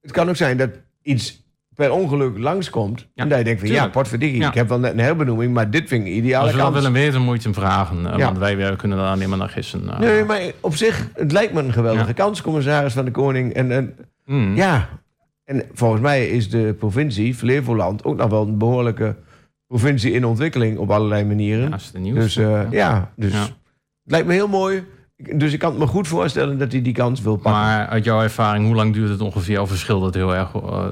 het 0.00 0.10
kan 0.10 0.28
ook 0.28 0.36
zijn 0.36 0.56
dat 0.56 0.70
iets 1.02 1.42
per 1.74 1.92
ongeluk 1.92 2.38
langskomt. 2.38 3.06
en 3.14 3.28
dat 3.28 3.38
je 3.38 3.44
denkt 3.44 3.60
van 3.60 3.68
ja, 3.68 3.88
potverdikkie, 3.88 4.40
Ja. 4.40 4.48
ik 4.48 4.54
heb 4.54 4.68
wel 4.68 4.78
net 4.78 4.92
een 4.92 4.98
herbenoeming, 4.98 5.54
maar 5.54 5.70
dit 5.70 5.88
vind 5.88 6.06
ik 6.06 6.12
ideale 6.12 6.46
Als 6.46 6.56
kans. 6.56 6.74
willen 6.74 6.92
weten, 6.92 7.20
moet 7.22 7.36
je 7.42 7.48
hem 7.48 7.54
vragen. 7.54 8.06
eh, 8.12 8.18
Ja. 8.18 8.24
Want 8.24 8.38
wij, 8.38 8.56
wij 8.56 8.76
kunnen 8.76 8.98
daar 8.98 9.10
alleen 9.10 9.28
maar 9.28 9.38
naar 9.38 9.48
gissen. 9.48 9.90
Nee, 9.98 10.24
maar 10.24 10.40
op 10.60 10.76
zich, 10.76 11.08
het 11.14 11.32
lijkt 11.32 11.52
me 11.52 11.62
een 11.62 11.72
geweldige 11.72 12.06
Ja. 12.06 12.12
kans, 12.12 12.42
commissaris 12.42 12.92
van 12.92 13.04
de 13.04 13.10
Koning. 13.10 13.52
En, 13.52 13.70
en 13.72 13.96
Mm. 14.26 14.56
ja, 14.56 14.88
en 15.44 15.62
volgens 15.72 16.00
mij 16.02 16.26
is 16.28 16.50
de 16.50 16.74
provincie 16.78 17.34
Flevoland 17.34 18.04
ook 18.04 18.16
nog 18.16 18.30
wel 18.30 18.46
een 18.46 18.58
behoorlijke 18.58 19.16
provincie 19.66 20.12
in 20.12 20.24
ontwikkeling 20.24 20.78
op 20.78 20.90
allerlei 20.90 21.24
manieren. 21.24 21.68
Ja, 21.68 21.74
is 21.76 21.90
het 21.92 22.02
nieuws. 22.02 22.18
dus 22.18 22.36
eh, 22.36 22.60
ja, 22.70 23.12
dus 23.16 23.32
Ja. 23.32 23.40
het 23.42 23.52
lijkt 24.04 24.26
me 24.26 24.32
heel 24.32 24.48
mooi. 24.48 24.84
Dus 25.36 25.52
ik 25.52 25.58
kan 25.58 25.70
het 25.70 25.78
me 25.78 25.86
goed 25.86 26.08
voorstellen 26.08 26.58
dat 26.58 26.72
hij 26.72 26.82
die 26.82 26.92
kans 26.92 27.20
wil 27.22 27.36
pakken. 27.36 27.52
Maar 27.62 27.86
uit 27.86 28.04
jouw 28.04 28.20
ervaring, 28.22 28.66
hoe 28.66 28.74
lang 28.74 28.92
duurt 28.92 29.08
het 29.10 29.20
ongeveer? 29.20 29.60
Of 29.60 29.68
verschilt 29.68 30.04
het 30.04 30.14
heel 30.14 30.34
erg 30.34 30.54
uh, 30.54 30.84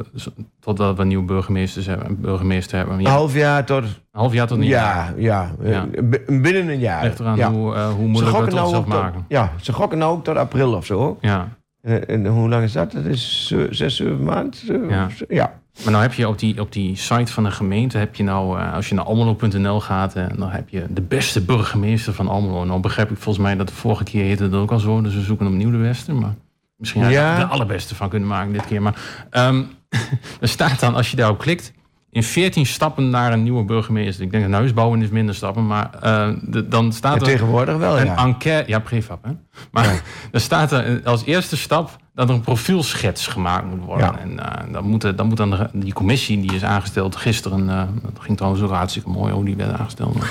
totdat 0.61 0.97
we 0.97 1.05
nieuwe 1.05 1.25
burgemeesters 1.25 1.87
hebben? 1.87 2.21
Burgemeester 2.21 2.79
hebben? 2.79 2.99
Een 2.99 3.07
half 3.07 3.35
jaar 3.35 3.65
tot... 3.65 3.83
een 3.83 3.89
half 4.11 4.33
jaar 4.33 4.47
tot 4.47 4.59
een 4.59 4.65
jaar. 4.65 5.21
Ja, 5.21 5.51
ja, 5.63 5.71
Ja. 5.71 5.87
eh, 5.93 6.41
binnen 6.41 6.69
een 6.69 6.79
jaar. 6.79 7.05
Ligt 7.05 7.21
eraan 7.21 7.37
ja. 7.37 7.53
hoe, 7.53 7.75
eh, 7.75 7.89
hoe 7.93 8.07
moeilijk 8.09 8.37
we 8.37 8.45
het 8.45 8.55
nou 8.55 8.73
tot, 8.73 8.87
maken. 8.87 9.25
ja, 9.29 9.53
ze 9.61 9.73
gokken 9.73 9.99
nou 9.99 10.13
ook 10.17 10.25
tot 10.25 10.37
april 10.37 10.73
of 10.75 10.85
zo. 10.87 11.19
Ja. 11.21 11.49
En, 11.83 12.09
en 12.09 12.27
hoe 12.27 12.49
lang 12.49 12.65
is 12.65 12.73
dat? 12.73 12.93
Dat 12.93 13.05
is 13.05 13.53
eh, 13.55 13.65
zes, 13.71 13.97
zeven 13.97 14.23
maanden. 14.25 14.55
Zo- 14.55 14.87
Ja. 15.29 15.61
Maar 15.83 15.91
nou 15.93 16.03
heb 16.03 16.13
je 16.13 16.29
op 16.29 16.39
die, 16.39 16.61
op 16.61 16.73
die 16.73 16.97
site 16.97 17.33
van 17.33 17.45
de 17.45 17.51
gemeente, 17.51 17.99
heb 17.99 18.15
je 18.15 18.23
nou, 18.23 18.59
eh, 18.61 18.73
als 18.75 18.89
je 18.89 18.95
naar 18.95 19.05
almelo.nl 19.05 19.81
gaat, 19.81 20.15
en 20.15 20.37
dan 20.37 20.51
heb 20.51 20.69
je 20.69 20.87
de 20.91 21.01
beste 21.01 21.41
burgemeester 21.41 22.13
van 22.13 22.29
Almelo. 22.29 22.65
Nou 22.65 22.81
begrijp 22.81 23.11
ik 23.11 23.17
volgens 23.17 23.45
mij 23.45 23.57
dat 23.57 23.69
de 23.69 23.75
vorige 23.75 24.05
keer 24.05 24.25
heette 24.25 24.43
het 24.43 24.55
ook 24.55 24.71
al 24.71 24.79
zo, 24.79 25.01
dus 25.01 25.15
we 25.15 25.21
zoeken 25.21 25.47
opnieuw 25.47 25.71
de 25.71 25.77
beste. 25.79 26.13
Maar 26.13 26.35
misschien 26.77 27.03
had 27.03 27.11
je 27.11 27.17
Ja. 27.17 27.33
er 27.35 27.39
de 27.41 27.47
allerbeste 27.47 27.95
van 27.95 28.09
kunnen 28.09 28.29
maken 28.29 28.53
dit 28.53 28.67
keer. 28.67 28.83
Maar 28.83 29.27
ehm, 29.31 29.63
er 30.41 30.49
staat 30.49 30.81
dan, 30.81 30.95
als 30.95 31.11
je 31.11 31.17
daarop 31.17 31.39
klikt, 31.39 31.73
in 32.13 32.23
14 32.23 32.67
stappen 32.67 33.11
naar 33.11 33.33
een 33.33 33.43
nieuwe 33.43 33.65
burgemeester. 33.65 34.25
Ik 34.25 34.31
denk 34.31 34.43
dat 34.45 34.53
huisbouwen 34.53 35.03
is 35.03 35.09
minder 35.09 35.35
stappen, 35.35 35.67
maar 35.67 35.91
eh, 36.01 36.29
de- 36.43 36.69
dan 36.69 36.93
staat 36.93 37.15
er 37.17 37.23
tegenwoordig 37.23 37.77
wel, 37.77 37.99
een 38.01 38.07
ja. 38.07 38.17
enquête. 38.17 38.71
Ja, 38.71 38.79
prefab, 38.79 39.25
hè? 39.25 39.31
Maar 39.71 40.03
er 40.33 40.41
staat 40.51 40.73
er 40.73 41.01
als 41.05 41.25
eerste 41.25 41.57
stap 41.57 41.91
dat 42.15 42.29
er 42.29 42.35
een 42.35 42.41
profielschets 42.41 43.27
gemaakt 43.27 43.65
moet 43.67 43.85
worden. 43.85 44.19
En 44.21 44.39
eh, 44.39 44.73
dan, 44.73 44.85
moet, 44.89 45.17
dan 45.17 45.27
moet 45.27 45.37
dan 45.37 45.51
de- 45.51 45.69
die 45.73 45.93
commissie, 45.93 46.41
die 46.41 46.55
is 46.55 46.65
aangesteld 46.65 47.17
gisteren. 47.17 47.69
eh, 47.71 47.83
dat 48.03 48.13
ging 48.21 48.37
trouwens 48.37 48.63
ook 48.63 48.71
hartstikke 48.71 49.09
mooi 49.11 49.33
hoe 49.33 49.45
die 49.45 49.57
werd 49.57 49.79
aangesteld. 49.79 50.17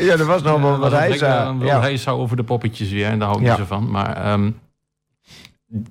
Ja, 0.00 0.12
er 0.12 0.24
was 0.26 0.42
nog 0.42 0.60
wel 0.60 0.78
wat 0.78 0.92
hij 0.92 1.10
een 1.20 1.58
Ja. 1.60 1.80
hij 1.80 1.96
zou 1.96 2.18
over 2.20 2.36
de 2.36 2.42
poppetjes 2.44 2.90
weer 2.90 3.06
en 3.06 3.18
daar 3.18 3.28
hou 3.28 3.40
ik 3.40 3.48
niet 3.48 3.56
zo 3.58 3.64
van. 3.64 3.90
Maar 3.90 4.16
ehm, 4.16 4.50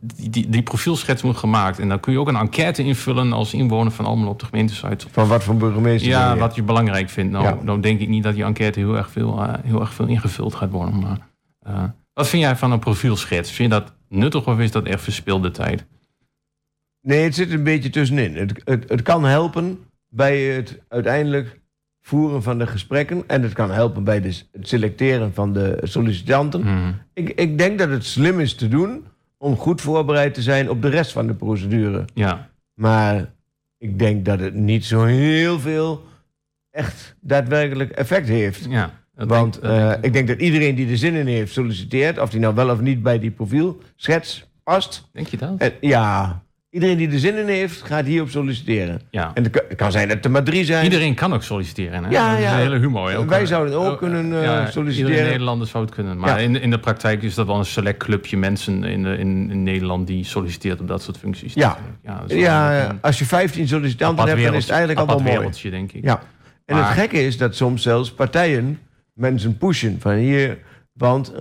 die, 0.01 0.49
die, 0.49 0.61
profielschets 0.61 1.21
moet 1.21 1.37
gemaakt. 1.37 1.79
En 1.79 1.89
dan 1.89 1.99
kun 1.99 2.13
je 2.13 2.19
ook 2.19 2.27
een 2.27 2.35
enquête 2.35 2.83
invullen 2.83 3.33
als 3.33 3.53
inwoner 3.53 3.91
van 3.91 4.05
Almelo 4.05 4.29
op 4.29 4.39
de 4.39 4.45
gemeentesite. 4.45 5.07
Van 5.11 5.27
wat 5.27 5.43
voor 5.43 5.55
burgemeester 5.55 6.09
Ja, 6.09 6.33
je? 6.33 6.39
wat 6.39 6.55
je 6.55 6.63
belangrijk 6.63 7.09
vindt. 7.09 7.31
Nou, 7.31 7.45
Ja. 7.45 7.57
dan 7.63 7.81
denk 7.81 7.99
ik 7.99 8.07
niet 8.07 8.23
dat 8.23 8.33
die 8.33 8.43
enquête 8.43 8.79
heel 8.79 8.97
erg 8.97 9.11
veel, 9.11 9.41
eh, 9.41 9.53
heel 9.63 9.79
erg 9.79 9.93
veel 9.93 10.07
ingevuld 10.07 10.55
gaat 10.55 10.69
worden. 10.69 10.99
Maar, 10.99 11.27
eh, 11.59 11.83
wat 12.13 12.27
vind 12.27 12.43
jij 12.43 12.55
van 12.55 12.71
een 12.71 12.79
profielschets? 12.79 13.51
Vind 13.51 13.73
je 13.73 13.79
dat 13.79 13.93
nuttig 14.09 14.47
of 14.47 14.59
is 14.59 14.71
dat 14.71 14.85
echt 14.85 15.01
verspilde 15.01 15.51
tijd? 15.51 15.85
Nee, 17.01 17.23
het 17.23 17.35
zit 17.35 17.51
een 17.51 17.63
beetje 17.63 17.89
tussenin. 17.89 18.35
Het, 18.35 18.61
het, 18.63 18.89
het 18.89 19.01
kan 19.01 19.25
helpen 19.25 19.79
bij 20.09 20.41
het 20.41 20.79
uiteindelijk 20.87 21.59
voeren 22.01 22.43
van 22.43 22.57
de 22.57 22.67
gesprekken. 22.67 23.23
En 23.27 23.43
het 23.43 23.53
kan 23.53 23.71
helpen 23.71 24.03
bij 24.03 24.21
de, 24.21 24.41
het 24.51 24.67
selecteren 24.67 25.33
van 25.33 25.53
de 25.53 25.79
sollicitanten. 25.83 26.61
Mhm. 26.61 26.91
Ik, 27.13 27.29
ik 27.29 27.57
denk 27.57 27.79
dat 27.79 27.89
het 27.89 28.05
slim 28.05 28.39
is 28.39 28.55
te 28.55 28.67
doen 28.67 29.05
om 29.37 29.55
goed 29.55 29.81
voorbereid 29.81 30.33
te 30.33 30.41
zijn 30.41 30.69
op 30.69 30.81
de 30.81 30.89
rest 30.89 31.11
van 31.11 31.27
de 31.27 31.33
procedure. 31.33 32.05
Ja, 32.13 32.49
Maar 32.73 33.33
ik 33.77 33.99
denk 33.99 34.25
dat 34.25 34.39
het 34.39 34.53
niet 34.53 34.85
zo 34.85 35.03
heel 35.03 35.59
veel 35.59 36.03
echt 36.71 37.15
daadwerkelijk 37.21 37.91
effect 37.91 38.27
heeft. 38.27 38.65
ja. 38.69 38.91
Want 39.13 39.61
denk- 39.61 39.73
eh, 39.73 39.93
ik 40.01 40.13
denk 40.13 40.27
dat 40.27 40.39
iedereen 40.39 40.75
die 40.75 40.89
er 40.89 40.97
zin 40.97 41.13
in 41.15 41.27
heeft 41.27 41.53
solliciteert, 41.53 42.19
of 42.19 42.29
die 42.29 42.39
nou 42.39 42.55
wel 42.55 42.69
of 42.69 42.79
niet 42.81 43.03
bij 43.03 43.19
die 43.19 43.31
profielschets 43.31 44.49
past. 44.63 45.09
denk 45.13 45.27
je 45.27 45.37
dat? 45.37 45.57
En, 45.57 45.73
ja, 45.81 46.43
iedereen 46.77 46.97
die 46.97 47.11
er 47.11 47.19
zin 47.19 47.37
in 47.37 47.47
heeft, 47.47 47.81
gaat 47.81 48.05
hierop 48.05 48.29
solliciteren. 48.29 49.01
ja. 49.09 49.31
En 49.33 49.43
het 49.43 49.75
kan, 49.75 49.91
zijn 49.91 50.07
dat 50.07 50.25
er 50.25 50.31
maar 50.31 50.43
drie 50.43 50.65
zijn. 50.65 50.83
Iedereen 50.83 51.13
kan 51.15 51.33
ook 51.33 51.43
solliciteren. 51.43 52.03
Hè? 52.03 52.09
Ja, 52.09 52.29
dat 52.29 52.37
is 52.37 52.43
ja. 52.43 52.51
een 52.53 52.57
hele 52.59 52.77
humor. 52.79 53.09
hè? 53.09 53.17
Ook, 53.17 53.29
Wij 53.29 53.41
eh, 53.41 53.47
zouden 53.47 53.75
ook 53.77 53.91
eh, 53.91 53.97
kunnen, 53.97 54.41
ja, 54.41 54.71
solliciteren. 54.71 55.11
Iedere 55.11 55.29
Nederlander 55.29 55.67
zou 55.67 55.83
het 55.85 55.93
kunnen. 55.93 56.17
Maar 56.17 56.29
Ja. 56.29 56.37
in, 56.37 56.61
in 56.61 56.69
de 56.69 56.79
praktijk 56.79 57.23
is 57.23 57.35
dat 57.35 57.47
wel 57.47 57.57
een 57.57 57.65
select 57.65 57.97
clubje 57.97 58.37
mensen 58.37 58.83
in, 58.83 59.03
de, 59.03 59.17
in, 59.17 59.49
in 59.51 59.63
Nederland 59.63 60.07
die 60.07 60.23
solliciteert 60.23 60.79
op 60.81 60.87
dat 60.87 61.01
soort 61.03 61.17
functies. 61.17 61.53
Ja. 61.53 61.77
ja, 62.29 62.87
een 62.87 62.97
als 63.01 63.19
je 63.19 63.25
15 63.25 63.67
sollicitanten 63.67 64.27
hebt, 64.27 64.43
dan 64.43 64.53
is 64.53 64.61
het 64.63 64.71
eigenlijk 64.71 64.99
al 64.99 65.05
wel 65.05 65.15
apart 65.15 65.27
mooi. 65.29 65.39
wereldje, 65.39 65.69
denk 65.69 65.91
ik. 65.91 66.03
Ja. 66.03 66.21
En 66.65 66.75
Maar- 66.75 66.87
het 66.89 66.97
gekke 66.99 67.25
is 67.25 67.37
dat 67.37 67.55
soms 67.55 67.81
zelfs 67.81 68.11
partijen 68.13 68.79
mensen 69.13 69.57
pushen 69.57 69.97
van 69.99 70.13
hier. 70.13 70.57
Want 70.93 71.33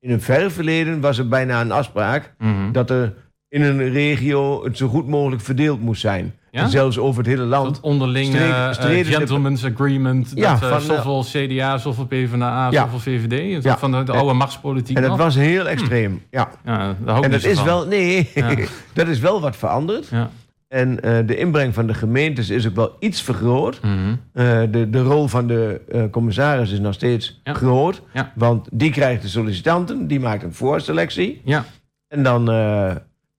in 0.00 0.10
een 0.10 0.20
verre 0.20 0.50
verleden 0.50 1.00
was 1.00 1.18
er 1.18 1.28
bijna 1.28 1.60
een 1.60 1.72
afspraak 1.72 2.34
Mhm. 2.38 2.72
dat 2.72 2.90
er 2.90 3.12
in 3.50 3.62
een 3.62 3.88
regio 3.92 4.64
het 4.64 4.76
zo 4.76 4.88
goed 4.88 5.06
mogelijk 5.08 5.42
verdeeld 5.42 5.80
moest 5.82 6.00
zijn. 6.00 6.34
Ja? 6.50 6.62
En 6.62 6.70
zelfs 6.70 6.98
over 6.98 7.18
het 7.18 7.26
hele 7.30 7.42
land. 7.44 7.74
Dat 7.74 7.80
onderlinge 7.82 8.38
eh, 8.38 9.04
gentleman's 9.04 9.64
agreement. 9.64 10.32
Ja, 10.34 10.52
dat, 10.52 10.62
eh, 10.62 10.68
van, 10.68 10.80
zoveel 10.80 11.24
CDA, 11.46 11.78
zoveel 11.78 12.06
PvdA, 12.06 12.70
Ja. 12.70 12.82
zoveel 12.90 12.98
VVD. 12.98 13.62
Ja. 13.64 13.78
Van 13.78 13.90
de, 13.92 14.02
de 14.02 14.12
oude 14.12 14.32
machtspolitiek. 14.34 14.96
En 14.96 15.02
dat 15.02 15.16
was 15.18 15.34
heel 15.34 15.68
extreem. 15.68 16.22
Ja. 16.30 16.50
Ja, 16.64 16.90
ik 17.16 17.24
En 17.24 17.30
dat 17.30 17.44
is 17.44 17.56
van. 17.56 17.64
wel, 17.66 17.86
nee, 17.86 18.30
Ja. 18.34 18.54
dat 18.94 19.08
is 19.08 19.18
wel 19.18 19.40
wat 19.40 19.56
veranderd. 19.56 20.08
Ja. 20.10 20.30
En 20.68 21.02
eh, 21.02 21.26
de 21.26 21.36
inbreng 21.36 21.74
van 21.74 21.86
de 21.86 21.94
gemeentes 21.94 22.50
is 22.50 22.66
ook 22.68 22.74
wel 22.74 22.96
iets 22.98 23.22
vergroot. 23.22 23.80
Mhm. 23.82 23.94
Eh, 24.32 24.60
de, 24.70 24.90
de 24.90 25.02
rol 25.02 25.26
van 25.28 25.46
de 25.46 25.80
commissaris 26.10 26.72
is 26.72 26.78
nog 26.80 26.94
steeds 26.94 27.40
Ja. 27.44 27.52
groot. 27.54 28.02
Ja. 28.14 28.32
Want 28.34 28.68
die 28.72 28.90
krijgt 28.90 29.22
de 29.22 29.28
sollicitanten, 29.28 30.06
die 30.06 30.20
maakt 30.20 30.42
een 30.42 30.54
voorselectie. 30.54 31.40
ja, 31.44 31.64
En 32.08 32.22
dan, 32.22 32.44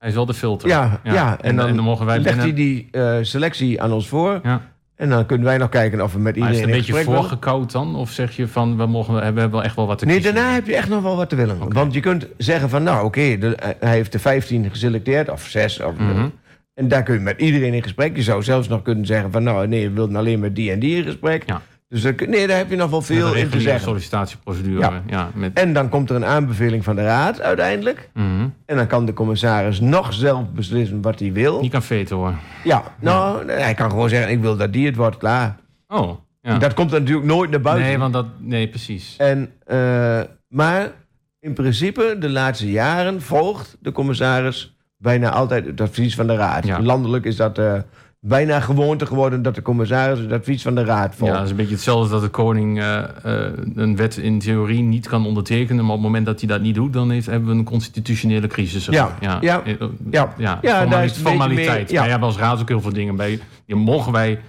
hij 0.01 0.09
is 0.09 0.15
wel 0.15 0.25
de 0.25 0.33
filter. 0.33 0.67
ja, 0.69 0.99
ja, 1.03 1.37
En, 1.41 1.59
en 1.59 1.75
dan, 1.75 1.83
mogen 1.85 2.05
wij 2.05 2.19
legt 2.19 2.27
binnen... 2.37 2.45
hij 2.45 2.53
die 2.55 2.87
eh, 2.91 3.17
selectie 3.21 3.81
aan 3.81 3.91
ons 3.91 4.07
voor. 4.07 4.39
Ja. 4.43 4.61
En 4.95 5.09
dan 5.09 5.25
kunnen 5.25 5.45
wij 5.47 5.57
nog 5.57 5.69
kijken 5.69 6.01
of 6.01 6.13
we 6.13 6.19
met 6.19 6.35
Maar 6.37 6.49
is 6.49 6.55
iedereen 6.55 6.75
het 6.79 6.87
een 6.89 6.95
beetje 6.95 7.11
voorgekoud 7.11 7.71
dan? 7.71 7.95
Of 7.95 8.09
zeg 8.11 8.35
je 8.35 8.47
van, 8.47 8.77
we, 8.77 8.85
mogen, 8.85 9.13
we 9.13 9.21
hebben 9.21 9.51
wel 9.51 9.63
echt 9.63 9.75
wel 9.75 9.87
wat 9.87 9.97
te 9.99 10.05
Nee, 10.05 10.15
kiezen? 10.15 10.33
daarna 10.35 10.53
heb 10.53 10.65
je 10.67 10.75
echt 10.75 10.89
nog 10.89 11.03
wel 11.03 11.15
wat 11.15 11.29
te 11.29 11.35
willen. 11.35 11.73
Want 11.73 11.93
je 11.93 11.99
kunt 11.99 12.27
zeggen 12.37 12.69
van, 12.69 12.83
nou 12.83 13.05
oké, 13.05 13.37
de- 13.37 13.57
hij 13.79 13.91
heeft 13.91 14.11
de 14.11 14.19
15 14.19 14.69
geselecteerd, 14.69 15.29
of 15.29 15.43
6. 15.47 15.79
Of, 15.81 15.93
Mhm. 15.97 16.27
En 16.73 16.87
daar 16.87 17.03
kun 17.03 17.13
je 17.13 17.19
met 17.19 17.41
iedereen 17.41 17.73
in 17.73 17.83
gesprek. 17.83 18.15
Je 18.15 18.23
zou 18.23 18.43
zelfs 18.43 18.67
nog 18.67 18.81
kunnen 18.81 19.05
zeggen 19.05 19.31
van, 19.31 19.43
nou 19.43 19.67
nee, 19.67 19.89
we 19.89 19.95
willen 19.95 20.15
alleen 20.15 20.39
met 20.39 20.55
die 20.55 20.71
en 20.71 20.79
die 20.79 20.95
in 20.97 21.03
gesprek. 21.03 21.43
Ja. 21.45 21.61
Dus 21.91 22.03
nee, 22.27 22.47
daar 22.47 22.57
heb 22.57 22.69
je 22.69 22.75
nog 22.75 22.89
wel 22.89 23.01
veel 23.01 23.33
in 23.33 23.49
te 23.49 23.59
zeggen. 23.59 23.81
sollicitatieprocedure. 23.81 24.79
Ja. 24.79 25.01
Ja. 25.07 25.29
met, 25.33 25.53
En 25.53 25.73
dan 25.73 25.89
komt 25.89 26.09
er 26.09 26.15
een 26.15 26.25
aanbeveling 26.25 26.83
van 26.83 26.95
de 26.95 27.03
raad 27.03 27.41
uiteindelijk. 27.41 28.09
Mhm. 28.13 28.47
En 28.65 28.75
dan 28.75 28.87
kan 28.87 29.05
de 29.05 29.13
commissaris 29.13 29.79
nog 29.79 30.13
zelf 30.13 30.49
beslissen 30.49 31.01
wat 31.01 31.19
hij 31.19 31.31
wil. 31.33 31.61
Die 31.61 31.69
kan 31.69 31.83
veto 31.83 32.17
hoor. 32.17 32.33
Ja, 32.63 32.83
nou, 32.99 33.51
hij 33.51 33.73
kan 33.73 33.89
gewoon 33.89 34.09
zeggen, 34.09 34.31
ik 34.31 34.41
wil 34.41 34.57
dat 34.57 34.73
die 34.73 34.85
het 34.85 34.95
wordt, 34.95 35.17
klaar. 35.17 35.57
Oh, 35.87 36.17
ja. 36.41 36.57
Dat 36.57 36.73
komt 36.73 36.91
natuurlijk 36.91 37.27
nooit 37.27 37.49
naar 37.49 37.61
buiten. 37.61 37.87
nee, 37.87 37.97
want 37.97 38.13
dat... 38.13 38.25
Nee, 38.37 38.67
precies. 38.67 39.15
En, 39.17 39.51
eh, 39.65 40.21
maar 40.47 40.91
in 41.39 41.53
principe, 41.53 42.15
de 42.19 42.29
laatste 42.29 42.71
jaren 42.71 43.21
volgt 43.21 43.77
de 43.79 43.91
commissaris 43.91 44.75
bijna 44.97 45.29
altijd 45.29 45.65
het 45.65 45.81
advies 45.81 46.15
van 46.15 46.27
de 46.27 46.35
raad. 46.35 46.79
Landelijk 46.79 47.25
is 47.25 47.35
dat 47.35 47.57
eh, 47.57 47.73
bijna 48.25 48.59
gewoonte 48.59 49.05
geworden 49.05 49.41
dat 49.41 49.55
de 49.55 49.61
commissaris 49.61 50.19
het 50.19 50.31
advies 50.31 50.61
van 50.61 50.75
de 50.75 50.83
raad 50.83 51.15
volgt. 51.15 51.33
Ja, 51.33 51.37
dat 51.39 51.45
is 51.45 51.51
een 51.51 51.57
beetje 51.57 51.73
hetzelfde 51.73 52.01
als 52.01 52.11
dat 52.11 52.21
de 52.21 52.27
koning 52.27 52.79
eh, 52.79 52.97
eh, 53.23 53.51
een 53.75 53.95
wet 53.95 54.17
in 54.17 54.39
theorie 54.39 54.81
niet 54.81 55.07
kan 55.07 55.25
ondertekenen. 55.25 55.85
Maar 55.85 55.95
op 55.95 55.97
het 56.01 56.07
moment 56.07 56.25
dat 56.25 56.39
hij 56.39 56.49
dat 56.49 56.61
niet 56.61 56.75
doet, 56.75 56.93
dan 56.93 57.11
heeft, 57.11 57.25
hebben 57.25 57.49
we 57.49 57.55
een 57.55 57.63
constitutionele 57.63 58.47
crisis. 58.47 58.85
Ja, 58.85 59.03
maar. 59.03 59.17
ja, 59.21 59.39
ja, 59.41 60.33
ja. 60.37 60.59
ja, 60.61 61.07
formaliteit. 61.07 61.87
meer- 61.87 61.93
ja. 61.93 62.01
Wij 62.01 62.09
hebben 62.09 62.27
als 62.27 62.37
raad 62.37 62.61
ook 62.61 62.67
heel 62.67 62.81
veel 62.81 62.93
dingen 62.93 63.15
bij. 63.15 63.39
Die 63.65 63.75
mogen 63.75 64.11
wij, 64.11 64.39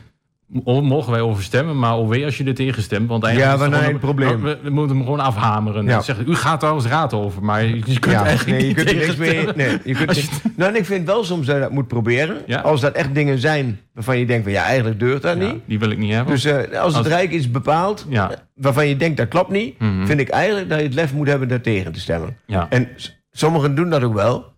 mogen 0.64 1.12
wij 1.12 1.20
over 1.20 1.42
stemmen, 1.42 1.78
maar 1.78 1.90
alweer 1.90 2.24
als 2.24 2.36
je 2.38 2.44
er 2.44 2.54
tegen 2.54 2.82
stemt. 2.82 3.08
Want 3.08 3.24
eigenlijk 3.24 3.58
Ja, 3.58 3.64
gewoon 3.64 3.84
een 3.94 3.98
probleem. 3.98 4.42
We, 4.42 4.58
we 4.62 4.70
moeten 4.70 4.96
hem 4.96 5.04
gewoon 5.04 5.20
afhameren. 5.20 5.84
Ja. 5.84 5.96
En 5.96 6.02
zeggen, 6.02 6.28
u 6.28 6.34
gaat 6.34 6.60
daar 6.60 6.70
als 6.70 6.86
raad 6.86 7.12
over, 7.14 7.44
maar 7.44 7.64
je, 7.64 7.74
je 7.84 7.98
kunt 7.98 8.14
Ja, 8.14 8.24
eigenlijk 8.24 8.58
nee, 8.58 8.68
je 8.68 8.74
niet 8.74 8.76
kunt 8.76 8.88
er 8.88 8.94
niks 9.06 9.16
mee. 9.16 9.46
Nee, 9.56 9.78
je 9.84 9.94
kunt 9.94 10.30
Nou, 10.56 10.70
en 10.70 10.76
ik 10.78 10.84
vind 10.84 11.06
wel 11.06 11.24
soms 11.24 11.46
dat 11.46 11.54
je 11.54 11.60
dat 11.62 11.70
moet 11.70 11.88
proberen. 11.88 12.36
Ja? 12.46 12.60
Als 12.60 12.80
dat 12.80 12.92
echt 12.94 13.14
dingen 13.14 13.38
zijn 13.38 13.80
waarvan 13.94 14.18
je 14.18 14.26
denkt 14.26 14.42
van 14.44 14.52
ja, 14.52 14.64
eigenlijk 14.64 14.98
deugt 15.00 15.22
dat 15.22 15.36
niet. 15.38 15.54
die 15.66 15.78
wil 15.78 15.90
ik 15.90 15.98
niet 15.98 16.12
hebben. 16.12 16.32
Dus 16.34 16.44
eh, 16.44 16.80
als 16.80 16.96
het 16.96 17.06
Rijk 17.06 17.30
iets 17.30 17.50
bepaalt 17.50 18.06
waarvan 18.54 18.88
je 18.88 18.96
denkt 18.96 19.16
dat 19.16 19.28
klopt 19.28 19.50
niet, 19.50 19.78
Mhm. 19.78 20.06
vind 20.06 20.20
ik 20.20 20.28
eigenlijk 20.28 20.68
dat 20.68 20.78
je 20.78 20.84
het 20.84 20.94
lef 20.94 21.12
moet 21.14 21.28
hebben 21.28 21.48
daar 21.48 21.60
tegen 21.60 21.92
te 21.92 22.00
stemmen. 22.00 22.36
En 22.68 22.88
sommigen 23.30 23.74
doen 23.74 23.90
dat 23.90 24.02
ook 24.02 24.14
wel. 24.14 24.51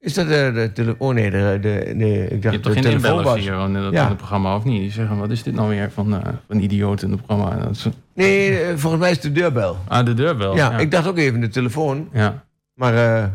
Is 0.00 0.14
dat 0.14 0.28
de, 0.28 0.50
de 0.54 0.70
telefoon? 0.74 1.08
Oh 1.08 1.14
nee, 1.14 1.30
de, 1.30 1.58
de, 1.60 1.92
nee, 1.94 2.22
ik 2.24 2.30
Je 2.30 2.38
dacht 2.38 2.52
hebt 2.52 2.62
toch 2.62 2.72
geen 2.72 2.82
telefoon 2.82 3.10
inbellers 3.10 3.28
was. 3.28 3.38
hier 3.38 3.52
in 3.86 3.92
Ja. 3.92 4.02
in 4.02 4.08
het 4.08 4.16
programma, 4.16 4.56
of 4.56 4.64
niet? 4.64 4.80
Die 4.80 4.90
zeggen, 4.90 5.18
wat 5.18 5.30
is 5.30 5.42
dit 5.42 5.54
nou 5.54 5.68
weer 5.68 5.90
van, 5.90 6.14
eh 6.14 6.20
van 6.48 6.60
idioot 6.60 7.02
in 7.02 7.10
het 7.10 7.26
programma? 7.26 7.56
Dat 7.64 7.70
is- 7.70 7.86
Nee, 8.14 8.58
eh, 8.60 8.76
volgens 8.76 9.02
mij 9.02 9.10
is 9.10 9.16
het 9.16 9.24
de 9.34 9.40
deurbel. 9.40 9.76
ah, 9.88 10.04
de 10.04 10.14
deurbel. 10.14 10.56
ja, 10.56 10.70
ja. 10.70 10.78
ik 10.78 10.90
dacht 10.90 11.06
ook 11.06 11.18
even 11.18 11.40
de 11.40 11.48
telefoon. 11.48 12.08
ja. 12.12 12.44
Maar 12.74 12.94
eh, 13.22 13.26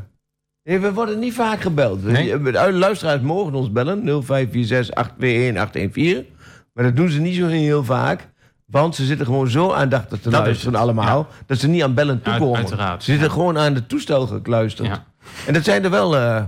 nee, 0.63 0.79
we 0.79 0.93
worden 0.93 1.19
niet 1.19 1.33
vaak 1.33 1.61
gebeld. 1.61 2.03
Nee? 2.03 2.41
De 2.41 2.71
luisteraars 2.73 3.21
mogen 3.21 3.53
ons 3.53 3.71
bellen. 3.71 4.03
0546-821-814. 4.03 6.25
Maar 6.73 6.83
dat 6.83 6.95
doen 6.95 7.09
ze 7.09 7.19
niet 7.21 7.35
zo 7.35 7.47
heel 7.47 7.83
vaak. 7.83 8.31
Want 8.65 8.95
ze 8.95 9.05
zitten 9.05 9.25
gewoon 9.25 9.47
zo 9.49 9.71
aandachtig 9.71 10.19
te 10.19 10.29
Dat 10.29 10.39
is 10.39 10.45
luisteren 10.45 10.79
allemaal. 10.79 11.27
Dat 11.45 11.57
ze 11.57 11.67
niet 11.67 11.83
aan 11.83 11.93
bellen 11.93 12.21
toekomen. 12.21 12.55
uiteraard, 12.57 13.03
Ze 13.03 13.11
zitten 13.11 13.31
gewoon 13.31 13.57
aan 13.57 13.75
het 13.75 13.89
toestel 13.89 14.27
gekluisterd. 14.27 15.01
En 15.47 15.53
dat 15.53 15.63
zijn 15.63 15.83
er 15.83 15.89
wel, 15.89 16.15
eh, 16.17 16.43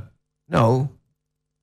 nou, 0.46 0.86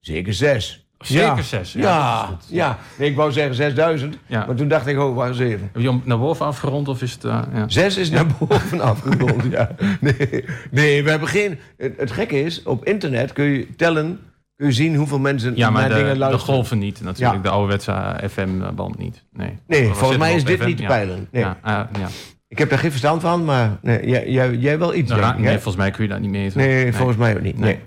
zeker 0.00 0.34
zes. 0.34 0.86
Zeker 0.98 1.26
Ja. 1.36 1.42
zes. 1.42 1.72
Ja, 1.72 2.20
dat 2.20 2.28
is 2.40 2.46
goed. 2.46 2.54
ja. 2.56 2.78
Nee, 2.98 3.10
ik 3.10 3.16
wou 3.16 3.32
zeggen 3.32 3.54
6000. 3.54 4.16
Ja. 4.26 4.46
Maar 4.46 4.54
toen 4.54 4.68
dacht 4.68 4.86
ik, 4.86 4.98
oh, 4.98 5.14
wacht 5.16 5.28
eens 5.28 5.38
even. 5.38 5.70
Heb 5.72 5.82
je 5.82 5.88
hem 5.88 6.02
naar 6.04 6.18
boven 6.18 6.46
afgerond 6.46 6.88
of 6.88 7.02
is 7.02 7.12
het... 7.12 7.24
eh, 7.24 7.42
ja. 7.54 7.68
Zes 7.68 7.96
is 7.96 8.10
naar 8.10 8.26
boven 8.38 8.80
afgerond, 8.90 9.42
ja. 9.50 9.70
Nee, 10.00 10.44
nee, 10.70 11.04
we 11.04 11.10
hebben 11.10 11.28
geen... 11.28 11.58
Het, 11.76 11.94
het 11.96 12.10
gekke 12.10 12.40
is, 12.42 12.62
op 12.62 12.84
internet 12.84 13.32
kun 13.32 13.44
je 13.44 13.74
tellen... 13.76 14.20
kun 14.56 14.66
je 14.66 14.72
zien 14.72 14.94
hoeveel 14.96 15.18
mensen 15.18 15.56
ja, 15.56 15.70
maar 15.70 15.80
naar 15.80 15.90
de, 15.90 15.96
dingen 15.96 16.12
de 16.12 16.18
luisteren. 16.18 16.46
golven 16.54 16.78
niet 16.78 17.00
natuurlijk. 17.00 17.36
Ja. 17.36 17.42
De 17.42 17.48
ouderwetse 17.48 17.92
eh, 17.92 18.28
FM-band 18.28 18.98
niet. 18.98 19.24
Nee, 19.32 19.58
Nee, 19.66 19.88
volgens 19.92 20.18
mij 20.18 20.34
is 20.34 20.44
dit 20.44 20.64
niet 20.66 20.76
te 20.76 20.84
peilen. 20.84 21.28
Nee. 21.30 21.42
Ja, 21.42 21.58
ja. 21.98 22.08
Ik 22.52 22.58
heb 22.58 22.68
daar 22.70 22.78
geen 22.78 22.90
verstand 22.90 23.20
van, 23.22 23.44
maar 23.44 23.78
nee, 23.82 24.08
jij, 24.08 24.30
jij, 24.30 24.54
jij 24.56 24.78
wel 24.78 24.94
iets, 24.94 25.10
Nou, 25.10 25.22
denk 25.22 25.38
nee, 25.38 25.52
volgens 25.52 25.76
mij 25.76 25.90
kun 25.90 26.02
je 26.04 26.08
dat 26.10 26.20
niet 26.20 26.30
meten. 26.30 26.58
Nee, 26.58 26.92
volgens 26.92 27.16
mij 27.18 27.34
ook 27.36 27.42
niet. 27.42 27.58
Nee. 27.58 27.78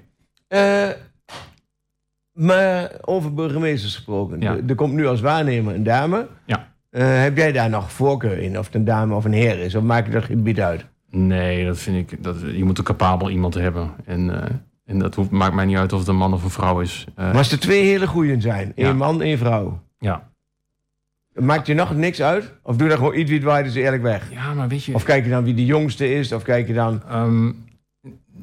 Nee. 0.47 0.61
Eh, 0.87 0.89
maar 2.33 2.91
over 3.01 3.33
burgemeesters 3.33 3.95
gesproken. 3.95 4.41
Ja. 4.41 4.57
Er- 4.67 4.75
komt 4.75 4.93
nu 4.93 5.07
als 5.07 5.21
waarnemer 5.21 5.75
een 5.75 5.83
dame. 5.83 6.27
Ja. 6.45 6.67
Eh, 6.89 7.21
heb 7.21 7.37
jij 7.37 7.51
daar 7.51 7.69
nog 7.69 7.91
voorkeur 7.91 8.37
in? 8.39 8.59
Of 8.59 8.65
het 8.65 8.75
een 8.75 8.85
dame 8.85 9.15
of 9.15 9.25
een 9.25 9.33
heer 9.33 9.59
is? 9.59 9.75
Of 9.75 9.83
maak 9.83 10.05
je 10.05 10.11
dat 10.11 10.23
gebied 10.23 10.59
uit? 10.59 10.85
Nee, 11.09 11.65
dat 11.65 11.77
vind 11.77 12.11
ik... 12.11 12.23
Dat, 12.23 12.35
je 12.55 12.63
moet 12.63 12.77
een 12.77 12.83
capabel 12.83 13.29
iemand 13.29 13.53
hebben. 13.53 13.91
En, 14.05 14.41
eh, 14.43 14.49
en 14.85 14.99
dat 14.99 15.15
hoeft, 15.15 15.29
maakt 15.29 15.53
mij 15.55 15.65
niet 15.65 15.77
uit 15.77 15.93
of 15.93 15.99
het 15.99 16.07
een 16.07 16.15
man 16.15 16.33
of 16.33 16.43
een 16.43 16.49
vrouw 16.49 16.79
is. 16.79 17.05
Maar 17.15 17.37
als 17.37 17.51
er 17.51 17.59
twee 17.59 17.83
hele 17.83 18.07
goeien 18.07 18.41
zijn, 18.41 18.71
één 18.75 18.87
Ja. 18.87 18.93
man, 18.93 19.21
één 19.21 19.37
vrouw. 19.37 19.79
ja. 19.99 20.33
Maakt 21.35 21.67
je 21.67 21.73
nog 21.73 21.95
niks 21.95 22.21
uit? 22.21 22.53
Of 22.63 22.75
doe 22.75 22.83
je 22.83 22.95
dan 22.95 23.03
gewoon 23.03 23.19
iets 23.19 23.43
waait 23.43 23.65
is 23.65 23.75
eerlijk 23.75 24.03
weg? 24.03 24.31
ja, 24.31 24.53
maar 24.53 24.67
weet 24.67 24.83
je... 24.83 24.93
Of 24.93 25.03
kijk 25.03 25.23
je 25.23 25.29
dan 25.29 25.43
wie 25.43 25.53
de 25.53 25.65
jongste 25.65 26.13
is? 26.13 26.31
Of 26.31 26.43
kijk 26.43 26.67
je 26.67 26.73
dan 26.73 27.01
ehm, 27.09 27.51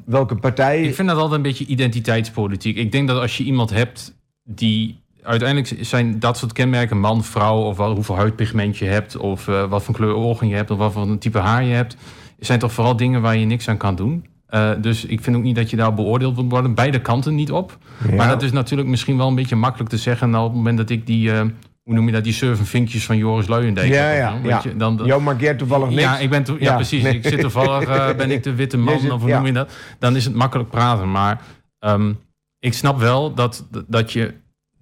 welke 0.04 0.36
partij? 0.36 0.82
Ik 0.82 0.94
vind 0.94 1.08
dat 1.08 1.16
altijd 1.16 1.36
een 1.36 1.42
beetje 1.42 1.66
identiteitspolitiek. 1.66 2.76
Ik 2.76 2.92
denk 2.92 3.08
dat 3.08 3.20
als 3.20 3.36
je 3.36 3.44
iemand 3.44 3.70
hebt 3.70 4.14
die. 4.44 5.00
Uiteindelijk 5.22 5.84
zijn 5.84 6.18
dat 6.18 6.38
soort 6.38 6.52
kenmerken, 6.52 6.98
man, 6.98 7.24
vrouw, 7.24 7.58
of 7.58 7.76
wel, 7.76 7.94
hoeveel 7.94 8.16
huidpigment 8.16 8.78
je 8.78 8.84
hebt, 8.84 9.16
of 9.16 9.48
eh, 9.48 9.68
wat 9.68 9.82
voor 9.82 9.94
kleur 9.94 10.14
ogen 10.14 10.48
je 10.48 10.54
hebt, 10.54 10.70
of 10.70 10.78
wat 10.78 10.92
voor 10.92 11.02
een 11.02 11.18
type 11.18 11.38
haar 11.38 11.64
je 11.64 11.74
hebt, 11.74 11.96
zijn 12.38 12.58
toch 12.58 12.72
vooral 12.72 12.96
dingen 12.96 13.22
waar 13.22 13.36
je 13.36 13.46
niks 13.46 13.68
aan 13.68 13.76
kan 13.76 13.94
doen. 13.94 14.26
Eh, 14.46 14.70
dus 14.80 15.04
ik 15.04 15.20
vind 15.20 15.36
ook 15.36 15.42
niet 15.42 15.56
dat 15.56 15.70
je 15.70 15.76
daar 15.76 15.94
beoordeeld 15.94 16.36
moet 16.36 16.50
worden. 16.50 16.74
Beide 16.74 17.00
kanten 17.00 17.34
niet 17.34 17.52
op. 17.52 17.78
Ja. 18.08 18.14
Maar 18.14 18.28
dat 18.28 18.42
is 18.42 18.52
natuurlijk 18.52 18.88
misschien 18.88 19.16
wel 19.16 19.28
een 19.28 19.34
beetje 19.34 19.56
makkelijk 19.56 19.90
te 19.90 19.98
zeggen. 19.98 20.30
Nou, 20.30 20.42
op 20.42 20.48
het 20.48 20.58
moment 20.58 20.76
dat 20.76 20.90
ik 20.90 21.06
die, 21.06 21.32
eh, 21.32 21.44
hoe 21.82 21.94
noem 21.94 22.06
je 22.06 22.12
dat, 22.12 22.24
die 22.24 22.32
zeven 22.32 22.66
vinkjes 22.66 23.04
van 23.04 23.16
Joris 23.16 23.46
Luijendijk 23.46 23.88
Ja, 23.92 24.10
ja, 24.12 24.38
ja. 24.44 24.60
je, 24.64 24.76
dan, 24.76 25.00
Jou 25.04 25.22
markeert 25.22 25.58
toevallig 25.58 25.88
niks. 25.88 26.02
ja, 26.02 26.18
ik 26.18 26.30
ben 26.30 26.42
to- 26.44 26.56
ja, 26.58 26.64
Ja, 26.70 26.74
precies. 26.74 27.02
nee. 27.02 27.14
Ik 27.14 27.26
zit 27.26 27.40
toevallig, 27.40 27.88
eh, 27.88 28.14
ben 28.16 28.30
ik 28.30 28.42
de 28.42 28.54
witte 28.54 28.76
man, 28.78 29.00
zit- 29.00 29.10
of 29.10 29.20
hoe 29.20 29.28
ja. 29.28 29.36
noem 29.36 29.46
je 29.46 29.52
dat? 29.52 29.72
Dan 29.98 30.16
is 30.16 30.24
het 30.24 30.34
makkelijk 30.34 30.70
praten. 30.70 31.10
Maar 31.10 31.40
ehm, 31.78 32.12
ik 32.58 32.74
snap 32.74 32.98
wel 32.98 33.34
dat, 33.34 33.66
dat 33.86 34.12
je... 34.12 34.34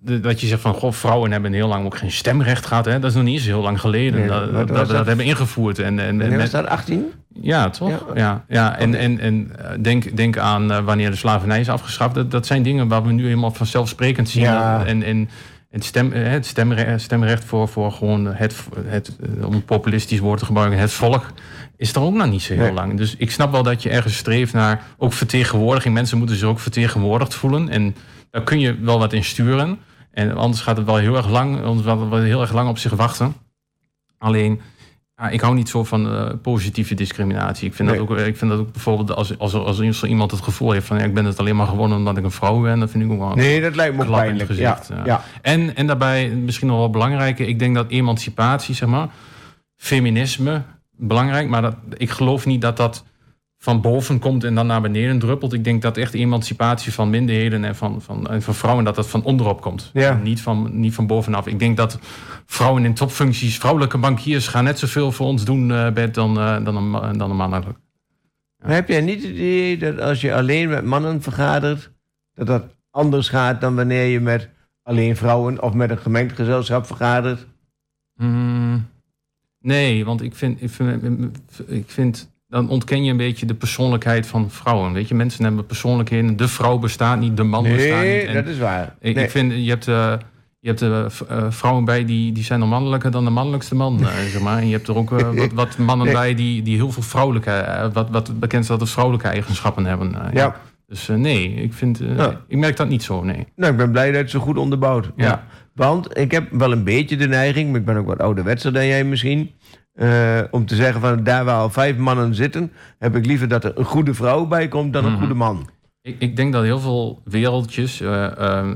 Dat 0.02 0.40
je 0.40 0.46
zegt 0.46 0.60
van, 0.60 0.74
goh, 0.74 0.92
vrouwen 0.92 1.32
hebben 1.32 1.52
heel 1.52 1.68
lang 1.68 1.84
ook 1.84 1.96
geen 1.96 2.10
stemrecht 2.10 2.66
gehad. 2.66 2.84
Hè? 2.84 2.98
Dat 2.98 3.10
is 3.10 3.16
nog 3.16 3.24
niet 3.24 3.34
eens 3.36 3.44
heel 3.46 3.60
lang 3.62 3.80
geleden 3.80 4.18
Nee, 4.20 4.28
dat, 4.28 4.52
dat, 4.52 4.68
dat, 4.68 4.88
dat? 4.88 5.06
hebben 5.06 5.24
ingevoerd. 5.24 5.78
En, 5.78 5.98
en, 5.98 6.08
en 6.08 6.18
Wanneer 6.18 6.38
was 6.38 6.50
dat 6.50 6.66
18? 6.66 7.12
ja, 7.40 7.70
toch? 7.70 8.06
Ja. 8.14 8.44
Ja. 8.48 8.78
En, 8.78 8.94
en, 8.94 9.18
en 9.18 9.50
eh, 9.58 9.70
denk, 9.80 10.16
denk 10.16 10.38
aan 10.38 10.72
eh, 10.72 10.84
wanneer 10.84 11.10
de 11.10 11.16
slavernij 11.16 11.60
is 11.60 11.68
afgeschaft. 11.68 12.14
Dat, 12.14 12.30
dat 12.30 12.46
zijn 12.46 12.62
dingen 12.62 12.88
waar 12.88 13.02
we 13.02 13.12
nu 13.12 13.24
helemaal 13.24 13.50
vanzelfsprekend 13.50 14.28
zien. 14.28 14.42
Ja. 14.42 14.84
En, 14.84 15.02
en 15.02 15.28
het, 15.70 15.84
stem, 15.84 16.12
eh, 16.12 16.30
het 16.30 16.46
stemrecht, 16.46 17.00
stemrecht 17.02 17.44
voor, 17.44 17.68
voor 17.68 17.92
gewoon 17.92 18.26
het, 18.26 18.56
het, 18.84 19.16
eh, 19.38 19.46
om 19.46 19.54
een 19.54 19.64
populistisch 19.64 20.18
woord 20.18 20.38
te 20.38 20.44
gebruiken, 20.44 20.78
het 20.78 20.92
volk, 20.92 21.26
is 21.76 21.94
er 21.94 22.00
ook 22.00 22.14
nog 22.14 22.30
niet 22.30 22.42
zo 22.42 22.52
heel 22.54 22.62
Nee. 22.62 22.72
lang. 22.72 22.96
Dus 22.96 23.16
ik 23.16 23.30
snap 23.30 23.52
wel 23.52 23.62
dat 23.62 23.82
je 23.82 23.90
ergens 23.90 24.16
streeft 24.16 24.52
naar 24.52 24.82
ook 24.98 25.12
vertegenwoordiging. 25.12 25.94
Mensen 25.94 26.18
moeten 26.18 26.36
zich 26.36 26.48
ook 26.48 26.60
vertegenwoordigd 26.60 27.34
voelen. 27.34 27.68
En 27.68 27.96
daar 28.30 28.42
kun 28.42 28.60
je 28.60 28.78
wel 28.80 28.98
wat 28.98 29.12
in 29.12 29.24
sturen. 29.24 29.78
En 30.10 30.36
anders 30.36 30.62
gaat 30.62 30.76
het 30.76 30.86
wel 30.86 30.96
heel 30.96 31.16
erg 31.16 31.28
lang, 31.30 31.62
anders 31.62 31.86
gaat 31.86 32.00
het 32.00 32.08
wel 32.08 32.20
heel 32.20 32.40
erg 32.40 32.52
lang 32.52 32.68
op 32.68 32.78
zich 32.78 32.92
wachten. 32.92 33.34
Alleen, 34.18 34.60
ja, 35.20 35.28
ik 35.28 35.40
hou 35.40 35.54
niet 35.54 35.68
zo 35.68 35.84
van 35.84 36.12
eh, 36.12 36.26
positieve 36.42 36.94
discriminatie. 36.94 37.68
Ik 37.68 37.74
vind, 37.74 37.88
Nee. 37.88 37.98
dat 37.98 38.08
ook, 38.10 38.18
ik 38.18 38.36
vind 38.36 38.50
dat 38.50 38.60
ook 38.60 38.72
bijvoorbeeld 38.72 39.14
als, 39.14 39.38
als, 39.38 39.54
als, 39.54 39.80
als 39.80 40.04
iemand 40.04 40.30
het 40.30 40.40
gevoel 40.40 40.70
heeft 40.72 40.86
van 40.86 40.98
ja, 40.98 41.04
ik 41.04 41.14
ben 41.14 41.24
het 41.24 41.38
alleen 41.38 41.56
maar 41.56 41.66
gewonnen 41.66 41.98
omdat 41.98 42.16
ik 42.16 42.24
een 42.24 42.30
vrouw 42.30 42.60
ben, 42.60 42.78
dat 42.80 42.90
vind 42.90 43.04
ik 43.04 43.10
ook 43.10 43.18
wel. 43.18 43.34
Nee, 43.34 43.60
dat 43.60 43.76
lijkt 43.76 43.96
me 43.96 44.04
pijnlijk. 44.04 44.52
Ja, 44.52 44.80
ja. 44.88 45.02
ja. 45.04 45.22
En, 45.42 45.76
en 45.76 45.86
daarbij 45.86 46.28
misschien 46.28 46.68
nog 46.68 46.76
wel 46.76 46.90
belangrijker, 46.90 47.48
ik 47.48 47.58
denk 47.58 47.74
dat 47.74 47.90
emancipatie, 47.90 48.74
zeg 48.74 48.88
maar, 48.88 49.08
feminisme, 49.76 50.62
belangrijk, 50.96 51.48
maar 51.48 51.62
dat, 51.62 51.76
ik 51.96 52.10
geloof 52.10 52.46
niet 52.46 52.60
dat 52.60 52.76
dat 52.76 53.04
van 53.62 53.80
boven 53.80 54.18
komt 54.18 54.44
en 54.44 54.54
dan 54.54 54.66
naar 54.66 54.80
beneden 54.80 55.18
druppelt. 55.18 55.52
Ik 55.52 55.64
denk 55.64 55.82
dat 55.82 55.96
echt 55.96 56.14
emancipatie 56.14 56.92
van 56.92 57.10
minderheden 57.10 57.64
en 57.64 57.76
van, 57.76 58.02
van, 58.02 58.30
en 58.30 58.42
van 58.42 58.54
vrouwen, 58.54 58.84
dat 58.84 58.94
dat 58.94 59.08
van 59.08 59.24
onderop 59.24 59.60
komt. 59.60 59.90
Ja. 59.92 60.10
En 60.10 60.22
Niet, 60.22 60.40
van, 60.40 60.80
niet 60.80 60.94
van 60.94 61.06
bovenaf. 61.06 61.46
Ik 61.46 61.58
denk 61.58 61.76
dat 61.76 61.98
vrouwen 62.46 62.84
in 62.84 62.94
topfuncties, 62.94 63.58
vrouwelijke 63.58 63.98
bankiers, 63.98 64.48
gaan 64.48 64.64
net 64.64 64.78
zoveel 64.78 65.12
voor 65.12 65.26
ons 65.26 65.44
doen, 65.44 65.68
Bert, 65.68 66.14
dan, 66.14 66.38
eh, 66.38 66.64
dan, 66.64 66.76
een, 66.76 67.18
dan 67.18 67.30
een 67.30 67.36
mannelijk. 67.36 67.78
Maar 68.62 68.74
heb 68.74 68.88
jij 68.88 69.00
niet 69.00 69.22
het 69.22 69.32
idee 69.32 69.78
dat 69.78 70.00
als 70.00 70.20
je 70.20 70.34
alleen 70.34 70.68
met 70.68 70.84
mannen 70.84 71.22
vergadert, 71.22 71.90
dat 72.34 72.46
dat 72.46 72.64
anders 72.90 73.28
gaat 73.28 73.60
dan 73.60 73.74
wanneer 73.74 74.04
je 74.04 74.20
met 74.20 74.48
alleen 74.82 75.16
vrouwen 75.16 75.62
of 75.62 75.72
met 75.72 75.90
een 75.90 75.98
gemengd 75.98 76.36
gezelschap 76.36 76.86
vergadert? 76.86 77.46
Mm, 78.14 78.86
nee, 79.58 80.04
want 80.04 80.22
ik 80.22 80.34
vind, 80.34 80.62
ik, 80.62 80.70
vind, 80.70 81.38
ik 81.66 81.90
vind. 81.90 82.29
Dan 82.50 82.68
ontken 82.68 83.04
je 83.04 83.10
een 83.10 83.16
beetje 83.16 83.46
de 83.46 83.54
persoonlijkheid 83.54 84.26
van 84.26 84.50
vrouwen. 84.50 84.92
Weet 84.92 85.08
je, 85.08 85.14
mensen 85.14 85.44
hebben 85.44 85.66
persoonlijkheden. 85.66 86.36
De 86.36 86.48
vrouw 86.48 86.78
bestaat 86.78 87.18
niet, 87.18 87.36
de 87.36 87.42
man 87.42 87.62
bestaat 87.62 88.02
niet. 88.02 88.24
Nee, 88.24 88.32
dat 88.32 88.46
is 88.46 88.58
waar. 88.58 88.94
ik, 89.00 89.14
Nee. 89.14 89.24
ik 89.24 89.30
vind, 89.30 89.52
je 89.52 89.68
hebt, 89.68 89.88
eh, 89.88 90.12
je 90.60 90.68
hebt 90.68 90.82
eh, 90.82 91.04
eh, 91.28 91.44
vrouwen 91.50 91.84
bij 91.84 92.04
die, 92.04 92.32
die 92.32 92.44
zijn 92.44 92.60
nog 92.60 92.68
mannelijker 92.68 93.10
dan 93.10 93.24
de 93.24 93.30
mannelijkste 93.30 93.74
man. 93.74 93.98
zeg 94.32 94.40
maar. 94.40 94.58
En 94.58 94.66
je 94.66 94.72
hebt 94.72 94.88
er 94.88 94.96
ook 94.96 95.10
wat, 95.10 95.52
wat 95.54 95.78
mannen 95.78 96.06
Nee. 96.06 96.14
bij 96.14 96.34
die, 96.34 96.62
die 96.62 96.76
heel 96.76 96.90
veel 96.92 97.02
vrouwelijke, 97.02 97.90
wat, 97.92 98.10
wat 98.10 98.40
bekend 98.40 98.64
staat 98.64 98.80
als 98.80 98.92
vrouwelijke 98.92 99.28
eigenschappen 99.28 99.84
hebben. 99.84 100.16
Ja. 100.32 100.56
Dus 100.86 101.06
nee, 101.06 101.54
ik, 101.54 101.72
vind, 101.72 102.00
Ja. 102.16 102.40
ik 102.48 102.56
merk 102.58 102.76
dat 102.76 102.88
niet 102.88 103.02
zo, 103.02 103.22
nee. 103.24 103.46
Nou, 103.56 103.72
ik 103.72 103.78
ben 103.78 103.90
blij 103.90 104.10
dat 104.10 104.20
het 104.20 104.30
zo 104.30 104.40
goed 104.40 104.56
onderbouwd. 104.58 105.10
Ja. 105.16 105.24
Ja. 105.26 105.44
Want 105.74 106.18
ik 106.18 106.30
heb 106.30 106.50
wel 106.50 106.72
een 106.72 106.84
beetje 106.84 107.16
de 107.16 107.28
neiging, 107.28 107.70
maar 107.70 107.80
ik 107.80 107.86
ben 107.86 107.96
ook 107.96 108.06
wat 108.06 108.18
ouderwetser 108.18 108.72
dan 108.72 108.86
jij 108.86 109.04
misschien, 109.04 109.50
eh, 110.00 110.38
om 110.50 110.66
te 110.66 110.74
zeggen 110.74 111.00
van 111.00 111.24
daar 111.24 111.44
waar 111.44 111.58
al 111.60 111.70
vijf 111.70 111.96
mannen 111.96 112.34
zitten, 112.34 112.72
heb 112.98 113.16
ik 113.16 113.26
liever 113.26 113.48
dat 113.48 113.64
er 113.64 113.72
een 113.78 113.84
goede 113.84 114.14
vrouw 114.14 114.46
bij 114.46 114.68
komt 114.68 114.92
dan 114.92 115.04
een 115.04 115.10
Mhm. 115.10 115.18
goede 115.20 115.34
man. 115.34 115.68
Ik, 116.02 116.16
ik 116.18 116.36
denk 116.36 116.52
dat 116.52 116.62
heel 116.62 116.78
veel 116.80 117.20
wereldjes 117.24 118.00
eh, 118.00 118.38
eh, 118.38 118.68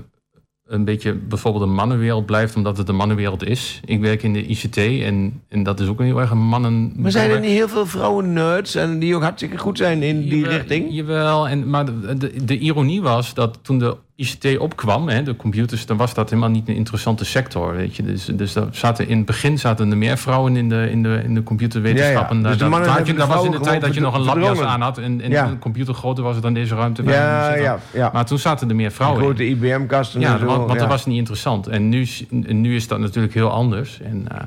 een 0.67 0.85
beetje 0.85 1.15
bijvoorbeeld 1.15 1.65
een 1.65 1.75
mannenwereld 1.75 2.27
blijft, 2.27 2.57
omdat 2.57 2.77
het 2.77 2.89
een 2.89 2.97
mannenwereld 2.97 3.45
is. 3.45 3.81
Ik 3.85 4.01
werk 4.01 4.23
in 4.23 4.33
de 4.33 4.47
ICT 4.47 4.77
en, 4.77 5.43
en 5.49 5.63
dat 5.63 5.81
is 5.81 5.89
ook 5.89 5.99
een 6.01 6.07
heel 6.07 6.21
erg 6.21 6.31
een 6.31 6.47
mannen. 6.47 6.93
Maar 6.97 7.11
zijn 7.11 7.31
er 7.31 7.41
niet 7.41 7.51
heel 7.51 7.69
veel 7.69 7.87
vrouwen 7.87 8.33
nerds 8.33 8.75
en 8.75 8.99
die 8.99 9.15
ook 9.17 9.23
hartstikke 9.23 9.59
goed 9.59 9.77
zijn 9.79 10.03
in 10.03 10.21
die 10.23 10.39
Jawel- 10.39 10.57
richting? 10.57 10.87
Jawel, 10.91 11.49
en, 11.49 11.71
maar 11.71 11.85
de, 11.85 12.17
de, 12.19 12.45
de 12.45 12.59
ironie 12.59 13.03
was 13.03 13.35
dat 13.35 13.59
toen 13.63 13.79
de 13.79 13.97
ICT 14.17 14.59
opkwam, 14.59 15.09
hè, 15.09 15.23
de 15.23 15.37
computers, 15.37 15.87
dan 15.87 15.97
was 15.97 16.15
dat 16.15 16.31
helemaal 16.31 16.51
niet 16.51 16.69
een 16.69 16.75
interessante 16.75 17.25
sector. 17.25 17.77
Weet 17.77 17.97
je. 17.97 18.03
Dus, 18.03 18.25
dus 18.25 18.53
daar 18.53 18.67
zaten 18.71 19.09
in 19.09 19.17
het 19.17 19.27
begin 19.27 19.59
zaten 19.59 19.91
er 19.91 19.97
meer 19.97 20.19
vrouwen 20.19 20.57
in 20.57 20.69
de, 20.69 20.91
in 20.91 21.03
de, 21.03 21.21
in 21.25 21.35
de 21.35 21.43
computerwetenschappen. 21.43 22.37
Ja, 22.37 22.43
ja. 22.43 22.49
Dus 22.49 22.59
Dat- 22.59 22.59
de 22.59 22.69
mannen 22.69 22.89
dat, 22.89 22.99
had 22.99 23.07
je- 23.07 23.13
hebben 23.13 23.29
de 23.29 23.33
dat 23.33 23.43
was 23.43 23.55
in 23.55 23.61
de 23.63 23.67
tijd 23.69 23.81
dat 23.81 23.95
je 23.95 24.01
nog 24.01 24.15
een 24.15 24.21
labjas 24.25 24.61
aan 24.61 24.81
had 24.81 24.99
en, 24.99 25.21
en 25.21 25.31
Ja. 25.31 25.47
de 25.49 25.59
computer 25.59 25.95
groter 25.95 26.25
was 26.25 26.41
dan 26.41 26.55
deze 26.55 26.75
ruimte. 26.75 27.03
waar 27.03 27.61
Ja, 27.61 27.79
ja. 27.93 28.11
Maar 28.13 28.25
toen 28.27 28.39
zaten 28.39 28.69
er 28.69 28.75
meer 28.77 28.91
vrouwen 28.91 29.21
in. 29.21 29.27
Grote 29.27 29.49
IBM-kasten 29.49 30.21
Ja, 30.21 30.39
want, 30.39 30.79
dat 30.79 30.87
was 30.89 31.07
niet 31.07 31.19
interessant. 31.19 31.67
En 31.67 31.89
nu, 31.89 32.07
nu 32.31 32.75
is 32.75 32.89
dat 32.89 32.99
natuurlijk 32.99 33.35
heel 33.35 33.51
anders. 33.51 34.01
En, 34.01 34.27
eh, 34.29 34.39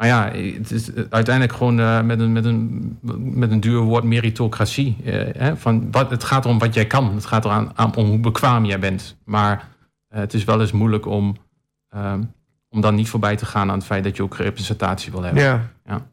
maar 0.00 0.08
ja, 0.08 0.30
het 0.58 0.70
is 0.70 0.90
uiteindelijk 1.10 1.56
gewoon 1.56 1.80
eh, 1.80 2.02
met, 2.02 2.20
een, 2.20 2.32
met, 2.32 2.44
een, 2.44 2.98
met 3.18 3.50
een 3.50 3.60
duur 3.60 3.80
woord 3.80 4.04
meritocratie. 4.04 4.96
eh, 5.04 5.12
hè, 5.38 5.56
van 5.56 5.90
wat, 5.90 6.10
het 6.10 6.24
gaat 6.24 6.44
erom 6.44 6.58
wat 6.58 6.74
jij 6.74 6.86
kan. 6.86 7.14
Het 7.14 7.26
gaat 7.26 7.44
eraan 7.44 7.70
aan, 7.74 7.96
om 7.96 8.06
hoe 8.06 8.18
bekwaam 8.18 8.64
jij 8.64 8.78
bent. 8.78 9.16
Maar 9.24 9.68
eh, 10.08 10.20
het 10.20 10.34
is 10.34 10.44
wel 10.44 10.60
eens 10.60 10.72
moeilijk 10.72 11.06
om, 11.06 11.36
ehm, 11.88 12.22
om 12.68 12.80
dan 12.80 12.94
niet 12.94 13.08
voorbij 13.08 13.36
te 13.36 13.46
gaan 13.46 13.70
aan 13.70 13.76
het 13.78 13.86
feit 13.86 14.04
dat 14.04 14.16
je 14.16 14.22
ook 14.22 14.36
representatie 14.36 15.12
wil 15.12 15.22
hebben. 15.22 15.42
Ja. 15.42 15.70
Ja. 15.86 16.06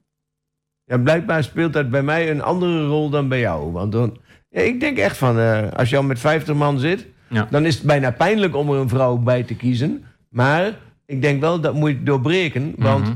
Ja, 0.84 0.97
blijkbaar 0.97 1.43
speelt 1.43 1.73
dat 1.73 1.89
bij 1.89 2.04
mij 2.04 2.32
een 2.32 2.41
andere 2.41 2.86
rol 2.88 3.10
dan 3.10 3.28
bij 3.28 3.39
jou. 3.39 3.71
Want 3.71 3.91
dan, 3.91 4.17
ja, 4.50 4.62
ik 4.62 4.80
denk 4.80 4.97
echt 4.97 5.17
van, 5.17 5.39
eh, 5.39 5.71
als 5.71 5.89
je 5.89 5.97
al 5.97 6.04
met 6.04 6.19
50 6.19 6.56
man 6.56 6.80
zit, 6.80 7.06
Ja. 7.30 7.47
dan 7.50 7.65
is 7.65 7.76
het 7.76 7.84
bijna 7.84 8.12
pijnlijk 8.12 8.56
om 8.56 8.69
er 8.69 8.80
een 8.80 8.89
vrouw 8.89 9.17
bij 9.17 9.43
te 9.43 9.56
kiezen. 9.56 10.04
Maar 10.30 10.73
ik 11.06 11.21
denk 11.21 11.41
wel, 11.41 11.60
dat 11.62 11.73
moet 11.73 11.89
je 11.89 12.04
doorbreken, 12.04 12.73
want 12.78 13.04
Mhm. 13.04 13.13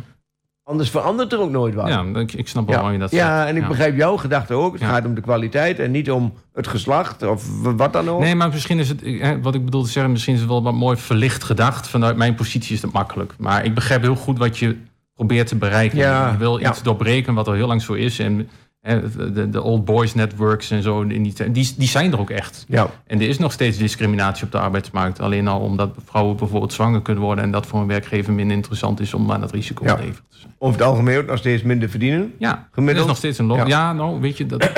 Anders 0.71 0.89
verandert 0.89 1.33
er 1.33 1.39
ook 1.39 1.49
nooit 1.49 1.73
wat. 1.75 1.87
Ja, 1.87 2.05
ik, 2.13 2.33
ik 2.33 2.47
snap 2.47 2.65
wel 2.65 2.75
ja. 2.75 2.81
waarom 2.81 2.99
je 2.99 3.03
dat 3.07 3.11
ja 3.11 3.35
zegt. 3.37 3.49
en 3.49 3.55
ik 3.55 3.61
Ja. 3.61 3.67
begrijp 3.67 3.95
jouw 3.97 4.17
gedachte 4.17 4.53
ook. 4.53 4.71
Het 4.73 4.81
Ja. 4.81 4.87
gaat 4.87 5.05
om 5.05 5.13
de 5.15 5.21
kwaliteit 5.21 5.79
en 5.79 5.91
niet 5.91 6.11
om 6.11 6.33
het 6.53 6.67
geslacht 6.67 7.23
of 7.23 7.61
wat 7.61 7.93
dan 7.93 8.09
ook. 8.09 8.19
Nee, 8.19 8.35
maar 8.35 8.49
misschien 8.49 8.79
is 8.79 8.89
het, 8.89 9.01
wat 9.41 9.55
ik 9.55 9.65
bedoel 9.65 9.83
te 9.83 9.89
zeggen, 9.89 10.11
misschien 10.11 10.33
is 10.33 10.39
het 10.39 10.49
wel 10.49 10.63
wat 10.63 10.73
mooi 10.73 10.97
verlicht 10.97 11.43
gedacht. 11.43 11.87
Vanuit 11.87 12.15
mijn 12.17 12.35
positie 12.35 12.75
is 12.75 12.81
het 12.81 12.91
makkelijk. 12.91 13.33
Maar 13.37 13.65
ik 13.65 13.73
begrijp 13.75 14.01
heel 14.01 14.15
goed 14.15 14.37
wat 14.37 14.57
je 14.57 14.77
probeert 15.15 15.47
te 15.47 15.55
bereiken. 15.55 15.97
Ja, 15.97 16.31
je 16.31 16.37
wil 16.37 16.57
ja. 16.59 16.69
iets 16.69 16.83
doorbreken 16.83 17.33
wat 17.33 17.47
al 17.47 17.53
heel 17.53 17.67
lang 17.67 17.81
zo 17.81 17.93
is. 17.93 18.19
En 18.19 18.49
de, 18.81 19.49
de 19.49 19.61
old 19.61 19.85
boys 19.85 20.13
networks 20.13 20.71
en 20.71 20.83
zo, 20.83 21.07
die, 21.07 21.33
die, 21.77 21.87
zijn 21.87 22.11
er 22.11 22.19
ook 22.19 22.29
echt. 22.29 22.65
Ja. 22.67 22.89
En 23.07 23.21
er 23.21 23.27
is 23.29 23.37
nog 23.37 23.51
steeds 23.51 23.77
discriminatie 23.77 24.45
op 24.45 24.51
de 24.51 24.59
arbeidsmarkt. 24.59 25.19
Alleen 25.19 25.47
al 25.47 25.59
omdat 25.59 25.95
vrouwen 26.05 26.35
bijvoorbeeld 26.37 26.73
zwanger 26.73 27.01
kunnen 27.01 27.23
worden... 27.23 27.43
en 27.43 27.51
dat 27.51 27.65
voor 27.65 27.79
een 27.79 27.87
werkgever 27.87 28.33
minder 28.33 28.55
interessant 28.55 28.99
is 28.99 29.13
om 29.13 29.31
aan 29.31 29.41
het 29.41 29.51
risico 29.51 29.83
Ja. 29.85 29.95
te 29.95 30.01
zijn. 30.01 30.15
Over 30.57 30.79
het 30.79 30.87
algemeen 30.87 31.17
ook 31.17 31.25
nog 31.25 31.37
steeds 31.37 31.63
minder 31.63 31.89
verdienen. 31.89 32.33
Ja, 32.37 32.49
er 32.51 32.67
Gemiddeld? 32.71 33.03
is 33.05 33.09
nog 33.09 33.17
steeds 33.17 33.37
een 33.37 33.45
loop. 33.45 33.57
Ja. 33.57 33.65
Ja. 33.67 33.93
nou, 33.93 34.19
weet 34.21 34.37
je... 34.37 34.45
Dat, 34.45 34.71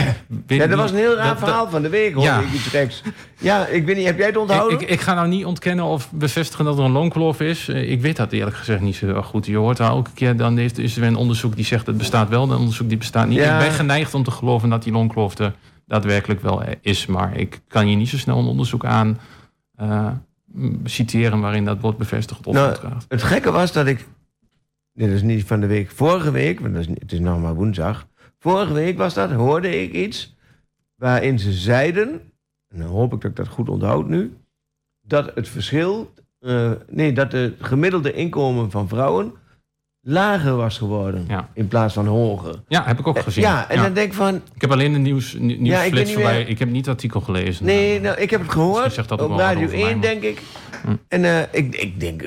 weet 0.47 0.59
Ja, 0.59 0.67
dat 0.67 0.77
was 0.77 0.91
een 0.91 0.97
heel 0.97 1.15
raar 1.15 1.27
dat- 1.27 1.39
dat- 1.39 1.47
verhaal 1.47 1.69
van 1.69 1.81
de 1.81 1.89
week, 1.89 2.13
hoor. 2.13 2.23
Ja. 2.23 2.39
Ik 2.39 2.51
iets 2.53 2.67
geks. 2.67 3.01
Ja, 3.43 3.65
ik 3.65 3.85
weet 3.85 3.95
niet, 3.95 4.05
heb 4.05 4.17
jij 4.17 4.27
het 4.27 4.37
onthouden? 4.37 4.79
ik, 4.81 4.89
ik 4.89 5.01
ga 5.01 5.13
nou 5.13 5.27
niet 5.27 5.45
ontkennen 5.45 5.85
of 5.85 6.11
bevestigen 6.11 6.65
dat 6.65 6.77
er 6.77 6.83
een 6.83 6.91
loonkloof 6.91 7.39
is. 7.39 7.69
Ik 7.69 8.01
weet 8.01 8.15
dat 8.15 8.31
eerlijk 8.31 8.55
gezegd 8.55 8.81
niet 8.81 8.95
zo 8.95 9.21
goed. 9.21 9.45
Je 9.45 9.57
hoort 9.57 9.77
daar 9.77 9.89
elke 9.89 10.11
keer, 10.13 10.37
dan 10.37 10.57
heeft, 10.57 10.77
is 10.77 10.93
er 10.93 10.99
weer 10.99 11.09
een 11.09 11.15
onderzoek 11.15 11.55
die 11.55 11.65
zegt 11.65 11.87
het 11.87 11.97
bestaat 11.97 12.29
wel, 12.29 12.43
een 12.43 12.57
onderzoek 12.57 12.89
die 12.89 12.97
bestaat 12.97 13.27
niet. 13.27 13.37
Ja. 13.37 13.59
Ik 13.59 13.67
ben 13.67 13.75
geneigd 13.75 14.13
om 14.13 14.23
te 14.23 14.31
geloven 14.31 14.69
dat 14.69 14.83
die 14.83 14.93
loonkloof 14.93 15.37
er 15.37 15.53
daadwerkelijk 15.87 16.41
wel 16.41 16.63
is. 16.81 17.05
Maar 17.05 17.37
ik 17.37 17.61
kan 17.67 17.89
je 17.89 17.95
niet 17.95 18.09
zo 18.09 18.17
snel 18.17 18.39
een 18.39 18.45
onderzoek 18.45 18.85
aan 18.85 19.19
eh, 19.75 20.07
citeren 20.83 21.39
waarin 21.39 21.65
dat 21.65 21.79
wordt 21.79 21.97
bevestigd 21.97 22.47
of 22.47 22.53
Nou. 22.53 22.77
Het 23.07 23.23
gekke 23.23 23.51
was 23.51 23.71
dat 23.71 23.87
ik. 23.87 24.07
Dit 24.93 25.09
is 25.09 25.21
niet 25.21 25.43
van 25.43 25.59
de 25.59 25.67
week. 25.67 25.91
Vorige 25.91 26.31
week, 26.31 26.59
want 26.59 26.73
dat 26.73 26.81
is, 26.81 26.89
het 26.99 27.11
is 27.11 27.19
nog 27.19 27.41
maar 27.41 27.55
woensdag. 27.55 28.07
Vorige 28.39 28.73
week 28.73 28.97
was 28.97 29.13
dat, 29.13 29.31
hoorde 29.31 29.81
ik 29.81 29.93
iets. 29.93 30.35
Waarin 30.95 31.39
ze 31.39 31.51
zeiden. 31.51 32.32
En 32.73 32.79
dan 32.79 32.87
hoop 32.87 33.13
ik 33.13 33.21
dat 33.21 33.29
ik 33.31 33.37
dat 33.37 33.47
goed 33.47 33.69
onthoud 33.69 34.07
nu. 34.07 34.33
Dat 35.07 35.31
het 35.35 35.49
verschil. 35.49 36.13
eh, 36.39 36.71
nee, 36.89 37.13
dat 37.13 37.31
het 37.31 37.53
gemiddelde 37.59 38.13
inkomen 38.13 38.71
van 38.71 38.87
vrouwen. 38.87 39.33
lager 40.05 40.55
was 40.55 40.77
geworden. 40.77 41.25
Ja. 41.27 41.49
In 41.53 41.67
plaats 41.67 41.93
van 41.93 42.05
hoger. 42.07 42.55
Ja, 42.67 42.83
heb 42.85 42.99
ik 42.99 43.07
ook 43.07 43.19
gezien. 43.19 43.43
Ja, 43.43 43.69
en 43.69 43.81
dan 43.81 43.93
denk 43.93 44.07
ik 44.07 44.13
van. 44.13 44.35
Ik 44.53 44.61
heb 44.61 44.71
alleen 44.71 44.93
een 44.93 45.01
nieuws, 45.01 45.33
nieuw- 45.33 45.65
Ja, 45.65 45.83
ik 45.83 46.07
voorbij. 46.07 46.37
meer- 46.37 46.49
Ik 46.49 46.59
heb 46.59 46.69
niet 46.69 46.85
het 46.85 46.95
artikel 46.95 47.21
gelezen. 47.21 47.65
Nee, 47.65 47.99
nou, 48.01 48.17
ik 48.21 48.29
heb 48.29 48.41
het 48.41 48.51
gehoord. 48.51 48.93
zegt 48.93 49.09
dat 49.09 49.21
Op 49.21 49.37
Radio 49.37 49.63
over 49.65 49.77
mij, 49.77 49.85
1, 49.87 49.91
maar- 49.97 50.01
denk 50.01 50.23
ik. 50.23 50.41
Hm. 50.83 50.95
En 51.07 51.23
eh, 51.23 51.41
ik, 51.51 51.75
ik 51.75 51.99
denk. 51.99 52.21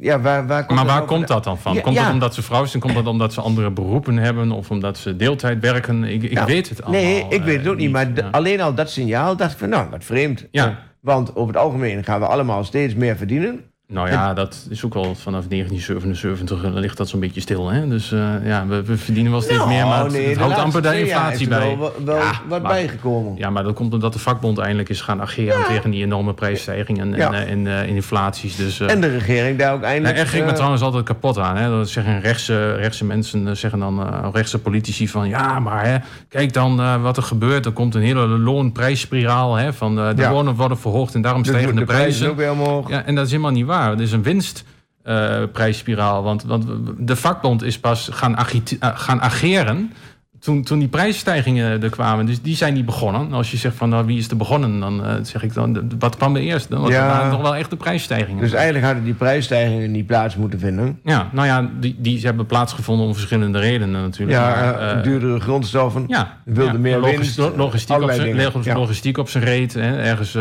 Dat- 0.00 0.06
dat- 0.06 0.06
dat- 0.06 0.06
ja, 0.06 0.20
waar, 0.20 0.46
waar 0.46 0.66
komt 0.66 0.78
Maar 0.78 0.86
waar 0.88 1.04
komt 1.04 1.28
dat 1.28 1.44
dan 1.44 1.58
van? 1.58 1.74
Ja, 1.74 1.80
komt 1.80 1.94
ja. 1.94 2.04
het 2.04 2.12
omdat 2.12 2.34
ze 2.34 2.42
vrouw 2.42 2.64
zijn? 2.64 2.82
Komt 2.82 2.94
dat 2.94 3.06
omdat 3.06 3.32
ze 3.32 3.40
andere 3.40 3.70
beroepen 3.70 4.16
hebben? 4.16 4.52
Of 4.52 4.70
omdat 4.70 4.98
ze 4.98 5.16
deeltijd 5.16 5.60
werken? 5.60 6.04
Ik, 6.04 6.22
ik 6.22 6.38
weet 6.38 6.68
het 6.68 6.82
allemaal 6.82 7.02
Nee, 7.02 7.26
ik 7.28 7.42
weet 7.42 7.56
het 7.56 7.64
eh, 7.64 7.70
ook 7.70 7.76
niet. 7.76 7.90
Maar 7.90 8.10
ja. 8.14 8.28
alleen 8.30 8.60
al 8.60 8.74
dat 8.74 8.90
signaal 8.90 9.36
dacht 9.36 9.52
ik 9.52 9.58
van, 9.58 9.68
nou, 9.68 9.90
wat 9.90 10.04
vreemd. 10.04 10.46
Ja. 10.50 10.78
Want 11.00 11.36
over 11.36 11.54
het 11.54 11.62
algemeen 11.62 12.04
gaan 12.04 12.20
we 12.20 12.26
allemaal 12.26 12.64
steeds 12.64 12.94
meer 12.94 13.16
verdienen. 13.16 13.60
Nou 13.92 14.08
ja, 14.10 14.34
dat 14.34 14.66
is 14.70 14.84
ook 14.84 14.94
al 14.94 15.14
vanaf 15.14 15.44
1977 15.48 16.62
ligt 16.80 16.96
dat 16.96 17.08
zo'n 17.08 17.20
beetje 17.20 17.40
stil. 17.40 17.68
Hè? 17.70 17.88
Dus 17.88 18.12
eh, 18.12 18.18
ja, 18.44 18.66
we, 18.66 18.82
we 18.82 18.96
verdienen 18.96 19.32
wel 19.32 19.40
steeds 19.40 19.58
Nou, 19.58 19.68
meer, 19.70 19.86
maar 19.86 20.02
het, 20.04 20.12
nee, 20.12 20.24
het 20.26 20.34
de 20.34 20.40
houdt 20.40 20.56
amper 20.58 20.82
de 20.82 20.98
inflatie 21.00 21.46
is 21.46 21.52
er 21.52 21.58
bij. 21.58 21.76
Wel, 21.78 21.92
wel 22.04 22.16
Ja, 22.16 22.32
wat 22.48 22.62
maar- 22.62 22.72
bijgekomen. 22.72 23.36
Ja, 23.36 23.50
maar 23.50 23.62
dat 23.62 23.74
komt 23.74 23.92
omdat 23.92 24.12
de 24.12 24.18
vakbond 24.18 24.58
eindelijk 24.58 24.88
is 24.88 25.00
gaan 25.00 25.20
ageren 25.20 25.64
tegen 25.66 25.90
die 25.90 26.04
enorme 26.04 26.34
prijsstijgingen 26.34 27.12
en, 27.12 27.18
Ja. 27.18 27.32
en, 27.32 27.46
en, 27.66 27.66
eh, 27.82 27.88
inflaties. 27.88 28.56
Dus, 28.56 28.80
eh, 28.80 28.90
En 28.90 29.00
de 29.00 29.08
regering 29.08 29.58
daar 29.58 29.72
ook 29.72 29.80
nou, 29.80 29.92
eindelijk... 29.92 30.18
erg 30.18 30.30
ging 30.30 30.42
me 30.44 30.48
eh, 30.50 30.54
trouwens 30.54 30.82
altijd 30.82 31.04
kapot 31.04 31.38
aan. 31.38 31.56
Hè? 31.56 31.68
Dat 31.70 31.88
zeggen 31.88 32.20
rechtse, 32.20 32.74
rechtse 32.74 33.04
mensen, 33.04 33.48
eh, 33.48 33.54
zeggen 33.54 33.78
dan 33.78 34.00
eh, 34.06 34.28
rechtse 34.32 34.58
politici 34.58 35.08
van... 35.08 35.28
ja, 35.28 35.58
maar 35.58 35.86
hè, 35.86 35.96
kijk 36.28 36.52
dan 36.52 36.80
eh, 36.80 37.02
wat 37.02 37.16
er 37.16 37.22
gebeurt. 37.22 37.66
Er 37.66 37.72
komt 37.72 37.94
een 37.94 38.02
hele 38.02 38.26
loonprijsspiraal. 38.26 39.54
Hè, 39.54 39.72
van 39.72 39.98
eh, 39.98 40.08
de 40.16 40.28
lonen 40.30 40.54
worden 40.54 40.78
verhoogd 40.78 41.14
en 41.14 41.22
daarom 41.22 41.42
de, 41.42 41.48
stijgen 41.48 41.74
de, 41.74 41.80
de 41.80 41.86
prijzen 41.86 42.06
prijzen. 42.08 42.30
ook 42.30 42.36
weer 42.36 42.50
omhoog. 42.50 42.88
Ja, 42.90 43.04
en 43.04 43.14
dat 43.14 43.24
is 43.24 43.30
helemaal 43.30 43.52
niet 43.52 43.66
waar. 43.66 43.76
Het 43.86 44.00
is 44.00 44.12
een 44.12 44.22
winstprijsspiraal. 44.22 46.22
want, 46.22 46.42
want 46.42 46.66
de 46.98 47.16
vakbond 47.16 47.62
is 47.62 47.78
pas 47.78 48.08
gaan, 48.12 48.36
eh, 48.36 48.44
gaan 48.80 49.20
ageren 49.20 49.92
toen, 50.40 50.62
toen 50.62 50.78
die 50.78 50.88
prijsstijgingen 50.88 51.82
er 51.82 51.90
kwamen. 51.90 52.26
Dus 52.26 52.42
die 52.42 52.56
zijn 52.56 52.74
niet 52.74 52.86
begonnen. 52.86 53.32
Als 53.32 53.50
je 53.50 53.56
zegt 53.56 53.76
van 53.76 53.88
nou, 53.88 54.06
wie 54.06 54.18
is 54.18 54.28
er 54.30 54.36
begonnen, 54.36 54.80
dan 54.80 55.04
eh, 55.04 55.14
zeg 55.22 55.42
ik 55.42 55.54
dan, 55.54 55.90
wat 55.98 56.16
kwam 56.16 56.36
er 56.36 56.42
eerst? 56.42 56.68
Dan 56.70 56.88
Ja. 56.88 57.06
waren 57.06 57.30
nog 57.30 57.40
wel 57.40 57.56
echt 57.56 57.70
de 57.70 57.76
prijsstijgingen. 57.76 58.40
Dus 58.42 58.52
eigenlijk 58.52 58.84
hadden 58.84 59.04
die 59.04 59.14
prijsstijgingen 59.14 59.90
niet 59.90 60.06
plaats 60.06 60.36
moeten 60.36 60.58
vinden. 60.58 60.98
ja, 61.04 61.28
nou 61.32 61.46
ja, 61.46 61.70
die, 61.80 61.96
die 61.98 62.20
hebben 62.20 62.46
plaatsgevonden 62.46 63.06
om 63.06 63.12
verschillende 63.14 63.58
redenen 63.58 64.02
natuurlijk. 64.02 64.38
Ja, 64.38 64.48
Maar, 64.48 64.78
eh, 64.80 64.90
eh, 64.92 65.02
duurdere 65.02 65.40
grondstoffen. 65.40 66.04
ja, 66.06 66.36
wilde 66.44 66.72
ja, 66.72 66.78
meer 66.78 66.98
logis- 66.98 67.16
winst, 67.16 67.38
lo- 67.38 67.52
logistiek, 67.56 68.02
op 68.02 68.10
zijn, 68.10 68.36
Ja. 68.62 68.74
logistiek 68.74 69.18
op 69.18 69.28
zijn 69.28 69.44
reet. 69.44 69.74
Hè, 69.74 69.96
ergens 69.98 70.34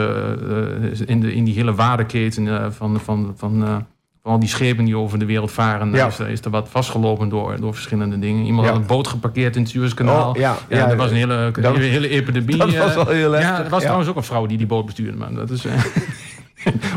in, 1.05 1.19
de, 1.19 1.33
in 1.33 1.43
die 1.43 1.53
hele 1.53 1.73
waardeketen 1.75 2.73
van, 2.73 2.99
van, 3.03 3.33
van, 3.37 3.85
eh, 4.27 4.33
al 4.33 4.39
die 4.39 4.49
schepen 4.49 4.85
die 4.85 4.97
over 4.97 5.19
de 5.19 5.25
wereld 5.25 5.51
varen... 5.51 5.91
Ja. 5.91 6.07
is, 6.07 6.19
er- 6.19 6.29
is 6.29 6.41
er 6.41 6.49
wat 6.49 6.67
vastgelopen 6.69 7.29
door, 7.29 7.59
door 7.59 7.73
verschillende 7.73 8.19
dingen. 8.19 8.45
Iemand 8.45 8.65
Ja. 8.67 8.71
had 8.73 8.81
een 8.81 8.87
boot 8.87 9.07
geparkeerd 9.07 9.55
in 9.55 9.61
het 9.61 9.71
Suezkanaal. 9.71 10.29
Oh, 10.29 10.35
ja, 10.35 10.57
dat 10.69 10.95
was 10.95 11.09
een 11.09 11.15
hele, 11.15 11.51
dat- 11.61 11.75
hele, 11.75 11.85
hele 11.87 12.09
epidemie. 12.09 12.57
dat 12.57 12.75
was 12.75 12.89
eh. 12.89 12.95
wel 12.95 13.07
heel 13.07 13.37
Ja, 13.39 13.63
er 13.63 13.69
was 13.69 13.81
trouwens 13.81 14.09
ook 14.09 14.15
een 14.15 14.23
vrouw 14.23 14.45
die 14.45 14.57
die 14.57 14.67
boot 14.67 14.85
bestuurde. 14.85 15.17
Maar 15.17 15.33
dat 15.33 15.49
is... 15.49 15.65
eh, 15.65 15.73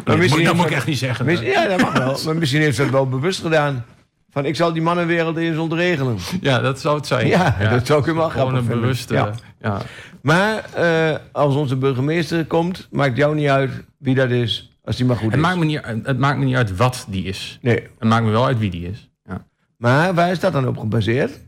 moet, 0.31 0.45
dat 0.45 0.55
moet 0.55 0.67
ik 0.67 0.71
echt 0.73 0.87
niet 0.87 0.99
zeggen. 0.99 1.25
Mis- 1.25 1.41
Ja, 1.41 1.69
dat 1.69 1.81
mag 1.81 1.93
wel. 1.99 2.19
Maar 2.25 2.37
misschien 2.37 2.61
heeft 2.61 2.77
ze 2.77 2.83
dat 2.83 2.91
wel 2.91 3.09
bewust 3.09 3.41
gedaan. 3.41 3.85
Van, 4.33 4.45
ik 4.45 4.57
zal 4.57 4.73
die 4.73 4.83
mannenwereld 4.83 5.37
eens 5.37 5.59
ontregelen. 5.59 6.17
Ja, 6.41 6.61
dat 6.61 6.81
zou 6.81 6.97
het 6.97 7.07
zijn. 7.07 7.27
Ja, 7.27 7.57
dat 7.71 7.87
zou 7.87 8.01
ik 8.01 8.07
hem 8.07 8.15
wel 8.15 8.31
Gewoon 8.31 8.49
grappig 8.49 8.71
een 8.75 8.81
bewuste... 8.81 9.15
Ja. 9.15 9.31
Ja. 9.63 9.79
Maar 10.23 10.65
eh, 10.75 11.17
als 11.33 11.55
onze 11.55 11.77
burgemeester 11.77 12.45
komt, 12.47 12.89
maakt 12.91 13.17
jou 13.17 13.35
niet 13.35 13.49
uit 13.49 13.71
wie 13.99 14.15
dat 14.15 14.31
is. 14.31 14.70
Als 14.91 14.99
die 14.99 15.09
maar 15.09 15.17
goed 15.17 15.27
Het, 15.27 15.35
is. 15.35 15.41
maakt 15.41 15.59
me 15.59 15.65
niet, 15.65 15.79
uit- 15.81 16.07
het 16.07 16.19
maakt 16.19 16.39
me 16.39 16.45
niet 16.45 16.55
uit 16.57 16.77
wat 16.77 17.07
die 17.09 17.25
is. 17.25 17.59
Nee. 17.63 17.75
Het 17.99 18.09
maakt 18.09 18.25
me 18.25 18.31
wel 18.31 18.47
uit 18.47 18.59
wie 18.59 18.71
die 18.71 18.89
is. 18.89 19.11
Ja. 19.25 19.47
Maar 19.77 20.15
waar 20.15 20.31
is 20.31 20.41
dat 20.41 20.53
dan 20.53 20.67
op 20.69 20.79
gebaseerd? 20.79 21.41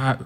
Ja, 0.00 0.16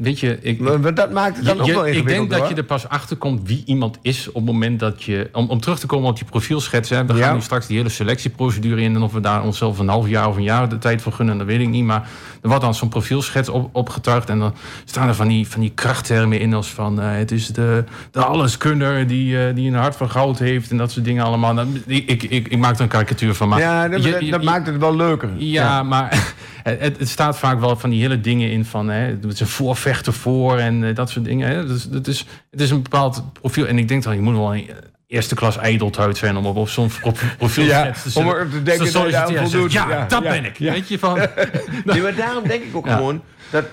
weet 0.00 0.20
je, 0.20 0.38
ik, 0.42 0.60
Maar- 0.60 0.94
dat 0.94 1.12
maakt 1.12 1.36
het 1.36 1.44
dan 1.46 1.64
je- 1.66 1.78
ook 1.78 1.86
ik 1.86 2.06
denk 2.06 2.30
dat 2.30 2.48
je 2.48 2.54
er 2.54 2.64
pas 2.64 2.88
achter 2.88 3.16
komt 3.16 3.40
wie 3.48 3.62
iemand 3.66 3.98
is 4.02 4.28
op 4.28 4.34
het 4.34 4.44
moment 4.44 4.80
dat 4.80 5.02
je. 5.02 5.28
Om, 5.32 5.48
om 5.50 5.60
terug 5.60 5.78
te 5.78 5.86
komen 5.86 6.08
op 6.08 6.16
die 6.16 6.24
profielschets. 6.24 6.90
Hè, 6.90 7.04
we 7.06 7.14
Ja. 7.14 7.24
gaan 7.26 7.34
nu 7.34 7.40
straks 7.40 7.66
die 7.66 7.76
hele 7.76 7.88
selectieprocedure 7.88 8.80
in. 8.80 8.94
En 8.94 9.02
of 9.02 9.12
we 9.12 9.20
daar 9.20 9.42
onszelf 9.42 9.78
een 9.78 9.88
half 9.88 10.08
jaar 10.08 10.28
of 10.28 10.36
een 10.36 10.42
jaar 10.42 10.68
de 10.68 10.78
tijd 10.78 11.02
voor 11.02 11.12
gunnen, 11.12 11.38
dat 11.38 11.46
weet 11.46 11.60
ik 11.60 11.68
niet. 11.68 11.84
Maar 11.84 12.08
er 12.42 12.48
wordt 12.48 12.62
dan 12.64 12.74
zo'n 12.74 12.88
profielschets 12.88 13.48
op, 13.48 13.68
opgetuigd. 13.72 14.28
En 14.30 14.38
dan 14.38 14.54
staan 14.84 15.08
er 15.08 15.14
van 15.14 15.28
die, 15.28 15.48
van 15.48 15.60
die 15.60 15.70
krachttermen 15.74 16.40
in 16.40 16.54
als 16.54 16.68
van 16.70 17.00
eh, 17.00 17.10
het 17.16 17.30
is 17.30 17.46
de, 17.46 17.84
de 18.10 18.24
alleskunner 18.24 19.06
die, 19.06 19.46
eh, 19.46 19.54
die 19.54 19.68
een 19.68 19.74
hart 19.74 19.96
van 19.96 20.10
goud 20.10 20.38
heeft. 20.38 20.70
En 20.70 20.76
dat 20.76 20.90
soort 20.90 21.04
dingen 21.04 21.24
allemaal. 21.24 21.60
Ik, 21.86 22.10
ik, 22.10 22.22
ik, 22.22 22.48
ik 22.48 22.58
maak 22.58 22.74
er 22.74 22.80
een 22.80 22.88
karikatuur 22.88 23.34
van. 23.34 23.48
Maar 23.48 23.58
ja, 23.60 23.88
dat, 23.88 24.04
je- 24.04 24.10
dat- 24.10 24.20
je- 24.24 24.30
dat 24.30 24.40
je- 24.40 24.46
maakt 24.46 24.66
het 24.66 24.78
wel 24.78 24.96
leuker. 24.96 25.28
ja, 25.36 25.82
maar 25.82 26.34
het, 26.62 26.98
het 26.98 27.08
staat 27.08 27.38
vaak 27.38 27.60
wel 27.60 27.76
van 27.76 27.90
die 27.90 28.00
hele 28.00 28.20
dingen 28.20 28.50
in 28.50 28.64
van 28.64 28.88
hè, 28.88 29.01
het 29.06 29.24
is 29.32 29.40
een 29.40 29.46
voorvechter 29.46 30.12
voor 30.12 30.58
en 30.58 30.84
eh, 30.84 30.94
dat 30.94 31.10
soort 31.10 31.24
dingen. 31.24 31.48
Hè. 31.48 31.66
Dus, 31.66 31.88
het, 31.92 32.06
is, 32.08 32.26
het 32.50 32.60
is 32.60 32.70
een 32.70 32.82
bepaald 32.82 33.32
profiel. 33.32 33.66
En 33.66 33.78
ik 33.78 33.88
denk 33.88 34.02
dan, 34.02 34.14
je 34.14 34.20
moet 34.20 34.36
wel 34.36 34.54
een 34.54 34.70
eerste 35.06 35.34
klas 35.34 35.56
ijdeltuit 35.58 36.16
zijn 36.16 36.36
om 36.36 36.46
op, 36.46 36.56
op 36.56 36.68
zo'n 36.68 36.90
pro- 37.00 37.12
profiel 37.38 37.64
Ja, 37.64 37.90
te 37.92 37.98
zetten. 38.10 38.22
om 38.22 38.28
er 38.28 38.50
te 38.50 38.62
denken 38.62 38.92
dat 38.92 38.92
je 38.92 38.98
aan 38.98 39.26
solliciteren. 39.26 39.50
voldoet. 39.50 39.72
Ja, 39.72 39.88
Ja, 39.90 40.06
dat 40.06 40.22
ja, 40.22 40.30
ben 40.30 40.44
ik. 40.44 40.58
ja. 40.58 40.72
Weet 40.72 40.88
je 40.88 40.98
van. 40.98 41.18
Nee, 41.84 42.02
maar 42.02 42.14
daarom 42.14 42.48
denk 42.48 42.62
ik 42.62 42.76
ook 42.76 42.86
Ja. 42.86 42.96
gewoon 42.96 43.22
dat 43.50 43.64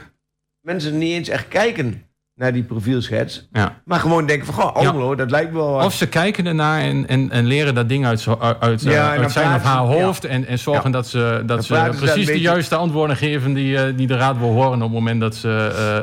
mensen 0.62 0.98
niet 0.98 1.12
eens 1.12 1.30
echt 1.30 1.48
kijken 1.48 2.04
naar 2.40 2.54
die 2.54 2.64
profielschets. 2.64 3.48
Ja. 3.52 3.82
Maar 3.86 4.00
gewoon 4.00 4.26
denken 4.26 4.46
van, 4.46 4.54
goh, 4.56 4.82
Ja. 4.82 4.88
Almelo, 4.88 5.16
dat 5.16 5.32
lijkt 5.32 5.52
wel 5.54 5.72
wat. 5.72 5.86
Of 5.86 5.94
ze 5.94 6.08
kijken 6.10 6.46
ernaar 6.46 6.80
en, 6.82 7.08
en, 7.08 7.30
en 7.32 7.46
leren 7.46 7.76
dat 7.76 7.90
ding 7.90 8.06
uit, 8.06 8.24
Ja, 8.24 8.36
eh, 8.40 8.50
uit 8.60 8.82
zijn 8.82 9.56
of 9.56 9.64
haar 9.64 9.88
ze- 9.88 9.94
ja. 9.94 10.02
hoofd. 10.04 10.26
En, 10.26 10.46
en 10.48 10.60
zorgen 10.60 10.86
Ja. 10.86 10.90
dat 10.92 11.08
ze, 11.08 11.44
dat 11.46 11.66
ze 11.66 11.76
ze 11.76 11.90
precies 11.98 12.26
de 12.26 12.32
beetje- 12.32 12.40
juiste 12.42 12.76
antwoorden 12.76 13.16
geven 13.18 13.54
die, 13.54 13.78
eh, 13.78 13.98
die 13.98 14.08
de 14.08 14.16
raad 14.18 14.38
wil 14.38 14.52
horen 14.52 14.74
op 14.74 14.82
het 14.82 14.92
moment 14.92 15.22
dat 15.22 15.36
ze 15.36 15.50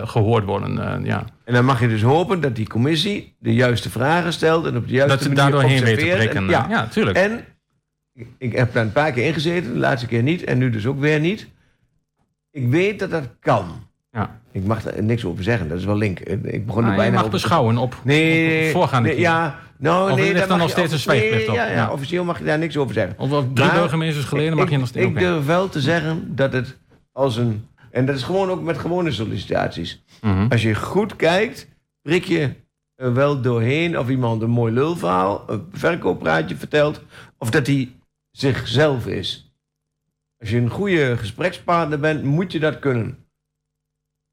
eh, 0.02 0.08
gehoord 0.08 0.44
worden. 0.44 0.78
eh, 0.98 1.04
ja. 1.06 1.24
En 1.44 1.54
dan 1.54 1.64
mag 1.64 1.80
je 1.80 1.88
dus 1.88 2.02
hopen 2.02 2.40
dat 2.40 2.56
die 2.56 2.66
commissie 2.68 3.36
de 3.38 3.54
juiste 3.54 3.90
vragen 3.90 4.32
stelt 4.32 4.66
en 4.66 4.76
op 4.76 4.86
de 4.88 4.92
juiste 4.94 5.14
Dat 5.14 5.22
ze 5.22 5.28
manier 5.28 5.42
daardoor 5.42 5.62
heen 5.70 5.84
weten 5.84 6.08
te 6.08 6.14
prikken. 6.16 6.36
En- 6.36 6.68
ja. 6.68 6.86
tuurlijk. 6.90 7.16
En 7.16 7.44
ik 8.38 8.52
heb 8.56 8.72
daar 8.72 8.82
een 8.84 8.92
paar 8.92 9.12
keer 9.12 9.26
ingezeten, 9.26 9.72
de 9.72 9.78
laatste 9.78 10.06
keer 10.06 10.22
niet 10.22 10.44
en 10.44 10.58
nu 10.58 10.70
dus 10.70 10.86
ook 10.86 11.00
weer 11.00 11.20
niet. 11.20 11.46
Ik 12.50 12.68
weet 12.68 12.98
dat 12.98 13.10
dat 13.10 13.28
kan. 13.40 13.85
Ja. 14.16 14.40
Ik 14.52 14.64
mag 14.64 14.82
daar 14.82 15.02
niks 15.02 15.24
over 15.24 15.42
zeggen, 15.44 15.68
dat 15.68 15.78
is 15.78 15.84
wel 15.84 15.96
link. 15.96 16.20
Ik 16.20 16.66
begon 16.66 16.84
er 16.84 16.88
Nou, 16.88 16.90
je 16.90 16.96
bijna 16.96 17.10
mag 17.10 17.24
over 17.24 17.24
te- 17.24 17.30
beschouwen 17.30 17.76
op, 17.78 17.96
Nee, 18.04 18.60
op, 18.60 18.66
op 18.66 18.72
voorgaande 18.72 19.08
nee, 19.08 19.18
ja, 19.18 19.58
nou, 19.78 20.10
Of 20.10 20.16
nee, 20.18 20.32
ligt 20.32 20.48
mag 20.48 20.58
nog 20.58 20.66
je 20.66 20.72
steeds 20.72 20.92
een 20.92 20.98
zwijgplicht 20.98 21.48
op? 21.48 21.54
Ja, 21.54 21.70
ja, 21.70 21.90
officieel 21.90 22.24
mag 22.24 22.38
je 22.38 22.44
daar 22.44 22.58
niks 22.58 22.76
over 22.76 22.94
zeggen. 22.94 23.18
Of 23.18 23.28
drie 23.28 23.66
Maar 23.66 23.74
burgemeesters 23.74 24.24
geleden 24.24 24.56
mag 24.56 24.70
je 24.70 24.78
nog 24.78 24.88
steeds... 24.88 25.06
Ik 25.06 25.18
durf 25.18 25.46
wel 25.46 25.68
te 25.68 25.80
zeggen 25.80 26.34
dat 26.36 26.52
het 26.52 26.76
als 27.12 27.36
een... 27.36 27.66
En 27.90 28.06
dat 28.06 28.16
is 28.16 28.22
gewoon 28.22 28.50
ook 28.50 28.62
met 28.62 28.78
gewone 28.78 29.10
sollicitaties. 29.10 30.02
Mhm. 30.20 30.46
Als 30.48 30.62
je 30.62 30.74
goed 30.74 31.16
kijkt, 31.16 31.68
prik 32.02 32.24
je 32.24 32.50
er 32.94 33.14
wel 33.14 33.40
doorheen 33.40 33.98
of 33.98 34.08
iemand 34.08 34.42
een 34.42 34.50
mooi 34.50 34.72
lulverhaal, 34.72 35.44
een 35.46 35.66
verkooppraatje 35.72 36.56
vertelt, 36.56 37.02
of 37.38 37.50
dat 37.50 37.66
hij 37.66 37.90
zichzelf 38.30 39.06
is. 39.06 39.52
Als 40.38 40.50
je 40.50 40.56
een 40.56 40.70
goede 40.70 41.16
gesprekspartner 41.16 42.00
bent, 42.00 42.22
moet 42.24 42.52
je 42.52 42.58
dat 42.60 42.78
kunnen. 42.78 43.25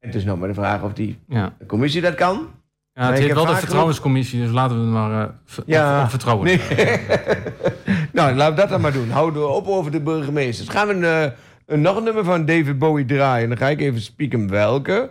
Het 0.04 0.14
is 0.14 0.24
nou 0.24 0.38
maar 0.38 0.48
de 0.48 0.54
vraag 0.54 0.82
of 0.82 0.92
die 0.92 1.18
Ja. 1.28 1.56
commissie 1.66 2.00
dat 2.00 2.14
kan. 2.14 2.48
Ja, 2.92 3.10
het 3.12 3.18
heb 3.18 3.32
wel 3.34 3.46
de 3.46 3.56
vertrouwenscommissie, 3.56 4.40
dus 4.42 4.50
laten 4.50 4.76
we 4.76 4.82
het 4.82 4.92
maar 4.92 5.34
v- 5.44 5.58
Ja. 5.66 5.98
op, 5.98 6.04
op 6.04 6.10
vertrouwen. 6.10 6.46
Nee. 6.46 6.58
nou, 8.12 8.34
laten 8.34 8.54
we 8.54 8.60
dat 8.60 8.68
dan 8.68 8.80
maar 8.80 8.92
doen. 8.92 9.10
Houden 9.10 9.42
we 9.42 9.48
op 9.48 9.66
over 9.66 9.90
de 9.90 10.00
burgemeesters. 10.00 10.68
Gaan 10.68 10.86
we 10.88 10.94
een, 10.94 11.04
eh, 11.04 11.30
een, 11.66 11.80
nog 11.80 11.96
een 11.96 12.04
nummer 12.04 12.24
van 12.24 12.44
David 12.46 12.78
Bowie 12.78 13.04
draaien. 13.04 13.48
Dan 13.48 13.58
ga 13.58 13.68
ik 13.68 13.80
even 13.80 14.00
spieken 14.00 14.48
welke. 14.50 15.10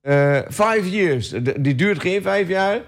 Eh 0.00 0.38
five 0.50 0.90
years. 0.90 1.28
Die 1.60 1.74
duurt 1.74 2.00
geen 2.00 2.22
vijf 2.22 2.48
jaar. 2.48 2.80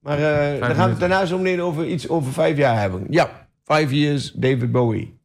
Maar 0.00 0.16
dan 0.60 0.74
gaan 0.74 0.84
we 0.84 0.90
het 0.90 1.00
daarna 1.00 1.24
zo 1.26 1.38
meteen 1.38 1.62
over 1.62 1.86
iets 1.86 2.08
over 2.08 2.32
vijf 2.32 2.56
jaar 2.56 2.80
hebben. 2.80 3.06
Ja, 3.10 3.48
five 3.64 3.98
years 3.98 4.32
David 4.32 4.72
Bowie. 4.72 5.18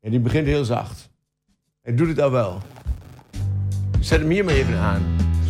En 0.00 0.10
die 0.10 0.20
begint 0.20 0.46
heel 0.46 0.64
zacht. 0.64 1.10
Hij 1.82 1.94
doet 1.94 2.08
het 2.08 2.20
al 2.20 2.30
wel. 2.30 2.60
Zet 4.00 4.20
hem 4.20 4.30
hier 4.30 4.44
maar 4.44 4.54
even 4.54 4.78
aan. 4.78 5.02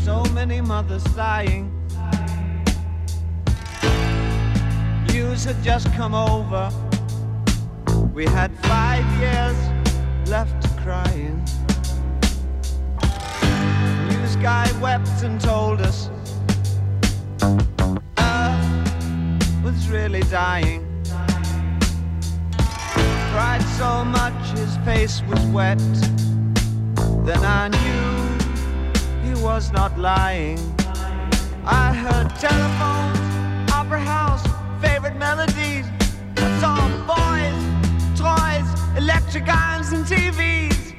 So 0.05 0.23
many 0.35 0.61
mothers 0.61 1.03
dying. 1.15 1.71
News 5.07 5.45
had 5.45 5.55
just 5.63 5.97
come 5.97 6.17
over. 6.17 6.71
We 8.15 8.25
had 8.25 8.51
five 8.61 9.05
years 9.21 9.57
left 10.29 10.75
crying. 10.83 11.43
News 14.09 14.35
guy 14.37 14.81
wept 14.81 15.23
and 15.25 15.41
told 15.41 15.81
us 15.81 16.09
Earth 18.15 19.63
was 19.63 19.89
really 19.89 20.23
dying. 20.31 20.92
Cried 23.33 23.63
so 23.79 24.05
much 24.05 24.59
his 24.59 24.77
face 24.85 25.23
was 25.27 25.43
wet. 25.47 25.79
Then 27.25 27.43
I 27.43 27.69
knew 27.69 29.27
he 29.27 29.43
was 29.43 29.73
not 29.73 29.99
lying. 29.99 30.59
I 31.65 31.95
heard 31.95 32.29
telephones, 32.39 33.73
opera 33.73 34.01
house, 34.01 34.45
favorite 34.83 35.17
melodies. 35.17 35.87
I 36.37 36.61
saw 36.61 36.77
boys, 37.09 37.57
toys, 38.21 38.69
electric 38.99 39.49
irons, 39.49 39.93
and 39.93 40.05
TVs. 40.05 40.93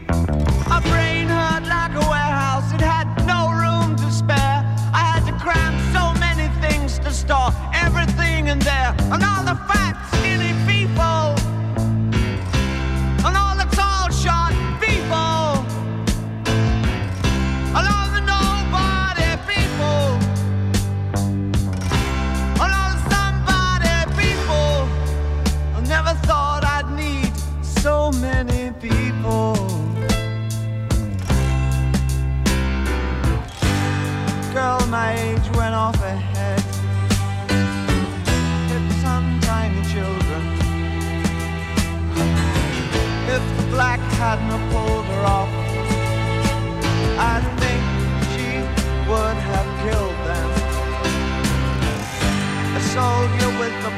My 0.67 0.79
brain 0.89 1.27
hurt 1.27 1.65
like 1.67 1.93
a 1.93 2.05
warehouse, 2.09 2.73
it 2.73 2.81
had 2.81 3.07
no 3.27 3.51
room 3.61 3.95
to 3.97 4.09
spare. 4.11 4.59
I 4.91 5.03
had 5.11 5.23
to 5.27 5.33
cram 5.37 5.73
so 5.93 6.19
many 6.19 6.47
things 6.65 6.97
to 6.99 7.11
store 7.11 7.51
everything 7.73 8.47
in 8.47 8.57
there. 8.57 8.95
And 9.11 9.21
all 9.23 9.43
the 9.43 9.57
fat, 9.69 9.92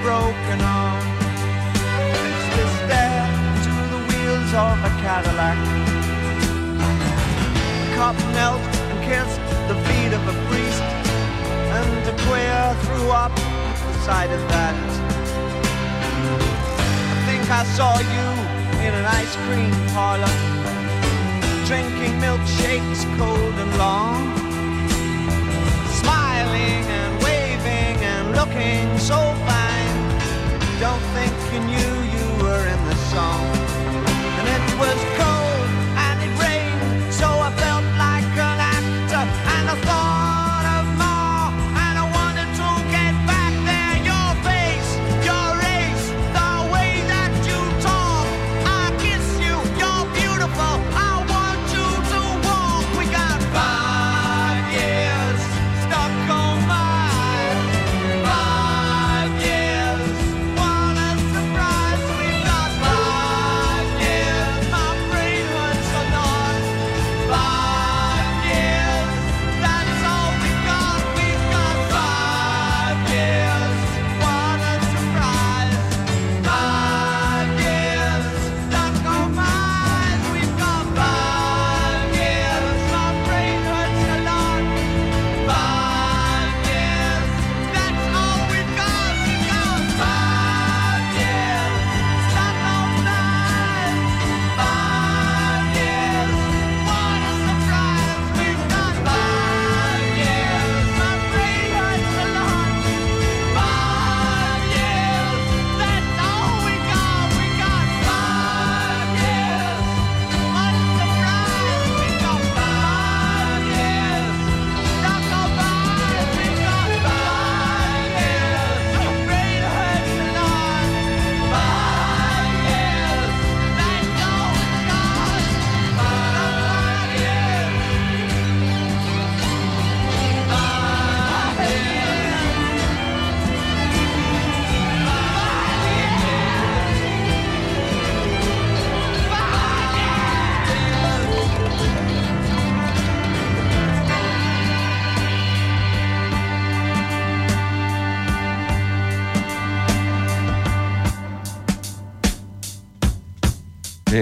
broken 0.06 0.62
arm 0.62 1.02
fixed 2.22 2.54
his 2.60 2.72
stare 2.86 3.26
to 3.66 3.74
the 3.94 4.00
wheels 4.08 4.52
of 4.54 4.78
a 4.90 4.92
Cadillac. 5.02 5.58
The 7.82 7.88
cop 7.98 8.18
knelt 8.38 8.62
and 8.92 9.00
kissed 9.10 9.42
the 9.70 9.78
feet 9.86 10.14
of 10.14 10.24
a 10.34 10.36
priest, 10.46 10.86
and 11.78 11.90
the 12.06 12.16
queer 12.26 12.62
threw 12.84 13.10
up 13.10 13.36
the 13.36 13.94
sight 14.06 14.30
of 14.30 14.44
that. 14.54 14.78
I 17.14 17.20
think 17.26 17.44
I 17.50 17.64
saw 17.78 17.94
you 18.16 18.28
in 18.86 18.94
an 18.94 19.06
ice 19.22 19.36
cream 19.46 19.74
parlor, 19.96 20.36
drinking 21.66 22.14
milkshakes 22.22 23.02
cold 23.18 23.56
and 23.64 23.74
long, 23.80 24.22
smiling 26.02 26.86
and 27.00 27.12
waving 27.24 27.98
and 28.14 28.36
looking 28.36 29.00
so 29.00 29.18
fine. 29.48 29.75
Don't 30.80 31.00
think 31.16 31.32
you 31.54 31.60
knew 31.62 31.94
you 32.16 32.44
were 32.44 32.68
in 32.68 32.86
the 32.86 32.96
song. 32.96 33.46
And 34.40 34.46
it 34.46 34.78
was 34.78 35.18
cold 35.18 35.35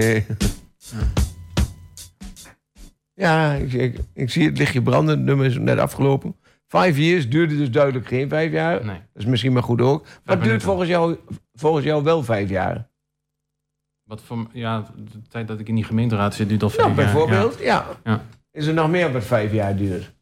Nee. 0.00 0.26
Ja, 3.14 3.52
ik, 3.52 3.72
ik, 3.72 3.98
ik 4.14 4.30
zie 4.30 4.46
het 4.46 4.58
lichtje 4.58 4.82
branden. 4.82 5.16
Het 5.16 5.24
nummer 5.26 5.46
is 5.46 5.58
net 5.58 5.78
afgelopen. 5.78 6.36
Five 6.66 7.04
years 7.04 7.28
duurde 7.30 7.56
dus 7.56 7.70
duidelijk 7.70 8.06
geen 8.06 8.28
vijf 8.28 8.52
jaar. 8.52 8.84
Nee. 8.84 8.96
Dat 9.12 9.22
is 9.22 9.24
misschien 9.24 9.52
maar 9.52 9.62
goed 9.62 9.80
ook. 9.80 10.06
Wat 10.24 10.42
duurt 10.42 10.62
volgens 10.62 10.88
jou, 10.88 11.16
volgens 11.52 11.84
jou 11.84 12.02
wel 12.02 12.22
vijf 12.22 12.48
jaar? 12.48 12.88
Wat 14.02 14.22
voor, 14.22 14.46
ja, 14.52 14.90
de 15.12 15.22
tijd 15.28 15.48
dat 15.48 15.60
ik 15.60 15.68
in 15.68 15.74
die 15.74 15.84
gemeenteraad 15.84 16.34
zit, 16.34 16.48
duurt 16.48 16.62
al 16.62 16.70
Nou, 16.76 16.94
vijf 16.94 16.96
jaar. 16.96 17.12
bijvoorbeeld, 17.12 17.58
ja. 17.58 17.86
Ja. 18.04 18.22
Is 18.50 18.66
er 18.66 18.74
nog 18.74 18.90
meer 18.90 19.12
wat 19.12 19.24
vijf 19.24 19.52
jaar 19.52 19.76
duurt? 19.76 20.13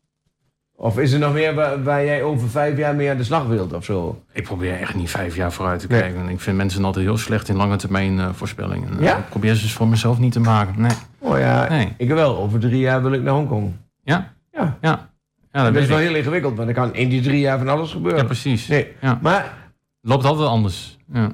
Of 0.82 0.98
is 0.98 1.12
er 1.12 1.18
nog 1.18 1.32
meer 1.32 1.54
waar, 1.54 1.82
waar 1.82 2.04
jij 2.04 2.22
over 2.22 2.48
vijf 2.48 2.76
jaar 2.76 2.94
mee 2.94 3.10
aan 3.10 3.16
de 3.16 3.24
slag 3.24 3.46
wilt 3.46 3.72
of 3.72 3.84
zo? 3.84 4.22
Ik 4.32 4.42
probeer 4.42 4.80
echt 4.80 4.94
niet 4.94 5.10
vijf 5.10 5.36
jaar 5.36 5.52
vooruit 5.52 5.80
te 5.80 5.86
Nee. 5.86 6.00
kijken. 6.00 6.20
En 6.20 6.28
ik 6.28 6.40
vind 6.40 6.56
mensen 6.56 6.84
altijd 6.84 7.04
heel 7.04 7.16
slecht 7.16 7.48
in 7.48 7.56
lange 7.56 7.76
termijn 7.76 8.18
eh, 8.18 8.32
voorspellingen. 8.32 9.00
Ja? 9.02 9.18
Ik 9.18 9.28
probeer 9.28 9.54
ze 9.54 9.62
dus 9.62 9.72
voor 9.72 9.88
mezelf 9.88 10.18
niet 10.18 10.32
te 10.32 10.40
maken. 10.40 10.80
Nee. 10.82 10.96
Oh 11.18 11.38
ja, 11.38 11.68
Nee. 11.68 11.94
ik 11.96 12.08
wel. 12.08 12.36
Over 12.36 12.60
drie 12.60 12.78
jaar 12.80 13.02
wil 13.02 13.12
ik 13.12 13.22
naar 13.22 13.34
Hongkong. 13.34 13.72
Ja? 14.02 14.32
Ja. 14.52 14.78
Ja. 14.80 15.10
Ja, 15.52 15.62
dat 15.64 15.74
Dat 15.74 15.82
is 15.82 15.88
wel 15.88 15.98
heel 15.98 16.14
ingewikkeld, 16.14 16.56
want 16.56 16.68
er 16.68 16.74
kan 16.74 16.94
in 16.94 17.08
die 17.08 17.22
drie 17.22 17.40
jaar 17.40 17.58
van 17.58 17.68
alles 17.68 17.92
gebeuren. 17.92 18.20
Ja, 18.20 18.26
precies. 18.26 18.66
Nee, 18.68 18.92
Ja. 19.00 19.18
maar... 19.22 19.70
Loopt 20.00 20.24
altijd 20.24 20.48
anders. 20.48 20.98
Ja. 21.12 21.30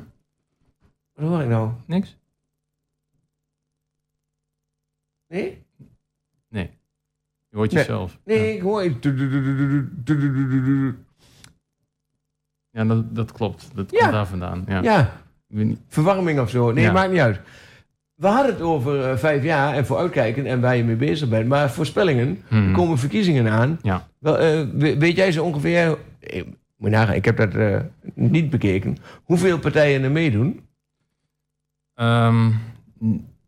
Wat 1.15 1.29
hoor 1.29 1.41
ik 1.43 1.49
nou? 1.49 1.71
Niks? 1.87 2.17
Nee? 5.29 5.43
Nee. 5.43 5.67
Je 7.51 7.57
hoort 7.57 7.73
Nee. 7.73 7.83
jezelf. 7.83 8.19
Nee, 8.25 8.55
ik 8.55 8.61
hoor... 8.63 8.83
Ja, 12.71 12.85
dat, 12.85 13.15
dat 13.15 13.33
klopt. 13.33 13.71
Dat 13.75 13.91
komt 13.91 14.13
daar 14.13 14.27
vandaan. 14.27 14.65
Ja. 14.83 15.13
Ik 15.49 15.77
verwarming 15.89 16.41
of 16.41 16.51
zo. 16.51 16.73
Nee, 16.73 16.91
maakt 16.93 17.11
niet 17.11 17.21
uit. 17.21 17.41
We 18.15 18.27
hadden 18.27 18.53
het 18.53 18.63
over 18.63 19.05
eh, 19.11 19.17
vijf 19.17 19.43
jaar 19.43 19.75
en 19.75 19.87
vooruitkijken 19.87 20.47
en 20.47 20.61
waar 20.61 20.77
je 20.77 20.85
mee 20.85 20.97
bezig 20.97 21.29
bent. 21.29 21.49
Maar 21.49 21.71
voorspellingen, 21.71 22.43
Hmm. 22.49 22.69
er 22.69 22.75
komen 22.75 22.99
verkiezingen 22.99 23.49
aan. 23.49 23.79
Ja. 23.83 24.09
Wel, 24.19 24.39
eh, 24.39 24.67
we- 24.75 24.99
weet 24.99 25.17
jij 25.17 25.33
zo 25.33 25.45
ongeveer... 25.45 25.99
eh, 26.21 26.43
Moet 26.77 26.91
je 26.91 26.97
nagaan, 26.97 27.15
ik 27.15 27.25
heb 27.25 27.37
dat 27.37 27.55
eh, 27.55 27.81
niet 28.15 28.51
bekeken. 28.51 28.97
Hoeveel 29.25 29.59
partijen 29.59 30.03
er 30.03 30.11
meedoen? 30.11 30.61
Ehm, 31.95 32.51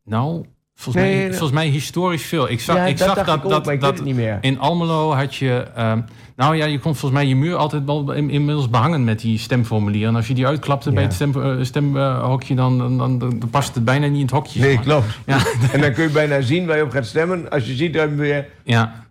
nou, 0.04 0.44
volgens, 0.80 1.04
Nee, 1.04 1.14
mij, 1.14 1.22
nee. 1.22 1.30
volgens 1.30 1.52
mij 1.52 1.66
historisch 1.68 2.24
veel. 2.24 2.50
Ik 2.50 2.60
zag, 2.60 2.76
ja, 2.76 2.84
ik 2.86 2.98
zag 2.98 3.14
dat, 3.14 3.26
ik 3.36 3.44
ook, 3.44 3.50
dat, 3.50 3.64
dat 3.80 3.94
het 3.96 4.04
niet 4.04 4.14
meer. 4.16 4.38
in 4.40 4.58
Almelo 4.58 5.12
had 5.12 5.34
je... 5.34 5.66
ehm, 5.74 6.00
nou 6.36 6.56
ja, 6.56 6.64
je 6.64 6.78
kon 6.78 6.96
volgens 6.96 7.20
mij 7.20 7.28
je 7.30 7.36
muur 7.36 7.56
altijd 7.56 7.84
wel 7.84 8.12
in- 8.12 8.30
inmiddels 8.30 8.70
behangen 8.70 9.04
met 9.04 9.20
die 9.20 9.38
stemformulier. 9.38 10.06
En 10.08 10.16
als 10.16 10.26
je 10.28 10.34
die 10.34 10.46
uitklapte 10.46 10.92
bij 10.92 11.02
het 11.02 11.12
stem, 11.12 11.42
eh, 11.42 11.56
stemhokje, 11.64 12.54
dan, 12.54 12.78
dan, 12.78 12.98
dan, 12.98 13.18
dan 13.18 13.50
past 13.50 13.74
het 13.74 13.84
bijna 13.84 14.06
niet 14.06 14.14
in 14.16 14.20
het 14.22 14.30
hokje. 14.30 14.60
Nee, 14.60 14.78
klopt. 14.78 15.18
Ja, 15.26 15.38
En 15.72 15.80
dan 15.80 15.92
kun 15.92 16.04
je 16.04 16.10
bijna 16.10 16.40
zien 16.40 16.66
waar 16.66 16.76
je 16.76 16.82
op 16.82 16.90
gaat 16.90 17.06
stemmen. 17.06 17.50
Als 17.50 17.66
je 17.66 17.74
ziet, 17.74 17.94
dan 17.94 18.16
weer 18.16 18.46
ja. 18.64 19.04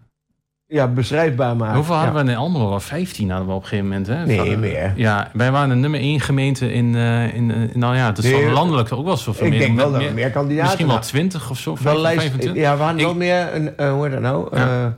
Ja, 0.69 0.87
beschrijfbaar 0.87 1.55
maken. 1.55 1.75
Hoeveel 1.75 1.95
hadden 1.95 2.15
ja. 2.19 2.23
we 2.25 2.31
in 2.31 2.37
Almelo? 2.37 2.69
Wel 2.69 2.79
15 2.79 3.29
hadden 3.29 3.47
we 3.47 3.53
op 3.53 3.61
een 3.61 3.67
gegeven 3.67 3.87
moment. 3.87 4.07
Hè? 4.07 4.25
Nee, 4.25 4.37
Van, 4.51 4.59
meer. 4.59 4.93
Ja, 4.95 5.29
wij 5.33 5.51
waren 5.51 5.69
de 5.69 5.75
nummer 5.75 5.99
1 5.99 6.19
gemeente 6.19 6.73
in, 6.73 6.95
eh, 6.95 7.33
in, 7.33 7.51
eh, 7.51 7.75
nou 7.75 7.95
ja, 7.95 8.05
het 8.05 8.17
is 8.17 8.23
Nee, 8.23 8.49
landelijk 8.49 8.91
ook 8.91 9.05
wel 9.05 9.17
zoveel 9.17 9.45
Ik 9.45 9.51
meer. 9.51 9.59
denk 9.59 9.75
wel 9.77 9.91
dat 9.91 10.01
er 10.01 10.13
meer 10.13 10.31
kandidaten 10.31 10.63
Misschien 10.63 10.85
wel 10.85 10.95
waren. 10.95 11.09
20 11.11 11.49
of 11.49 11.57
zo, 11.59 11.77
wel 11.83 11.97
lijst, 11.99 12.19
25. 12.21 12.61
Ja, 12.63 12.77
we 12.77 12.83
hadden 12.83 13.01
wel 13.01 13.11
Ik- 13.11 13.17
meer, 13.17 13.55
een, 13.55 13.77
eh, 13.77 13.91
hoe 13.91 14.03
heet 14.03 14.11
dat 14.11 14.21
nou? 14.21 14.55
Ja. 14.57 14.85
Eh, 14.85 14.91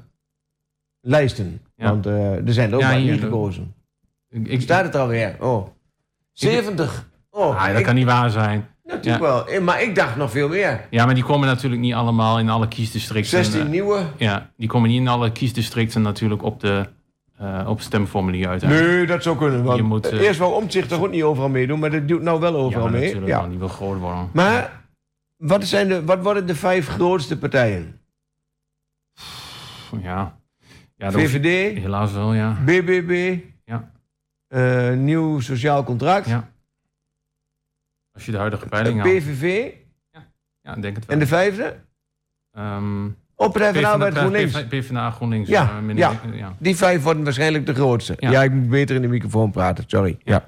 lijsten. 1.01 1.61
Ja. 1.75 1.85
Want 1.89 2.05
eh, 2.05 2.47
er 2.47 2.53
zijn 2.53 2.69
er 2.69 2.75
ook 2.75 2.81
maar 2.81 2.99
niet 2.99 3.19
gekozen. 3.21 3.73
Ik, 4.29 4.47
ik, 4.47 4.61
Staat 4.61 4.83
het 4.83 4.95
alweer? 4.95 5.35
Oh. 5.39 5.67
70. 6.33 7.09
Oh, 7.31 7.55
Ah, 7.61 7.67
dat 7.67 7.77
ik- 7.79 7.85
kan 7.85 7.95
niet 7.95 8.05
waar 8.05 8.29
zijn. 8.29 8.67
Natuurlijk 8.91 9.23
wel. 9.23 9.47
Eh, 9.47 9.61
Maar 9.61 9.81
ik 9.81 9.95
dacht 9.95 10.15
nog 10.15 10.31
veel 10.31 10.49
meer. 10.49 10.87
Ja, 10.89 11.05
maar 11.05 11.15
die 11.15 11.23
komen 11.23 11.47
natuurlijk 11.47 11.81
niet 11.81 11.93
allemaal 11.93 12.39
in 12.39 12.49
alle 12.49 12.67
kiesdistricten. 12.67 13.29
16 13.43 13.61
eh, 13.61 13.67
nieuwe. 13.67 14.03
ja, 14.17 14.49
die 14.57 14.67
komen 14.67 14.89
niet 14.89 14.99
in 14.99 15.07
alle 15.07 15.31
kiesdistricten 15.31 16.01
natuurlijk 16.01 16.43
op 16.43 16.59
de, 16.59 16.85
eh, 17.37 17.65
op 17.67 17.81
stemformulier 17.81 18.47
uiteindelijk. 18.47 18.89
Nee, 18.91 19.05
dat 19.05 19.23
zou 19.23 19.37
kunnen. 19.37 19.63
Want 19.63 19.77
Je 19.77 19.83
moet, 19.83 20.11
eerst 20.11 20.39
wel 20.39 20.51
omzicht 20.51 20.89
toch 20.89 21.01
ook 21.01 21.11
niet 21.11 21.23
overal 21.23 21.49
meedoen, 21.49 21.79
maar 21.79 21.91
dat 21.91 22.07
doet 22.07 22.21
nou 22.21 22.39
wel 22.39 22.53
ja, 22.53 22.59
overal 22.59 22.89
mee. 22.89 23.01
natuurlijk 23.01 23.27
Ja. 23.27 23.47
die 23.47 23.57
wil 23.57 23.67
groot 23.67 23.99
worden. 23.99 24.29
Maar 24.33 24.81
wat, 25.37 25.63
zijn 25.65 25.87
de, 25.87 26.05
wat 26.05 26.21
worden 26.23 26.47
de 26.47 26.55
vijf 26.55 26.87
grootste 26.87 27.37
partijen? 27.37 27.99
Ja, 30.01 30.37
ja 30.95 31.11
VVD, 31.11 31.77
helaas 31.79 32.13
wel, 32.13 32.33
ja. 32.33 32.57
BBB, 32.65 33.37
Ja. 33.65 33.89
Nieuw 34.95 35.39
Sociaal 35.39 35.83
Contract, 35.83 36.27
Ja. 36.27 36.50
Als 38.13 38.25
je 38.25 38.31
de 38.31 38.37
huidige 38.37 38.65
peiling 38.65 39.01
haalt. 39.01 39.13
PVV 39.17 39.69
Ja, 40.61 40.75
ik 40.75 40.81
denk 40.81 40.95
het 40.95 41.05
wel. 41.05 41.15
en 41.15 41.19
de 41.19 41.27
vijfde? 41.27 41.75
Ehm, 42.51 43.07
Arbeid 43.35 43.71
PvdA, 43.73 44.11
GroenLinks. 44.11 44.63
PvdA, 44.67 45.11
GroenLinks. 45.11 45.49
Ja, 45.49 45.79
minder- 45.79 45.97
ja. 45.97 46.19
ja. 46.33 46.55
Die 46.59 46.75
vijf 46.75 47.03
worden 47.03 47.23
waarschijnlijk 47.23 47.65
de 47.65 47.73
grootste. 47.73 48.13
Ja. 48.17 48.31
Ja. 48.31 48.43
ik 48.43 48.51
moet 48.51 48.69
beter 48.69 48.95
in 48.95 49.01
de 49.01 49.07
microfoon 49.07 49.51
praten, 49.51 49.83
sorry. 49.87 50.17
Ja, 50.23 50.43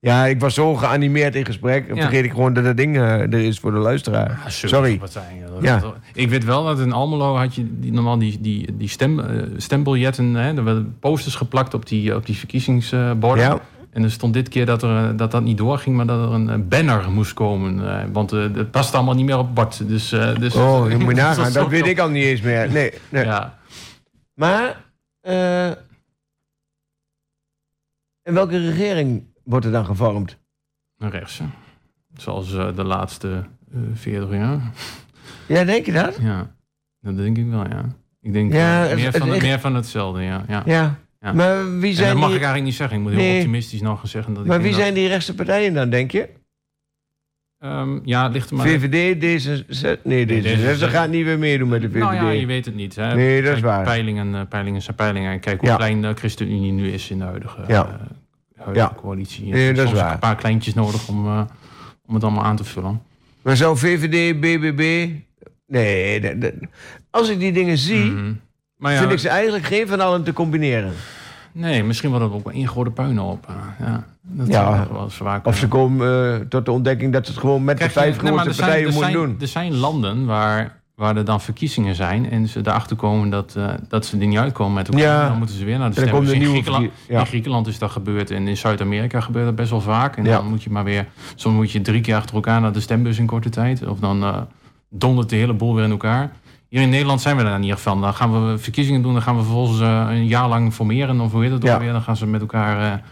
ja 0.00 0.24
ik 0.26 0.40
was 0.40 0.54
zo 0.54 0.74
geanimeerd 0.74 1.34
in 1.34 1.44
gesprek. 1.44 1.88
Dan 1.88 1.96
Ja. 1.96 2.02
vergeet 2.02 2.24
ik 2.24 2.30
gewoon 2.30 2.52
dat 2.52 2.64
dat 2.64 2.76
ding 2.76 2.96
eh, 2.96 3.20
er 3.20 3.34
is 3.34 3.58
voor 3.58 3.70
de 3.72 3.78
luisteraar. 3.78 4.30
Ah, 4.30 4.48
Sorry. 4.48 4.98
partijen, 4.98 5.48
Ja. 5.60 5.82
Ik 6.14 6.28
weet 6.28 6.44
wel 6.44 6.64
dat 6.64 6.80
in 6.80 6.92
Almelo 6.92 7.36
had 7.36 7.54
je 7.54 7.78
die, 7.80 7.92
normaal 7.92 8.18
die, 8.18 8.40
die, 8.40 8.76
die 8.76 8.88
stem, 8.88 9.20
eh, 9.20 9.42
stembiljetten. 9.56 10.34
Hè, 10.34 10.56
er 10.56 10.64
werden 10.64 10.96
posters 11.00 11.34
geplakt 11.34 11.74
op 11.74 11.86
die, 11.86 12.16
op 12.16 12.26
die 12.26 12.36
verkiezingsborden. 12.36 13.60
En 13.92 14.02
er 14.02 14.10
stond 14.10 14.34
dit 14.34 14.48
keer 14.48 14.66
dat, 14.66 14.82
er, 14.82 15.08
eh, 15.10 15.16
dat 15.16 15.30
dat 15.30 15.42
niet 15.42 15.56
doorging, 15.58 15.96
maar 15.96 16.06
dat 16.06 16.28
er 16.28 16.34
een 16.34 16.50
eh, 16.50 16.58
banner 16.68 17.10
moest 17.10 17.34
komen. 17.34 18.00
eh, 18.00 18.04
want 18.12 18.30
het 18.30 18.70
past 18.70 18.94
allemaal 18.94 19.14
niet 19.14 19.24
meer 19.24 19.38
op 19.38 19.44
het 19.44 19.54
bord. 19.54 19.88
Dus, 19.88 20.08
dus, 20.38 20.54
oh, 20.54 20.90
je 20.90 20.96
moet 20.96 21.14
nagaan. 21.24 21.46
is 21.46 21.52
Dat 21.52 21.68
weet 21.68 21.86
ik 21.86 21.98
al 21.98 22.08
niet 22.08 22.24
eens 22.24 22.40
meer. 22.40 22.70
Nee, 22.70 22.92
nee. 23.08 23.24
Ja. 23.24 23.58
Maar, 24.34 24.84
en 28.22 28.34
welke 28.34 28.58
regering 28.58 29.24
wordt 29.44 29.66
er 29.66 29.72
dan 29.72 29.84
gevormd? 29.84 30.36
Een 30.98 31.10
rechtse. 31.10 31.44
Zoals 32.16 32.50
de 32.50 32.84
laatste 32.84 33.44
eh 33.72 33.78
40 33.94 34.30
jaar. 34.30 34.60
Ja, 35.48 35.64
denk 35.64 35.86
je 35.86 35.92
dat? 35.92 36.16
Ja, 36.20 36.54
dat 37.00 37.16
denk 37.16 37.38
ik 37.38 37.48
wel, 37.48 37.68
ja. 37.68 37.84
Ik 38.20 38.32
denk 38.32 38.52
Ja, 38.52 38.94
meer, 38.94 39.04
het 39.06 39.16
van, 39.16 39.28
meer 39.28 39.60
van 39.60 39.74
hetzelfde, 39.74 40.22
ja. 40.22 40.44
ja. 40.48 40.62
Ja. 40.64 40.94
Ja. 41.22 41.32
Maar 41.32 41.78
wie 41.78 41.90
En 41.90 41.96
zijn 41.96 42.08
dat 42.08 42.16
mag 42.18 42.26
die, 42.28 42.36
ik 42.36 42.42
eigenlijk 42.42 42.64
niet 42.64 42.74
zeggen. 42.74 42.96
Ik 42.96 43.02
moet 43.02 43.12
heel 43.12 43.20
Nee. 43.20 43.36
optimistisch 43.36 43.80
nog 43.80 43.98
gaan 43.98 44.08
zeggen. 44.08 44.32
Dat 44.34 44.42
ik 44.42 44.48
maar 44.48 44.60
wie 44.62 44.70
dat- 44.70 44.80
zijn 44.80 44.94
die 44.94 45.08
rechtse 45.08 45.34
partijen 45.34 45.74
dan, 45.74 45.90
denk 45.90 46.10
je? 46.10 46.28
Ehm, 47.58 47.98
ja, 48.04 48.22
het 48.24 48.32
ligt 48.32 48.50
er 48.50 48.56
maar... 48.56 48.66
VVD, 48.66 49.14
D66... 49.14 50.02
Nee, 50.02 50.24
Nee, 50.26 50.42
D66 50.42 50.80
D66 50.80 50.90
gaat 50.90 51.08
niet 51.10 51.24
weer 51.24 51.38
meedoen 51.38 51.68
met 51.68 51.80
de 51.80 51.88
VVD. 51.88 51.98
Nou 51.98 52.14
ja, 52.14 52.30
je 52.30 52.46
weet 52.46 52.64
het 52.64 52.74
niet. 52.74 52.96
Hè. 52.96 53.14
Nee, 53.14 53.42
dat 53.42 53.54
is 53.56 53.60
waar. 53.62 53.84
Peilingen, 53.84 54.34
eh, 54.34 54.40
peilingen 54.48 54.82
zijn 54.82 54.96
peilingen. 54.96 55.32
En 55.32 55.40
kijk 55.40 55.60
hoe 55.60 55.68
Ja. 55.68 55.76
klein 55.76 56.02
de 56.02 56.14
ChristenUnie 56.14 56.72
nu 56.72 56.90
is 56.92 57.10
in 57.10 57.18
de 57.18 57.24
huidige, 57.24 57.64
Ja. 57.68 57.86
eh, 57.86 58.64
huidige 58.64 58.86
Ja. 58.86 58.94
coalitie. 58.96 59.46
Nee, 59.52 59.72
dat 59.72 59.86
is 59.86 59.92
waar. 59.92 60.12
een 60.12 60.18
paar 60.18 60.36
kleintjes 60.36 60.74
nodig 60.74 61.08
om, 61.08 61.26
eh, 61.26 61.42
om 62.06 62.14
het 62.14 62.22
allemaal 62.24 62.44
aan 62.44 62.56
te 62.56 62.64
vullen. 62.64 63.02
Maar 63.42 63.56
zou 63.56 63.76
VVD, 63.76 64.40
BBB... 64.40 65.08
Nee, 65.66 66.20
dat- 66.20 66.40
dat- 66.40 66.54
als 67.10 67.28
ik 67.28 67.38
die 67.38 67.52
dingen 67.52 67.78
zie... 67.78 68.04
Mhm. 68.10 68.32
Maar 68.82 68.92
ja, 68.92 68.98
vind 68.98 69.12
ik 69.12 69.18
ze 69.18 69.28
eigenlijk 69.28 69.64
geen 69.64 69.88
van 69.88 70.00
allen 70.00 70.22
te 70.24 70.32
combineren. 70.32 70.92
nee, 71.52 71.84
misschien 71.84 72.10
wordt 72.10 72.24
het 72.24 72.34
ook 72.34 72.44
wel 72.44 72.52
één 72.52 72.68
grote 72.68 72.90
puinhoop. 72.90 73.46
eh, 73.48 73.86
ja, 73.86 74.04
dat 74.22 74.46
Ja. 74.46 74.86
wel 74.92 75.10
zwaar 75.10 75.40
Of 75.44 75.56
ze 75.56 75.68
komen 75.68 76.34
eh, 76.34 76.46
tot 76.48 76.64
de 76.64 76.70
ontdekking 76.70 77.12
dat 77.12 77.26
ze 77.26 77.32
het 77.32 77.40
gewoon 77.40 77.64
met 77.64 77.76
Krijg 77.76 77.92
de 77.92 78.00
je- 78.00 78.04
vijf 78.06 78.22
nee, 78.22 78.32
er 78.32 78.38
zijn- 78.44 78.56
partijen 78.56 78.82
moeten 78.92 79.00
zijn- 79.10 79.12
doen. 79.26 79.36
Er 79.40 79.46
zijn 79.46 79.74
landen 79.76 80.26
waar, 80.26 80.80
waar 80.94 81.16
er 81.16 81.24
dan 81.24 81.40
verkiezingen 81.40 81.94
zijn... 81.94 82.30
en 82.30 82.48
ze 82.48 82.58
erachter 82.64 82.96
komen 82.96 83.30
dat, 83.30 83.54
eh, 83.56 83.68
dat 83.88 84.06
ze 84.06 84.18
er 84.18 84.26
niet 84.26 84.38
uitkomen 84.38 84.74
met 84.74 84.88
elkaar. 84.88 85.02
Ja. 85.02 85.28
Dan 85.28 85.38
moeten 85.38 85.56
ze 85.56 85.64
weer 85.64 85.78
naar 85.78 85.90
de 85.94 86.00
stembus. 86.00 86.28
een 86.28 86.32
In 86.34 86.38
nieuwe 86.38 86.52
Griekenland, 86.54 86.90
ja. 87.08 87.20
in 87.20 87.26
Griekenland 87.26 87.66
is 87.66 87.78
dat 87.78 87.90
gebeurd 87.90 88.30
en 88.30 88.48
in 88.48 88.56
Zuid-Amerika 88.56 89.20
gebeurt 89.20 89.44
dat 89.46 89.54
best 89.56 89.70
wel 89.70 89.80
vaak. 89.80 90.16
En 90.16 90.24
Ja. 90.24 90.36
dan 90.36 90.46
moet 90.48 90.62
je 90.62 90.70
maar 90.70 90.84
weer... 90.84 91.06
Soms 91.34 91.54
moet 91.56 91.70
je 91.72 91.80
drie 91.80 92.00
keer 92.00 92.14
achter 92.16 92.34
elkaar 92.34 92.60
naar 92.60 92.72
de 92.72 92.80
stembus 92.80 93.18
in 93.18 93.26
korte 93.26 93.48
tijd. 93.48 93.86
Of 93.86 93.98
dan 93.98 94.22
eh, 94.22 94.36
dondert 94.90 95.28
de 95.28 95.36
hele 95.36 95.52
boel 95.54 95.74
weer 95.74 95.84
in 95.84 95.90
elkaar. 95.90 96.30
Hier 96.72 96.80
in 96.82 96.88
Nederland 96.90 97.20
zijn 97.20 97.36
we 97.36 97.42
daar 97.42 97.58
niet 97.58 97.70
echt 97.70 97.80
van. 97.80 98.00
Dan 98.00 98.14
gaan 98.14 98.48
we 98.48 98.58
verkiezingen 98.58 99.02
doen, 99.02 99.12
dan 99.12 99.22
gaan 99.22 99.36
we 99.36 99.42
vervolgens 99.42 99.80
eh, 99.80 100.06
een 100.08 100.26
jaar 100.26 100.48
lang 100.48 100.72
formeren. 100.72 101.20
Of 101.20 101.32
hoe 101.32 101.42
heet 101.42 101.52
het 101.52 101.62
Ja. 101.62 101.78
weer? 101.78 101.92
Dan 101.92 102.02
gaan 102.02 102.16
ze 102.16 102.26
met 102.26 102.40
elkaar 102.40 103.02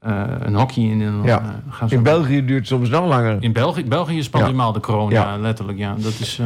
eh, 0.00 0.22
eh, 0.22 0.26
een 0.40 0.54
hockey 0.54 0.82
in. 0.82 1.00
En 1.02 1.20
Ja. 1.24 1.62
gaan 1.70 1.88
ze 1.88 1.94
In 1.94 2.02
België 2.02 2.44
duurt 2.44 2.58
het 2.58 2.66
soms 2.68 2.88
nog 2.88 3.06
langer. 3.06 3.36
in 3.40 3.52
België, 3.52 3.84
België 3.84 4.18
is 4.18 4.28
pas 4.28 4.40
Ja. 4.40 4.46
helemaal 4.46 4.72
de 4.72 4.80
corona, 4.80 5.14
Ja. 5.14 5.36
letterlijk. 5.38 5.78
Ja. 5.78 5.94
Dat, 5.98 6.18
is, 6.20 6.40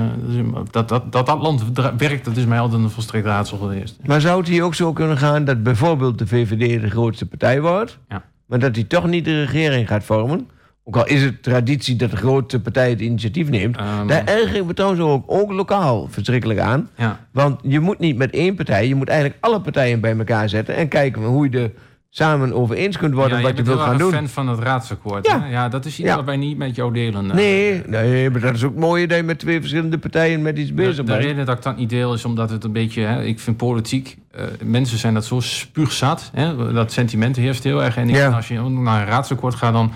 dat, 0.53 0.73
dat, 0.73 0.89
dat, 0.89 1.13
dat 1.13 1.27
dat 1.27 1.41
land 1.43 1.65
werkt, 1.97 2.25
dat 2.25 2.37
is 2.37 2.45
mij 2.45 2.61
altijd 2.61 2.83
een 2.83 2.91
volstrekt 2.91 3.27
raadsel 3.27 3.59
geweest. 3.59 3.99
Maar 4.05 4.21
zou 4.21 4.39
het 4.39 4.49
hier 4.49 4.63
ook 4.65 4.75
zo 4.75 4.93
kunnen 4.93 5.19
gaan 5.19 5.45
dat 5.45 5.63
bijvoorbeeld 5.63 6.19
de 6.19 6.27
VVD 6.27 6.81
de 6.81 6.91
grootste 6.91 7.27
partij 7.27 7.61
wordt, 7.61 7.99
Ja. 8.09 8.23
maar 8.47 8.59
dat 8.59 8.75
die 8.75 8.87
toch 8.87 9.07
niet 9.07 9.25
de 9.25 9.41
regering 9.45 9.89
gaat 9.89 10.05
vormen? 10.05 10.49
Ook 10.85 10.97
al 10.97 11.07
is 11.07 11.23
het 11.23 11.43
traditie 11.43 11.97
dat 11.97 12.11
de 12.11 12.17
grootste 12.17 12.61
partij 12.61 12.91
het 12.91 13.01
initiatief 13.01 13.49
neemt. 13.51 13.77
Ehm, 13.77 14.07
Daar 14.07 14.25
erger 14.25 14.57
ik 14.57 14.65
me 14.65 14.75
trouwens 14.75 15.03
ook, 15.03 15.25
ook 15.27 15.53
lokaal 15.53 16.09
verschrikkelijk 16.11 16.61
aan. 16.61 16.89
ja. 16.97 17.21
Want 17.33 17.61
je 17.63 17.81
moet 17.81 17.99
niet 17.99 18.17
met 18.17 18.31
één 18.35 18.55
partij, 18.55 18.89
je 18.89 18.95
moet 18.95 19.09
eigenlijk 19.09 19.39
alle 19.45 19.61
partijen 19.61 20.01
bij 20.01 20.17
elkaar 20.19 20.49
zetten 20.49 20.77
en 20.77 20.89
kijken 20.89 21.23
hoe 21.23 21.49
je 21.51 21.59
er 21.59 21.71
samen 22.11 22.53
over 22.53 22.77
eens 22.77 22.99
kunt 22.99 23.15
worden 23.15 23.37
ja, 23.39 23.43
wat 23.45 23.57
je 23.57 23.63
wilt 23.63 23.81
gaan 23.81 23.99
doen. 23.99 24.13
fan 24.13 24.29
van 24.29 24.49
het 24.49 24.59
raadsakkoord. 24.59 25.27
Ja. 25.27 25.37
Ja, 25.37 25.47
ja 25.47 25.69
dat 25.69 25.85
is 25.85 25.99
iets 25.99 26.09
Ja. 26.09 26.17
wat 26.17 26.25
wij 26.25 26.37
niet 26.37 26.57
met 26.57 26.75
jou 26.75 26.93
delen. 26.93 27.31
eh. 27.31 27.37
Nee, 27.37 27.83
nee, 27.87 28.31
maar 28.31 28.41
dat 28.41 28.55
is 28.55 28.65
ook 28.65 28.77
mooi 28.77 29.07
dat 29.07 29.17
je 29.17 29.23
met 29.23 29.39
twee 29.39 29.61
verschillende 29.61 29.99
partijen 29.99 30.43
met 30.43 30.59
iets 30.59 30.69
De, 30.69 30.75
bezig 30.75 30.97
de 30.97 31.03
bent. 31.03 31.25
reden 31.25 31.47
dat 31.47 31.57
ik 31.57 31.63
dat 31.63 31.77
niet 31.77 31.91
deel 31.91 32.15
is 32.15 32.25
omdat 32.25 32.51
het 32.51 32.65
een 32.65 32.73
beetje... 32.73 33.03
Hè, 33.03 33.23
ik 33.25 33.41
vind 33.41 33.57
politiek... 33.57 34.17
eh, 34.31 34.45
mensen 34.65 34.99
zijn 34.99 35.15
dat 35.15 35.25
zo 35.25 35.41
spuugzat. 35.41 36.31
Hè, 36.35 36.73
dat 36.73 36.93
sentiment 36.93 37.37
heerst 37.37 37.65
heel 37.65 37.83
erg. 37.83 37.97
En 37.97 38.09
ik 38.09 38.33
als 38.33 38.49
je 38.49 38.61
naar 38.61 39.01
een 39.01 39.07
raadsakkoord 39.09 39.55
gaat... 39.55 39.73
dan 39.73 39.93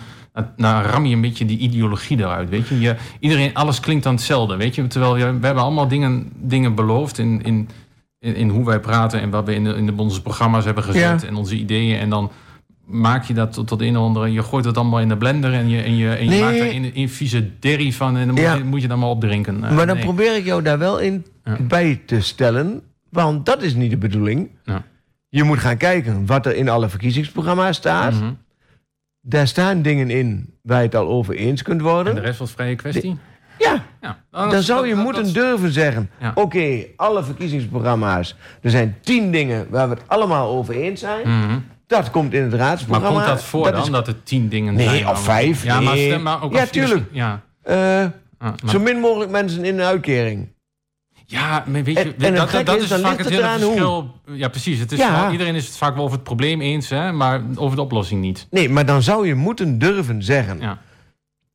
dan 0.57 0.83
ram 0.83 1.07
je 1.07 1.15
een 1.15 1.21
beetje 1.21 1.45
die 1.45 1.59
ideologie 1.59 2.19
eruit, 2.19 2.49
weet 2.49 2.69
je. 2.69 2.81
je 2.81 2.97
iedereen, 3.21 3.55
alles 3.55 3.81
klinkt 3.81 4.05
dan 4.05 4.15
hetzelfde, 4.15 4.57
weet 4.57 4.75
je. 4.75 4.87
Terwijl 4.87 5.17
je, 5.17 5.25
we 5.39 5.47
hebben 5.47 5.63
allemaal 5.65 5.89
dingen, 5.89 6.33
dingen 6.37 6.75
beloofd 6.75 7.19
in, 7.19 7.43
in, 7.43 7.69
in, 8.21 8.49
hoe 8.49 8.65
wij 8.65 8.81
praten... 8.81 9.21
en 9.21 9.31
wat 9.31 9.45
we 9.47 9.55
in, 9.55 9.65
de, 9.65 9.75
in 9.75 9.87
de, 9.87 9.93
onze 9.97 10.23
programma's 10.23 10.65
hebben 10.65 10.85
gezet 10.85 11.21
Ja. 11.23 11.29
en 11.29 11.35
onze 11.35 11.57
ideeën. 11.57 11.99
En 11.99 12.11
dan 12.11 12.31
maak 12.85 13.25
je 13.25 13.35
dat 13.35 13.53
tot, 13.53 13.67
tot 13.67 13.81
een 13.81 13.97
of 13.97 14.05
andere... 14.05 14.33
je 14.33 14.43
gooit 14.43 14.65
het 14.65 14.77
allemaal 14.77 15.01
in 15.01 15.09
de 15.09 15.17
blender 15.17 15.53
en 15.53 15.69
je, 15.69 15.81
en 15.83 15.97
je, 15.97 16.11
en 16.11 16.25
je 16.25 16.31
Nee. 16.31 16.41
maakt 16.41 16.59
er 16.59 16.75
een, 16.75 16.91
een 16.95 17.09
vieze 17.09 17.51
derry 17.59 17.93
van... 17.93 18.17
en 18.17 18.27
dan 18.27 18.35
moet, 18.35 18.45
Ja. 18.45 18.55
je, 18.55 18.65
moet 18.65 18.83
je 18.83 18.89
dan 18.89 18.99
maar 18.99 19.09
opdrinken. 19.09 19.65
Eh, 19.65 19.71
Maar 19.73 19.87
dan 19.87 19.97
nee. 19.97 20.05
probeer 20.05 20.37
ik 20.37 20.45
jou 20.45 20.63
daar 20.63 20.79
wel 20.79 20.99
in 20.99 21.25
Ja. 21.45 21.57
bij 21.61 22.01
te 22.07 22.21
stellen. 22.21 22.81
Want 23.11 23.47
dat 23.47 23.63
is 23.63 23.75
niet 23.75 23.91
de 23.91 23.97
bedoeling. 23.97 24.51
Ja. 24.65 24.83
Je 25.29 25.43
moet 25.45 25.59
gaan 25.59 25.77
kijken 25.77 26.27
wat 26.27 26.47
er 26.47 26.57
in 26.57 26.69
alle 26.69 26.89
verkiezingsprogramma's 26.89 27.77
staat. 27.77 28.13
Mhm. 28.13 28.31
Daar 29.29 29.47
staan 29.47 29.83
dingen 29.83 30.11
in 30.11 30.55
waar 30.63 30.79
je 30.79 30.85
het 30.85 30.95
al 30.95 31.07
over 31.09 31.35
eens 31.35 31.63
kunt 31.63 31.81
En 31.81 31.87
worden. 31.87 32.15
de 32.15 32.21
rest 32.21 32.39
was 32.39 32.51
vrije 32.53 32.75
kwestie? 32.77 33.19
Ja, 33.59 33.83
Ja. 34.01 34.19
Nou, 34.31 34.45
dan 34.47 34.51
dat- 34.51 34.65
zou 34.65 34.87
je 34.87 34.95
dat- 34.95 35.05
moeten 35.05 35.25
dat- 35.25 35.35
durven 35.35 35.73
zeggen... 35.73 36.11
Ja. 36.21 36.33
oké, 36.35 36.85
alle 36.97 37.25
verkiezingsprogramma's... 37.25 38.37
er 38.63 38.71
zijn 38.71 38.97
tien 39.01 39.31
dingen 39.31 39.67
waar 39.71 39.89
we 39.89 39.95
het 39.95 40.03
allemaal 40.07 40.49
over 40.49 40.75
eens 40.75 41.01
zijn. 41.01 41.29
Mhm. 41.29 41.59
Dat 41.87 42.11
komt 42.11 42.33
in 42.35 42.43
het 42.43 42.51
Maar 42.51 42.59
raadsprogramma. 42.61 43.09
komt 43.19 43.27
dat 43.27 43.43
voor 43.45 43.73
dan, 43.73 43.83
is- 43.83 43.91
dat 43.91 44.07
er 44.07 44.23
tien 44.23 44.49
dingen 44.49 44.75
Nee, 44.75 44.89
zijn? 44.89 44.99
of 44.99 45.05
waar 45.05 45.15
we- 45.15 45.21
vijf, 45.23 45.65
Ja, 45.65 45.81
maar, 45.81 45.95
nee. 45.95 46.07
stem 46.07 46.23
maar 46.23 46.43
ook 46.43 46.53
Ja, 46.53 46.61
als- 46.61 46.71
tuurlijk. 46.71 47.05
Ja, 47.13 47.41
eh, 47.63 47.75
Ah, 48.39 48.53
maar- 48.63 48.71
zo 48.71 48.79
min 48.81 48.99
mogelijk 48.99 49.31
mensen 49.31 49.65
in 49.65 49.79
een 49.79 49.85
uitkering. 49.87 50.49
Ja, 51.27 51.65
maar 51.67 51.83
weet 51.83 51.99
je, 51.99 52.15
En- 52.19 52.35
dat, 52.35 52.51
dat, 52.51 52.67
dat 52.67 52.81
is, 52.83 52.89
dan 52.89 53.01
vaak 53.01 53.19
het 53.19 53.27
het 53.27 53.35
hele 53.35 53.59
verschil. 53.59 54.15
Ja, 54.27 54.49
precies. 54.49 54.79
Het 54.79 54.93
is 54.93 54.99
Ja. 54.99 55.15
vaak- 55.21 55.33
iedereen 55.33 55.55
is 55.55 55.67
het 55.67 55.77
vaak 55.77 55.95
wel 55.95 56.03
over 56.05 56.15
het 56.17 56.25
probleem 56.25 56.61
eens, 56.61 56.89
hè, 56.91 57.13
maar 57.13 57.43
over 57.55 57.77
de 57.77 57.83
oplossing 57.83 58.21
niet. 58.21 58.47
Nee, 58.51 58.69
maar 58.69 58.87
dan 58.87 59.03
zou 59.03 59.27
je 59.27 59.35
moeten 59.35 59.79
durven 59.79 60.23
zeggen... 60.23 60.61
Ja. 60.61 60.79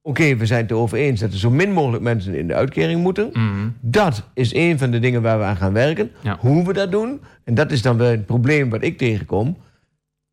oké, 0.02 0.36
we 0.36 0.46
zijn 0.46 0.62
het 0.62 0.72
erover 0.72 0.98
eens... 0.98 1.20
dat 1.20 1.32
er 1.32 1.38
zo 1.40 1.50
min 1.50 1.72
mogelijk 1.72 2.04
mensen 2.04 2.36
in 2.36 2.48
de 2.48 2.54
uitkering 2.56 3.02
moeten... 3.02 3.30
Mhm. 3.34 3.68
Dat 3.82 4.24
is 4.34 4.54
een 4.54 4.78
van 4.80 4.92
de 4.92 5.00
dingen 5.00 5.22
waar 5.22 5.38
we 5.40 5.44
aan 5.46 5.58
gaan 5.58 5.74
werken. 5.74 6.12
Ja. 6.22 6.38
Hoe 6.40 6.66
we 6.66 6.74
dat 6.74 6.92
doen. 6.92 7.22
En 7.44 7.54
dat 7.56 7.72
is 7.72 7.82
dan 7.82 7.98
wel 7.98 8.10
het 8.12 8.26
probleem 8.26 8.70
wat 8.70 8.84
ik 8.84 8.98
tegenkom. 8.98 9.58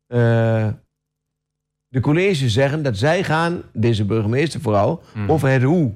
Eh, 0.07 0.67
de 1.87 1.99
colleges 1.99 2.53
zeggen 2.53 2.83
dat 2.83 2.97
zij 2.97 3.23
gaan, 3.23 3.61
deze 3.73 4.05
burgemeester 4.05 4.61
vooral, 4.61 5.01
Mhm. 5.13 5.31
over 5.31 5.49
het 5.49 5.63
hoe. 5.63 5.91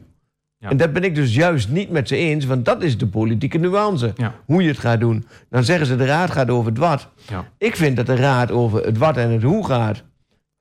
Ja. 0.64 0.70
En 0.70 0.78
dat 0.78 0.94
ben 0.94 1.04
ik 1.04 1.16
dus 1.16 1.36
juist 1.36 1.70
niet 1.70 1.90
met 1.90 2.08
ze 2.08 2.16
eens, 2.16 2.46
want 2.46 2.66
dat 2.66 2.84
is 2.84 2.98
de 2.98 3.08
politieke 3.08 3.58
nuance. 3.58 4.14
Ja. 4.16 4.34
Hoe 4.46 4.62
je 4.64 4.68
het 4.70 4.78
gaat 4.78 5.00
doen. 5.00 5.26
Dan 5.50 5.64
zeggen 5.64 5.86
ze 5.86 5.96
de 5.96 6.06
raad 6.06 6.32
gaat 6.32 6.50
over 6.50 6.70
het 6.70 6.78
wat. 6.78 7.08
Ja. 7.30 7.46
Ik 7.58 7.76
vind 7.76 7.96
dat 7.96 8.06
de 8.06 8.16
raad 8.16 8.52
over 8.52 8.86
het 8.86 8.98
wat 8.98 9.18
en 9.18 9.30
het 9.32 9.44
hoe 9.44 9.66
gaat. 9.66 10.04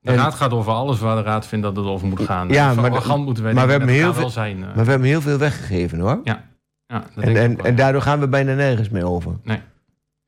De 0.00 0.10
En- 0.10 0.16
raad 0.16 0.34
gaat 0.34 0.52
over 0.52 0.72
alles 0.72 0.98
waar 0.98 1.16
de 1.16 1.22
raad 1.22 1.46
vindt 1.46 1.64
dat 1.64 1.76
het 1.76 1.84
over 1.86 2.06
moet 2.06 2.20
gaan. 2.20 2.48
Ja, 2.48 2.74
maar 2.74 3.18
moeten 3.18 3.44
wij 3.44 3.52
maar 3.52 3.64
we 3.66 3.70
hebben 3.72 3.88
heel 3.90 4.14
wel 4.14 4.30
zijn. 4.30 4.56
eh. 4.64 4.74
Maar 4.74 4.84
we 4.84 4.90
hebben 4.90 5.08
heel 5.08 5.20
veel 5.20 5.38
weggegeven 5.38 5.98
hoor. 5.98 6.20
ja, 6.24 6.44
dat 6.86 7.02
En, 7.24 7.34
denk 7.34 7.36
ik 7.52 7.58
en, 7.60 7.66
en 7.66 7.76
daardoor 7.76 8.02
gaan 8.02 8.20
we 8.20 8.28
bijna 8.28 8.54
nergens 8.54 8.88
meer 8.88 9.06
over. 9.06 9.32
Nee. 9.44 9.58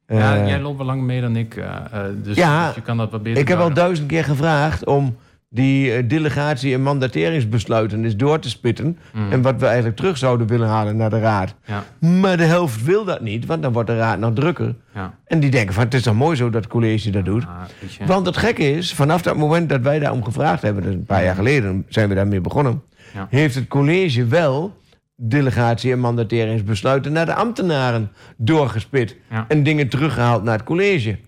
Ja, 0.07 0.37
Eh, 0.37 0.49
jij 0.49 0.61
loopt 0.61 0.77
wel 0.77 0.87
lang 0.87 1.03
mee 1.03 1.21
dan 1.21 1.37
ik. 1.37 1.57
eh, 1.57 1.75
dus, 2.23 2.37
Ja, 2.37 2.67
dus 2.67 2.75
je 2.75 2.81
kan 2.83 2.97
dat 2.97 3.11
wat 3.11 3.23
beter 3.23 3.41
Ik 3.43 3.49
heb 3.49 3.59
al 3.59 3.73
duizend 3.73 4.09
keer 4.09 4.25
gevraagd 4.25 4.85
om 4.87 5.17
die 5.55 5.93
eh, 5.93 6.09
delegatie- 6.09 6.75
en 6.75 6.83
mandateringsbesluiten 6.83 8.05
is 8.05 8.17
door 8.17 8.39
te 8.39 8.49
spitten. 8.49 8.99
En 9.31 9.43
wat 9.43 9.61
we 9.61 9.67
eigenlijk 9.67 9.97
terug 9.97 10.17
zouden 10.19 10.47
willen 10.47 10.69
halen 10.69 10.97
naar 10.97 11.11
de 11.11 11.19
raad. 11.21 11.55
Ja, 11.65 11.85
Maar 11.99 12.37
de 12.37 12.43
helft 12.45 12.85
wil 12.85 13.05
dat 13.05 13.21
niet, 13.21 13.47
want 13.47 13.63
dan 13.63 13.73
wordt 13.73 13.89
de 13.89 13.97
raad 13.97 14.19
nog 14.19 14.33
drukker. 14.35 14.75
ja. 14.95 15.15
En 15.27 15.41
die 15.41 15.51
denken 15.51 15.75
van, 15.75 15.85
het 15.85 15.95
is 15.95 16.03
dan 16.03 16.17
mooi 16.17 16.37
zo 16.37 16.51
dat 16.51 16.63
het 16.63 16.73
college 16.73 17.11
dat 17.11 17.25
doet. 17.25 17.45
Ah. 17.47 18.07
Want 18.07 18.27
het 18.27 18.37
gekke 18.37 18.71
is, 18.73 18.95
vanaf 18.95 19.23
dat 19.23 19.37
moment 19.37 19.69
dat 19.69 19.81
wij 19.81 19.99
daarom 19.99 20.25
gevraagd 20.25 20.63
hebben... 20.63 20.83
dus 20.83 20.95
een 20.95 21.05
paar 21.05 21.25
jaar 21.25 21.35
geleden 21.35 21.85
zijn 21.89 22.09
we 22.09 22.15
daarmee 22.15 22.41
begonnen... 22.41 22.83
Heeft 23.29 23.55
het 23.55 23.69
college 23.69 24.27
wel 24.27 24.77
delegatie- 25.17 25.93
en 25.93 25.99
mandateringsbesluiten... 26.01 27.13
naar 27.13 27.27
de 27.27 27.35
ambtenaren 27.35 28.11
doorgespit. 28.37 29.17
En 29.49 29.63
dingen 29.63 29.89
teruggehaald 29.89 30.43
naar 30.43 30.57
het 30.57 30.67
college. 30.67 31.19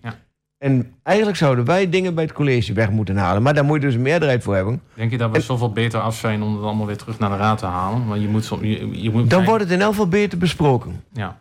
En 0.57 0.93
eigenlijk 1.03 1.37
zouden 1.37 1.65
wij 1.65 1.89
dingen 1.89 2.15
bij 2.15 2.23
het 2.23 2.33
college 2.33 2.73
weg 2.73 2.89
moeten 2.89 3.17
halen. 3.17 3.41
Maar 3.41 3.53
daar 3.53 3.65
moet 3.65 3.75
je 3.81 3.85
dus 3.87 3.95
een 3.95 4.01
meerderheid 4.01 4.43
voor 4.43 4.55
hebben. 4.55 4.81
Denk 4.93 5.11
je 5.11 5.17
dat 5.17 5.31
we 5.31 5.41
zoveel 5.41 5.71
beter 5.71 5.99
af 5.99 6.15
zijn 6.17 6.41
om 6.43 6.53
het 6.55 6.63
allemaal 6.63 6.85
weer 6.85 6.97
terug 6.97 7.19
naar 7.19 7.29
de 7.29 7.35
raad 7.37 7.57
te 7.57 7.65
halen? 7.65 8.07
Want 8.07 8.21
je 8.21 8.27
moet... 8.27 8.45
som- 8.45 8.63
Je, 8.65 9.01
je 9.01 9.09
moet 9.11 9.29
Dan 9.29 9.45
wordt 9.45 9.63
het 9.63 9.71
in 9.73 9.81
elk 9.81 9.89
geval 9.91 10.07
beter 10.07 10.37
besproken. 10.37 11.03
Ja. 11.13 11.39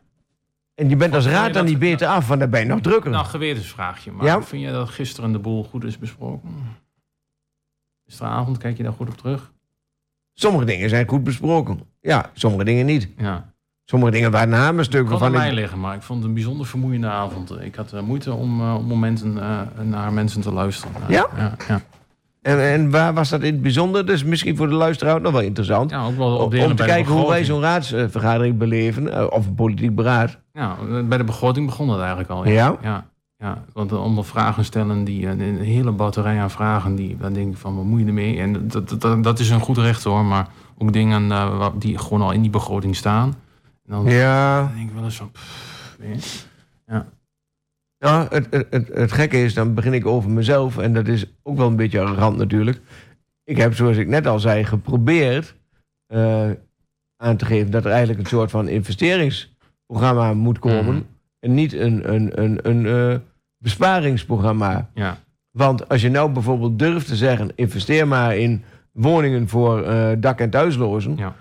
En 0.74 0.88
je 0.88 0.96
bent 0.96 1.14
als 1.14 1.26
raad 1.26 1.52
dan 1.54 1.64
niet 1.64 1.78
beter 1.78 2.06
af, 2.08 2.28
want 2.28 2.40
dan 2.40 2.50
ben 2.50 2.60
je 2.60 2.66
nog 2.66 2.80
drukker. 2.80 3.10
Nou, 3.10 3.24
gewetensvraagje. 3.26 4.12
Maar 4.12 4.26
Ja? 4.26 4.42
vind 4.42 4.62
je 4.62 4.70
dat 4.70 4.88
gisteren 4.88 5.32
de 5.32 5.38
boel 5.38 5.64
goed 5.64 5.84
is 5.84 5.98
besproken? 5.98 6.50
Gisteravond, 8.06 8.58
kijk 8.58 8.76
je 8.76 8.82
daar 8.82 8.92
goed 8.92 9.08
op 9.08 9.16
terug? 9.16 9.52
Sommige 10.34 10.64
dingen 10.64 10.88
zijn 10.88 11.08
goed 11.08 11.24
besproken. 11.24 11.80
Ja, 12.00 12.30
sommige 12.34 12.64
dingen 12.64 12.86
niet. 12.86 13.08
Ja. 13.16 13.54
Sommige 13.88 14.12
dingen 14.12 14.30
waren 14.30 14.52
een 14.52 14.58
hamerstuk 14.58 15.00
Het 15.00 15.08
waarvan 15.08 15.28
aan 15.28 15.34
mij 15.34 15.52
liggen, 15.52 15.80
maar 15.80 15.94
ik 15.94 16.02
vond 16.02 16.18
het 16.18 16.28
een 16.28 16.34
bijzonder 16.34 16.66
vermoeiende 16.66 17.06
avond. 17.06 17.60
Ik 17.60 17.74
had 17.74 17.92
eh, 17.92 18.00
moeite 18.00 18.32
om 18.32 18.60
eh, 18.60 18.74
op 18.74 18.86
momenten 18.86 19.38
eh, 19.38 19.60
naar 19.82 20.12
mensen 20.12 20.40
te 20.40 20.52
luisteren. 20.52 20.94
Ja? 21.08 21.26
Ja, 21.36 21.56
ja. 21.68 21.80
En, 22.42 22.60
en 22.60 22.90
waar 22.90 23.14
was 23.14 23.28
dat 23.28 23.42
in 23.42 23.52
het 23.52 23.62
bijzonder? 23.62 24.06
Dus 24.06 24.24
misschien 24.24 24.56
voor 24.56 24.68
de 24.68 24.74
luisteraar 24.74 25.20
nog 25.20 25.32
wel 25.32 25.40
interessant. 25.40 25.90
Ja, 25.90 26.06
ook 26.06 26.16
wel 26.16 26.36
op 26.36 26.50
de 26.50 26.64
om 26.64 26.76
te 26.76 26.84
kijken 26.84 27.12
hoe 27.12 27.28
wij 27.28 27.44
zo'n 27.44 27.60
raadsvergadering 27.60 28.58
beleven. 28.58 29.32
Of 29.32 29.46
een 29.46 29.54
politiek 29.54 29.94
beraad. 29.94 30.38
Ja, 30.52 30.76
bij 31.08 31.18
de 31.18 31.24
begroting 31.24 31.66
begon 31.66 31.86
dat 31.86 31.98
eigenlijk 31.98 32.30
al. 32.30 32.48
Ja? 32.48 32.76
Ja, 32.82 33.06
ja 33.38 33.62
want 33.72 33.92
om 33.92 34.24
vragen 34.24 34.64
stellen, 34.64 35.04
die, 35.04 35.26
een 35.26 35.58
hele 35.58 35.92
batterij 35.92 36.40
aan 36.40 36.50
vragen, 36.50 36.94
die, 36.94 37.16
dan 37.20 37.32
denk 37.32 37.52
ik 37.52 37.58
van, 37.58 37.76
wat 37.76 37.84
moet 37.84 38.00
je 38.00 38.06
ermee? 38.06 38.38
En 38.38 38.68
dat, 38.68 39.00
dat, 39.00 39.24
dat 39.24 39.38
is 39.38 39.50
een 39.50 39.60
goed 39.60 39.78
recht 39.78 40.04
hoor, 40.04 40.24
maar 40.24 40.48
ook 40.78 40.92
dingen 40.92 41.32
die 41.78 41.98
gewoon 41.98 42.22
al 42.22 42.32
in 42.32 42.42
die 42.42 42.50
begroting 42.50 42.96
staan. 42.96 43.34
En 43.86 43.92
dan, 43.94 44.04
Ja. 44.04 44.72
denk 44.74 44.88
ik 44.88 44.94
wel 44.94 45.04
eens 45.04 45.16
van, 45.16 45.30
pff. 45.30 45.94
Ja, 46.86 47.06
Nou, 47.98 48.26
het, 48.34 48.46
het, 48.50 48.66
het, 48.70 48.88
het 48.88 49.12
gekke 49.12 49.42
is, 49.44 49.54
dan 49.54 49.74
begin 49.74 49.92
ik 49.92 50.06
over 50.06 50.30
mezelf. 50.30 50.78
En 50.78 50.92
dat 50.94 51.08
is 51.08 51.26
ook 51.42 51.56
wel 51.56 51.66
een 51.66 51.76
beetje 51.76 52.00
arrogant 52.00 52.36
natuurlijk. 52.36 52.80
Ik 53.44 53.56
heb, 53.56 53.74
zoals 53.74 53.96
ik 53.96 54.08
net 54.08 54.26
al 54.26 54.38
zei, 54.40 54.64
geprobeerd 54.64 55.54
eh, 56.06 56.50
aan 57.16 57.36
te 57.36 57.44
geven... 57.44 57.70
dat 57.70 57.84
er 57.84 57.90
eigenlijk 57.90 58.20
een 58.20 58.26
soort 58.26 58.50
van 58.50 58.68
investeringsprogramma 58.68 60.34
moet 60.34 60.58
komen. 60.58 60.94
Mhm. 60.94 61.02
En 61.40 61.54
niet 61.54 61.72
een, 61.72 62.12
een, 62.14 62.42
een, 62.42 62.58
een 62.62 62.86
eh, 62.86 63.18
besparingsprogramma. 63.58 64.90
ja, 64.94 65.18
Want 65.50 65.88
als 65.88 66.02
je 66.02 66.08
nou 66.10 66.30
bijvoorbeeld 66.32 66.78
durft 66.78 67.06
te 67.06 67.16
zeggen... 67.16 67.50
investeer 67.54 68.08
maar 68.08 68.36
in 68.36 68.64
woningen 68.92 69.48
voor 69.48 69.82
eh, 69.82 70.12
dak- 70.18 70.40
en 70.40 70.50
thuislozen... 70.50 71.16
Ja. 71.16 71.34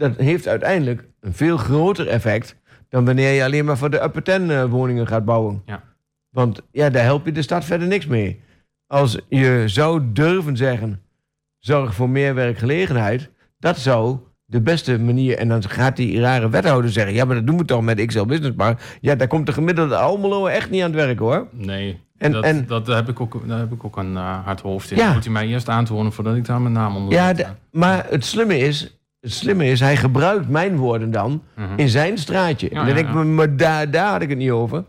Dat 0.00 0.16
heeft 0.16 0.48
uiteindelijk 0.48 1.04
een 1.20 1.32
veel 1.34 1.56
groter 1.56 2.08
effect... 2.08 2.56
dan 2.88 3.04
wanneer 3.04 3.32
je 3.32 3.44
alleen 3.44 3.64
maar 3.64 3.78
voor 3.78 3.90
de 3.90 4.02
upper 4.02 4.22
ten 4.22 4.50
eh, 4.50 4.64
woningen 4.64 5.06
gaat 5.06 5.24
bouwen. 5.24 5.62
Ja. 5.66 5.82
Want 6.30 6.60
ja, 6.72 6.90
daar 6.90 7.02
help 7.02 7.24
je 7.26 7.32
de 7.32 7.42
stad 7.42 7.64
verder 7.64 7.88
niks 7.88 8.06
mee. 8.06 8.40
Als 8.86 9.18
je 9.28 9.62
zou 9.66 10.02
durven 10.12 10.56
zeggen... 10.56 11.02
zorg 11.58 11.94
voor 11.94 12.08
meer 12.10 12.34
werkgelegenheid... 12.34 13.30
dat 13.58 13.78
zou 13.78 14.18
de 14.44 14.60
beste 14.60 14.98
manier... 14.98 15.36
en 15.38 15.48
dan 15.48 15.68
gaat 15.68 15.96
die 15.96 16.20
rare 16.20 16.48
wethouder 16.48 16.90
zeggen... 16.90 17.14
ja, 17.14 17.24
maar 17.24 17.36
dat 17.36 17.46
doen 17.46 17.58
we 17.58 17.64
toch 17.64 17.82
met 17.82 18.04
XL 18.06 18.24
Business 18.24 18.56
Park. 18.56 18.98
Ja, 19.00 19.14
daar 19.14 19.28
komt 19.28 19.46
de 19.46 19.52
gemiddelde 19.52 19.96
Almelo 19.96 20.46
echt 20.46 20.70
niet 20.70 20.82
aan 20.82 20.92
het 20.92 21.00
werk, 21.00 21.18
hoor. 21.18 21.48
nee. 21.52 22.00
En- 22.18 22.32
dat, 22.32 22.44
en- 22.44 22.66
dat 22.66 22.86
heb 22.86 23.08
ik 23.08 23.20
ook, 23.20 23.48
daar 23.48 23.58
heb 23.58 23.72
ik 23.72 23.84
ook 23.84 23.96
een 23.96 24.16
eh, 24.16 24.44
hard 24.44 24.60
hoofd 24.60 24.90
in. 24.90 24.96
Ja. 24.96 25.12
Moet 25.12 25.24
hij 25.24 25.32
mij 25.32 25.46
eerst 25.46 25.68
aantonen 25.68 26.12
voordat 26.12 26.36
ik 26.36 26.44
daar 26.44 26.60
mijn 26.60 26.74
naam 26.74 26.96
onder 26.96 27.12
Ja, 27.12 27.56
maar 27.70 28.06
het 28.08 28.24
slimme 28.24 28.58
is... 28.58 28.99
Het 29.20 29.32
slimme 29.32 29.64
is, 29.66 29.80
hij 29.80 29.96
gebruikt 29.96 30.48
mijn 30.48 30.76
woorden 30.76 31.10
dan 31.10 31.42
Mhm. 31.56 31.66
in 31.76 31.88
zijn 31.88 32.18
straatje. 32.18 32.68
Ja, 32.70 32.80
en 32.80 32.86
dan 32.86 32.94
denk 32.94 33.08
ik, 33.08 33.14
maar 33.24 33.56
daar, 33.56 33.90
daar 33.90 34.10
had 34.12 34.22
ik 34.22 34.28
het 34.28 34.38
niet 34.38 34.50
over. 34.50 34.84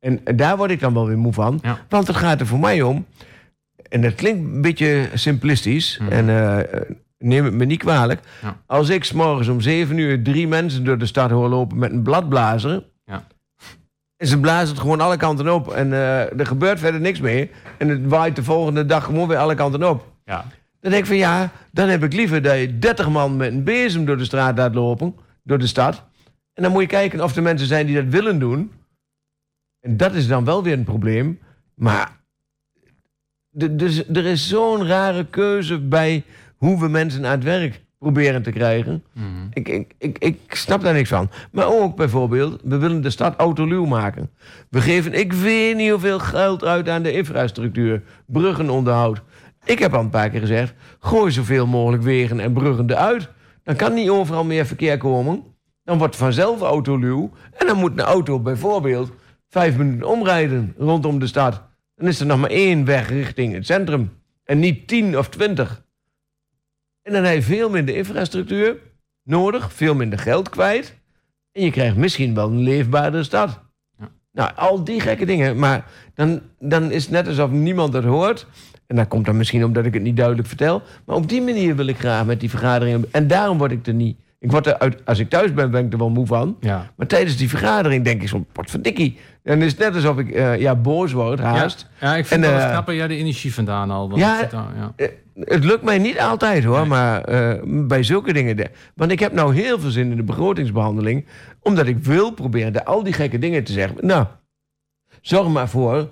En 0.00 0.20
daar 0.36 0.56
word 0.56 0.70
ik 0.70 0.80
dan 0.80 0.94
wel 0.94 1.06
weer 1.06 1.18
moe 1.18 1.32
van. 1.32 1.60
Want 1.88 2.06
het 2.06 2.16
gaat 2.16 2.40
er 2.40 2.46
voor 2.46 2.58
mij 2.58 2.82
om. 2.82 3.06
En 3.88 4.00
dat 4.02 4.14
klinkt 4.14 4.38
een 4.54 4.62
beetje 4.62 5.08
simplistisch. 5.14 5.98
Mhm. 5.98 6.12
En 6.12 6.28
eh, 6.28 6.80
neem 7.18 7.44
het 7.44 7.54
me 7.54 7.64
niet 7.64 7.78
kwalijk. 7.78 8.20
Als 8.66 8.88
ik 8.88 9.04
s'morgens 9.04 9.48
om 9.48 9.60
zeven 9.60 9.98
uur 9.98 10.22
drie 10.22 10.48
mensen 10.48 10.84
door 10.84 10.98
de 10.98 11.06
stad 11.06 11.30
hoor 11.30 11.48
lopen 11.48 11.78
met 11.78 11.90
een 11.92 12.02
bladblazer. 12.02 12.82
Ja. 13.04 13.24
En 14.16 14.26
ze 14.26 14.40
blazen 14.40 14.68
het 14.68 14.78
gewoon 14.78 15.00
alle 15.00 15.16
kanten 15.16 15.54
op. 15.54 15.72
En 15.72 15.92
eh, 15.92 16.38
er 16.40 16.46
gebeurt 16.46 16.78
verder 16.78 17.00
niks 17.00 17.20
meer. 17.20 17.48
En 17.78 17.88
het 17.88 18.00
waait 18.06 18.36
de 18.36 18.42
volgende 18.44 18.86
dag 18.86 19.04
gewoon 19.04 19.28
weer 19.28 19.38
alle 19.38 19.54
kanten 19.54 19.88
op. 19.88 20.04
Ja, 20.24 20.44
Dan 20.86 20.94
denk 20.94 21.06
ik 21.06 21.10
van 21.10 21.20
ja, 21.20 21.52
dan 21.72 21.88
heb 21.88 22.04
ik 22.04 22.12
liever 22.12 22.42
dat 22.42 22.58
je 22.58 22.78
30 22.78 23.08
man 23.08 23.36
met 23.36 23.52
een 23.52 23.64
bezem 23.64 24.04
door 24.04 24.16
de 24.16 24.24
straat 24.24 24.58
laat 24.58 24.74
lopen, 24.74 25.14
door 25.42 25.58
de 25.58 25.66
stad. 25.66 26.04
En 26.54 26.62
dan 26.62 26.72
moet 26.72 26.80
je 26.80 26.88
kijken 26.88 27.20
of 27.20 27.36
er 27.36 27.42
mensen 27.42 27.66
zijn 27.66 27.86
die 27.86 27.94
dat 27.94 28.04
willen 28.08 28.38
doen. 28.38 28.72
En 29.80 29.96
dat 29.96 30.14
is 30.14 30.26
dan 30.26 30.44
wel 30.44 30.62
weer 30.62 30.72
een 30.72 30.84
probleem. 30.84 31.38
Maar 31.74 32.20
dus, 33.50 34.08
er 34.08 34.24
is 34.24 34.48
zo'n 34.48 34.86
rare 34.86 35.26
keuze 35.26 35.80
bij 35.80 36.24
hoe 36.56 36.80
we 36.80 36.88
mensen 36.88 37.24
aan 37.24 37.30
het 37.30 37.44
werk 37.44 37.84
proberen 37.98 38.42
te 38.42 38.50
krijgen. 38.50 39.04
Mhm. 39.12 39.46
Ik, 39.52 39.68
ik, 39.68 39.94
ik, 39.98 40.18
ik 40.18 40.54
snap 40.54 40.82
daar 40.82 40.94
niks 40.94 41.08
van. 41.08 41.30
Maar 41.52 41.66
ook 41.66 41.96
bijvoorbeeld, 41.96 42.60
we 42.64 42.76
willen 42.76 43.00
de 43.00 43.10
stad 43.10 43.36
autoluw 43.36 43.84
maken. 43.84 44.30
We 44.70 44.80
geven, 44.80 45.12
ik 45.12 45.32
weet 45.32 45.76
niet 45.76 45.90
hoeveel 45.90 46.18
geld 46.18 46.64
uit 46.64 46.88
aan 46.88 47.02
de 47.02 47.12
infrastructuur. 47.12 48.02
Bruggenonderhoud. 48.26 49.22
Ik 49.66 49.78
heb 49.78 49.94
al 49.94 50.00
een 50.00 50.10
paar 50.10 50.30
keer 50.30 50.40
gezegd, 50.40 50.74
gooi 50.98 51.30
zoveel 51.30 51.66
mogelijk 51.66 52.02
wegen 52.02 52.40
en 52.40 52.52
bruggen 52.52 52.90
eruit. 52.90 53.28
Dan 53.62 53.76
kan 53.76 53.94
niet 53.94 54.08
overal 54.08 54.44
meer 54.44 54.66
verkeer 54.66 54.98
komen. 54.98 55.44
Dan 55.84 55.98
wordt 55.98 56.16
vanzelf 56.16 56.60
autoluw. 56.60 57.30
En 57.52 57.66
dan 57.66 57.76
moet 57.76 57.92
een 57.92 58.00
auto 58.00 58.40
bijvoorbeeld 58.40 59.12
vijf 59.48 59.76
minuten 59.76 60.08
omrijden 60.08 60.74
rondom 60.78 61.18
de 61.18 61.26
stad. 61.26 61.62
Dan 61.94 62.08
is 62.08 62.20
er 62.20 62.26
nog 62.26 62.38
maar 62.38 62.50
één 62.50 62.84
weg 62.84 63.08
richting 63.08 63.54
het 63.54 63.66
centrum. 63.66 64.12
En 64.44 64.58
niet 64.58 64.88
tien 64.88 65.18
of 65.18 65.28
twintig. 65.28 65.84
En 67.02 67.12
dan 67.12 67.24
heb 67.24 67.34
je 67.34 67.42
veel 67.42 67.70
minder 67.70 67.96
infrastructuur 67.96 68.76
nodig, 69.22 69.72
veel 69.72 69.94
minder 69.94 70.18
geld 70.18 70.48
kwijt. 70.48 70.94
En 71.52 71.62
je 71.62 71.70
krijgt 71.70 71.96
misschien 71.96 72.34
wel 72.34 72.48
een 72.48 72.62
leefbaardere 72.62 73.22
stad. 73.22 73.60
Ja. 73.98 74.08
Nou, 74.32 74.50
al 74.54 74.84
die 74.84 75.00
gekke 75.00 75.26
dingen. 75.26 75.58
Maar 75.58 75.90
dan, 76.14 76.42
dan 76.58 76.90
is 76.90 77.02
het 77.02 77.12
net 77.12 77.26
alsof 77.26 77.50
niemand 77.50 77.92
het 77.92 78.04
hoort. 78.04 78.46
En 78.86 78.96
dat 78.96 79.08
komt 79.08 79.24
dan 79.24 79.36
misschien 79.36 79.64
omdat 79.64 79.84
ik 79.86 79.94
het 79.94 80.02
niet 80.02 80.16
duidelijk 80.16 80.48
vertel. 80.48 80.82
Maar 81.06 81.16
op 81.16 81.28
die 81.28 81.42
manier 81.42 81.76
wil 81.76 81.86
ik 81.86 81.98
graag 81.98 82.24
met 82.26 82.40
die 82.40 82.50
vergaderingen. 82.50 83.04
En 83.10 83.26
daarom 83.26 83.58
word 83.58 83.72
ik 83.72 83.86
er 83.86 83.94
niet. 83.94 84.18
Ik 84.38 84.50
word 84.50 84.66
er 84.66 84.78
uit, 84.78 85.00
als 85.04 85.18
ik 85.18 85.28
thuis 85.30 85.54
ben, 85.54 85.70
ben 85.70 85.84
ik 85.86 85.92
er 85.92 85.98
wel 85.98 86.10
moe 86.10 86.26
van. 86.26 86.56
ja. 86.60 86.90
Maar 86.96 87.06
tijdens 87.06 87.36
die 87.36 87.48
vergadering 87.48 88.04
denk 88.04 88.22
ik 88.22 88.28
zo'n 88.28 88.46
potverdikkie. 88.52 89.18
Dan 89.42 89.62
is 89.62 89.70
het 89.70 89.80
net 89.80 89.94
alsof 89.94 90.18
ik 90.18 90.30
eh, 90.30 90.58
ja, 90.60 90.74
boos 90.74 91.12
word, 91.12 91.38
haast. 91.40 91.88
Ja, 92.00 92.16
ik 92.16 92.26
vind 92.26 92.44
En, 92.44 92.50
wel 92.50 92.82
eh, 92.86 92.96
jij 92.96 93.08
de 93.08 93.16
energie 93.16 93.54
vandaan 93.54 93.90
al. 93.90 94.08
Want 94.08 94.20
ja, 94.20 94.36
het 94.40 94.50
ja. 94.52 94.92
Eh, 94.96 95.08
Het 95.34 95.64
lukt 95.64 95.82
mij 95.82 95.98
niet 95.98 96.20
altijd 96.20 96.64
hoor, 96.64 96.78
Nee. 96.78 96.86
maar 96.86 97.24
bij 97.86 98.02
zulke 98.02 98.32
dingen. 98.32 98.56
de- 98.56 98.70
Want 98.94 99.10
ik 99.10 99.20
heb 99.20 99.32
nou 99.32 99.54
heel 99.54 99.78
veel 99.80 99.90
zin 99.90 100.10
in 100.10 100.16
de 100.16 100.22
begrotingsbehandeling. 100.22 101.26
Omdat 101.60 101.86
ik 101.86 101.98
wil 101.98 102.30
proberen 102.30 102.72
de, 102.72 102.84
al 102.84 103.02
die 103.02 103.12
gekke 103.12 103.38
dingen 103.38 103.64
te 103.64 103.72
zeggen. 103.72 104.06
Nou, 104.06 104.26
zorg 105.20 105.48
maar 105.48 105.68
voor 105.68 106.08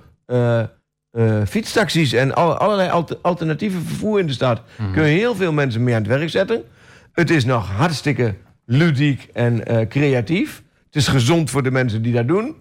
eh, 1.15 1.43
fietstaxis 1.47 2.13
en 2.13 2.35
al- 2.35 2.57
allerlei 2.57 2.91
alter- 2.91 3.19
alternatieve 3.23 3.81
vervoer 3.81 4.19
in 4.21 4.27
de 4.27 4.33
stad. 4.33 4.63
Mhm. 4.79 4.93
Kun 4.93 5.03
je 5.07 5.19
heel 5.19 5.35
veel 5.35 5.53
mensen 5.53 5.85
mee 5.85 5.95
aan 5.95 6.01
het 6.03 6.11
werk 6.11 6.31
zetten. 6.31 6.65
Het 7.13 7.31
is 7.31 7.45
nog 7.45 7.71
hartstikke 7.71 8.35
ludiek 8.65 9.29
en 9.33 9.67
eh, 9.67 9.89
creatief. 9.89 10.63
Het 10.87 10.97
is 10.97 11.09
gezond 11.09 11.51
voor 11.51 11.63
de 11.63 11.71
mensen 11.71 12.03
die 12.03 12.13
dat 12.13 12.29
doen. 12.29 12.57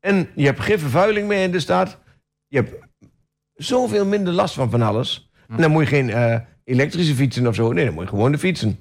En 0.00 0.28
je 0.34 0.44
hebt 0.44 0.60
geen 0.60 0.78
vervuiling 0.78 1.28
meer 1.28 1.42
in 1.42 1.52
de 1.52 1.60
stad. 1.60 1.98
Je 2.46 2.56
hebt 2.56 2.74
zoveel 3.54 4.06
minder 4.06 4.32
last 4.32 4.54
van 4.54 4.70
van 4.70 4.82
alles. 4.82 5.30
En 5.48 5.56
dan 5.56 5.70
moet 5.70 5.82
je 5.82 5.88
geen 5.88 6.10
eh, 6.10 6.36
elektrische 6.64 7.14
fietsen 7.14 7.46
of 7.46 7.54
zo. 7.54 7.72
Nee, 7.72 7.84
dan 7.84 7.94
moet 7.94 8.02
je 8.02 8.08
gewoon 8.08 8.32
de 8.32 8.38
fietsen. 8.38 8.80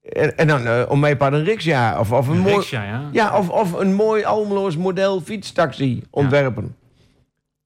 En, 0.00 0.36
en 0.36 0.46
dan 0.46 0.88
om 0.88 1.00
mij 1.00 1.16
part 1.16 1.32
een 1.32 1.44
riksja. 1.44 1.98
Of, 2.00 2.12
of 2.12 2.28
een 2.28 2.38
mooi, 2.38 2.54
Riksja, 2.54 2.84
ja. 2.84 3.08
ja, 3.12 3.38
of, 3.38 3.48
of 3.48 3.72
een 3.72 3.94
mooi 3.94 4.24
Almeloos 4.24 4.76
model 4.76 5.20
fietstaxi 5.20 6.02
ontwerpen. 6.10 6.76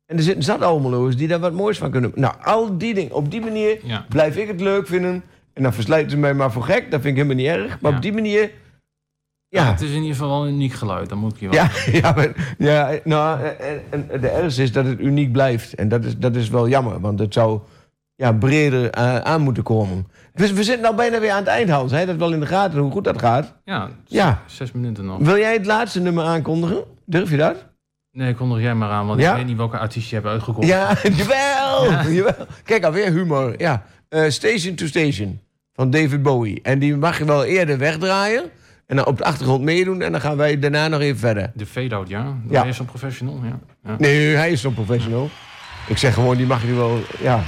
En 0.07 0.17
er 0.17 0.23
zitten 0.23 0.43
zat 0.43 0.63
Almeloos 0.63 1.17
die 1.17 1.29
daar 1.29 1.41
wat 1.41 1.53
moois 1.53 1.79
van 1.79 1.91
kunnen. 1.91 2.13
Nou, 2.15 2.35
al 2.43 2.79
die 2.79 2.95
dingen. 2.95 3.13
Op 3.15 3.31
die 3.31 3.41
manier 3.41 3.79
Ja. 3.83 4.05
blijf 4.09 4.37
ik 4.37 4.49
het 4.49 4.61
leuk 4.61 4.87
vinden. 4.87 5.23
En 5.53 5.63
dan 5.63 5.73
verslijten 5.73 6.11
ze 6.11 6.17
mij 6.17 6.35
maar 6.35 6.53
voor 6.53 6.63
gek. 6.63 6.91
Dat 6.91 7.01
vind 7.01 7.17
ik 7.19 7.23
helemaal 7.23 7.37
niet 7.45 7.47
erg. 7.63 7.81
Maar 7.81 7.91
Ja. 7.91 7.97
op 7.97 8.03
die 8.03 8.13
manier... 8.13 8.41
Ja, 9.49 9.65
Ja, 9.65 9.71
het 9.71 9.81
is 9.81 9.89
in 9.91 9.95
ieder 10.01 10.11
geval 10.11 10.29
wel 10.29 10.47
een 10.47 10.55
uniek 10.55 10.73
geluid, 10.73 11.09
dat 11.09 11.19
moet 11.19 11.33
ik 11.35 11.41
je 11.41 11.49
wel 11.49 11.55
ja, 11.55 11.71
ja, 12.01 12.13
maar- 12.13 12.55
ja 12.59 12.99
nou, 13.05 13.41
en, 13.45 13.83
en 14.11 14.21
de 14.21 14.29
ergste 14.29 14.63
is 14.63 14.73
dat 14.73 14.85
het 14.85 15.01
uniek 15.01 15.33
blijft. 15.33 15.75
En 15.75 15.89
dat 15.89 16.05
is, 16.05 16.17
dat 16.19 16.37
is 16.37 16.49
wel 16.49 16.69
jammer, 16.69 17.01
want 17.01 17.19
het 17.19 17.33
zou... 17.33 17.61
ja, 18.15 18.33
breder 18.33 18.91
eh, 18.91 19.19
aan 19.19 19.41
moeten 19.41 19.63
komen. 19.63 20.07
We, 20.33 20.55
we 20.55 20.63
zitten 20.65 20.83
nou 20.83 20.97
bijna 20.97 21.21
weer 21.21 21.31
aan 21.31 21.39
het 21.39 21.47
eind, 21.47 21.71
Hans. 21.71 21.93
Hij 21.93 22.07
dat 22.07 22.17
wel 22.17 22.33
in 22.33 22.41
de 22.41 22.47
gaten, 22.47 22.79
hoe 22.79 22.91
goed 22.91 23.05
dat 23.05 23.19
gaat. 23.19 23.55
Ja, 23.65 23.89
Ja. 24.05 24.43
zes 24.47 24.73
minuten 24.73 25.05
nog. 25.05 25.19
Wil 25.19 25.37
jij 25.39 25.53
het 25.53 25.67
laatste 25.67 26.01
nummer 26.01 26.25
aankondigen? 26.25 26.85
Durf 27.07 27.31
je 27.31 27.37
dat? 27.37 27.65
Nee, 28.15 28.35
kondig 28.35 28.61
jij 28.61 28.75
maar 28.75 28.91
aan, 28.91 29.07
want 29.07 29.21
Ja? 29.21 29.31
ik 29.31 29.37
weet 29.37 29.47
niet 29.47 29.57
welke 29.57 29.79
artiest 29.79 30.09
je 30.09 30.15
hebt 30.15 30.27
uitgekozen. 30.27 30.71
Ja, 30.71 30.97
jawel, 31.17 32.11
jawel. 32.11 32.47
Kijk, 32.65 32.85
alweer 32.85 33.13
humor. 33.13 33.55
Ja. 33.61 33.85
Eh, 34.09 34.29
Station 34.29 34.75
to 34.75 34.87
Station 34.87 35.41
van 35.73 35.91
David 35.91 36.23
Bowie. 36.23 36.61
En 36.63 36.79
die 36.79 36.97
mag 36.97 37.19
je 37.19 37.25
wel 37.25 37.45
eerder 37.45 37.79
wegdraaien. 37.79 38.45
En 38.87 38.97
dan 38.97 39.07
op 39.07 39.19
de 39.19 39.25
achtergrond 39.25 39.63
meedoen. 39.63 40.03
En 40.03 40.13
dan 40.13 40.21
gaan 40.21 40.37
wij 40.37 40.59
daarna 40.59 40.89
nog 40.89 41.01
even 41.01 41.19
verder. 41.19 41.51
De 41.55 41.67
fade-out, 41.67 42.09
ja. 42.09 42.19
Ja. 42.19 42.35
Ja. 42.51 42.61
Hij 42.61 42.69
is 42.69 42.79
een 42.79 42.85
professional, 42.85 43.41
ja. 43.43 43.59
ja. 43.85 43.97
Nee, 43.99 44.35
hij 44.37 44.51
is 44.51 44.61
zo'n 44.61 44.75
professional. 44.75 45.31
Ik 45.87 45.99
zeg 45.99 46.15
gewoon, 46.15 46.37
die 46.37 46.47
mag 46.47 46.63
je 46.67 46.75
wel... 46.75 46.99
Ja. 47.21 47.43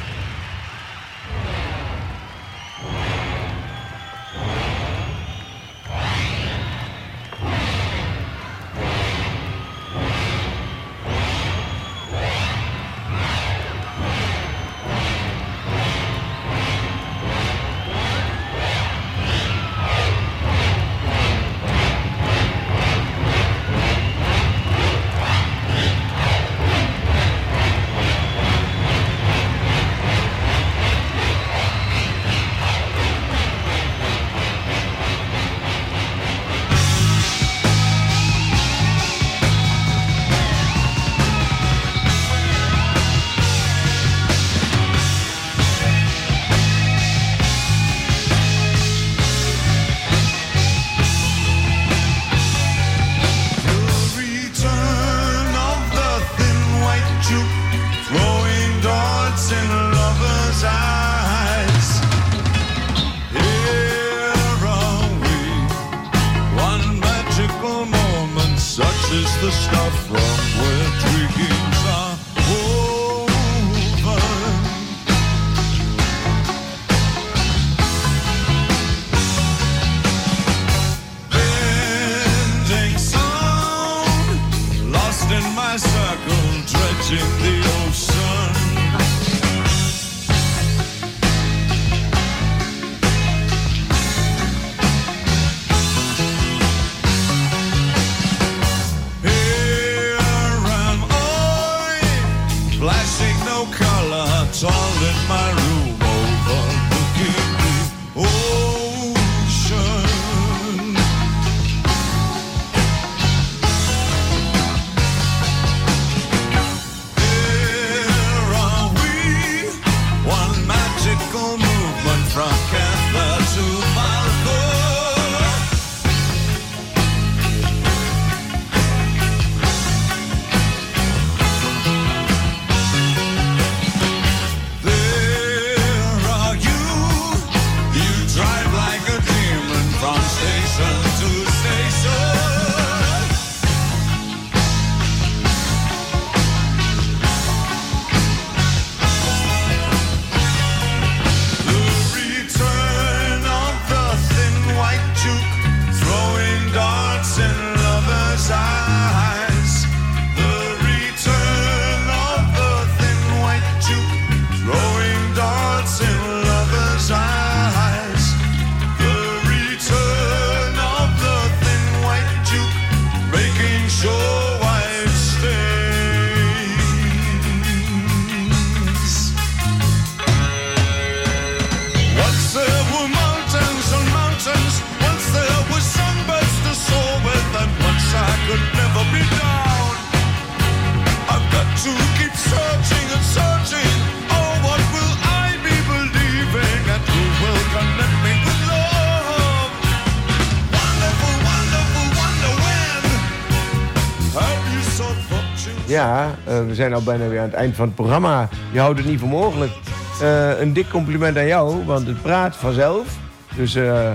Zijn 206.77 206.95
al 206.95 207.03
bijna 207.03 207.29
weer 207.29 207.39
aan 207.39 207.45
het 207.45 207.55
eind 207.55 207.77
van 207.77 207.87
het 207.87 207.95
programma. 207.95 208.49
Je 208.73 208.79
houdt 208.81 208.99
het 208.99 209.09
niet 209.09 209.21
voor 209.21 209.29
mogelijk. 209.29 209.73
Eh, 210.21 210.61
een 210.61 210.73
dik 210.73 210.89
compliment 210.89 211.37
aan 211.39 211.47
jou, 211.47 211.85
want 211.85 212.07
het 212.07 212.23
praat 212.23 212.57
vanzelf. 212.57 213.07
Dus 213.55 213.75
eh, 213.75 214.11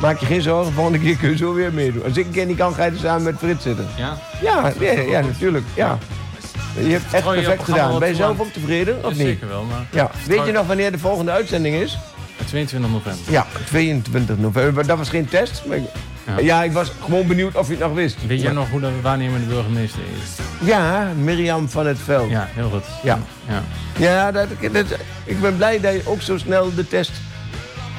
maak 0.00 0.18
je 0.18 0.26
geen 0.26 0.42
zorgen, 0.42 0.72
volgende 0.72 0.98
keer 0.98 1.16
kun 1.16 1.30
je 1.30 1.36
zo 1.36 1.54
weer 1.54 1.72
meedoen. 1.72 2.04
Als 2.04 2.16
ik 2.16 2.26
een 2.26 2.32
keer 2.32 2.46
niet 2.46 2.56
kan, 2.56 2.74
ga 2.74 2.84
je 2.84 2.90
er 2.90 2.96
samen 2.96 3.22
met 3.22 3.36
Frits 3.38 3.62
zitten. 3.62 3.86
Ja? 3.96 4.18
Ja, 4.42 4.72
nee, 4.78 5.08
ja 5.08 5.20
natuurlijk. 5.20 5.64
Ja. 5.74 5.98
Je 6.78 6.88
hebt 6.92 7.12
echt 7.12 7.24
perfect 7.24 7.64
gedaan. 7.64 7.98
Ben 7.98 8.08
je 8.08 8.14
zelf 8.14 8.40
ook 8.40 8.52
tevreden, 8.52 9.04
of 9.04 9.10
niet? 9.10 9.18
Zeker 9.20 9.48
wel, 9.48 9.62
maar 9.62 9.86
Ja. 9.90 10.10
Weet 10.26 10.46
je 10.46 10.52
nog 10.52 10.66
wanneer 10.66 10.92
de 10.92 10.98
volgende 10.98 11.30
uitzending 11.30 11.76
is? 11.76 11.98
22 12.46 12.90
november. 12.90 13.32
Ja, 13.32 13.46
22 13.66 14.38
november. 14.38 14.86
Dat 14.86 14.98
was 14.98 15.08
geen 15.08 15.28
test. 15.28 15.62
Maar 15.66 15.76
ik, 15.76 15.82
ja. 16.26 16.38
Ja. 16.38 16.62
ik 16.62 16.72
was 16.72 16.92
gewoon 17.04 17.26
benieuwd 17.26 17.54
of 17.56 17.66
je 17.66 17.72
het 17.72 17.82
nog 17.82 17.92
wist. 17.94 18.26
Weet 18.26 18.40
jij 18.42 18.52
nog 18.52 18.70
hoe 18.70 18.80
de 18.80 18.90
waarnemende 19.02 19.46
burgemeester 19.46 20.00
is? 20.22 20.44
Ja, 20.64 21.12
Mirjam 21.16 21.68
van 21.68 21.86
het 21.86 21.98
Veld. 21.98 22.30
Ja, 22.30 22.48
heel 22.50 22.70
goed. 22.70 22.84
Ja. 23.02 23.18
ja. 23.48 23.62
Ja, 23.98 24.32
dat, 24.32 24.48
dat, 24.72 24.86
ik 25.24 25.40
ben 25.40 25.56
blij 25.56 25.80
dat 25.80 25.92
je 25.92 26.02
ook 26.04 26.20
zo 26.20 26.38
snel 26.38 26.74
de 26.74 26.88
test, 26.88 27.12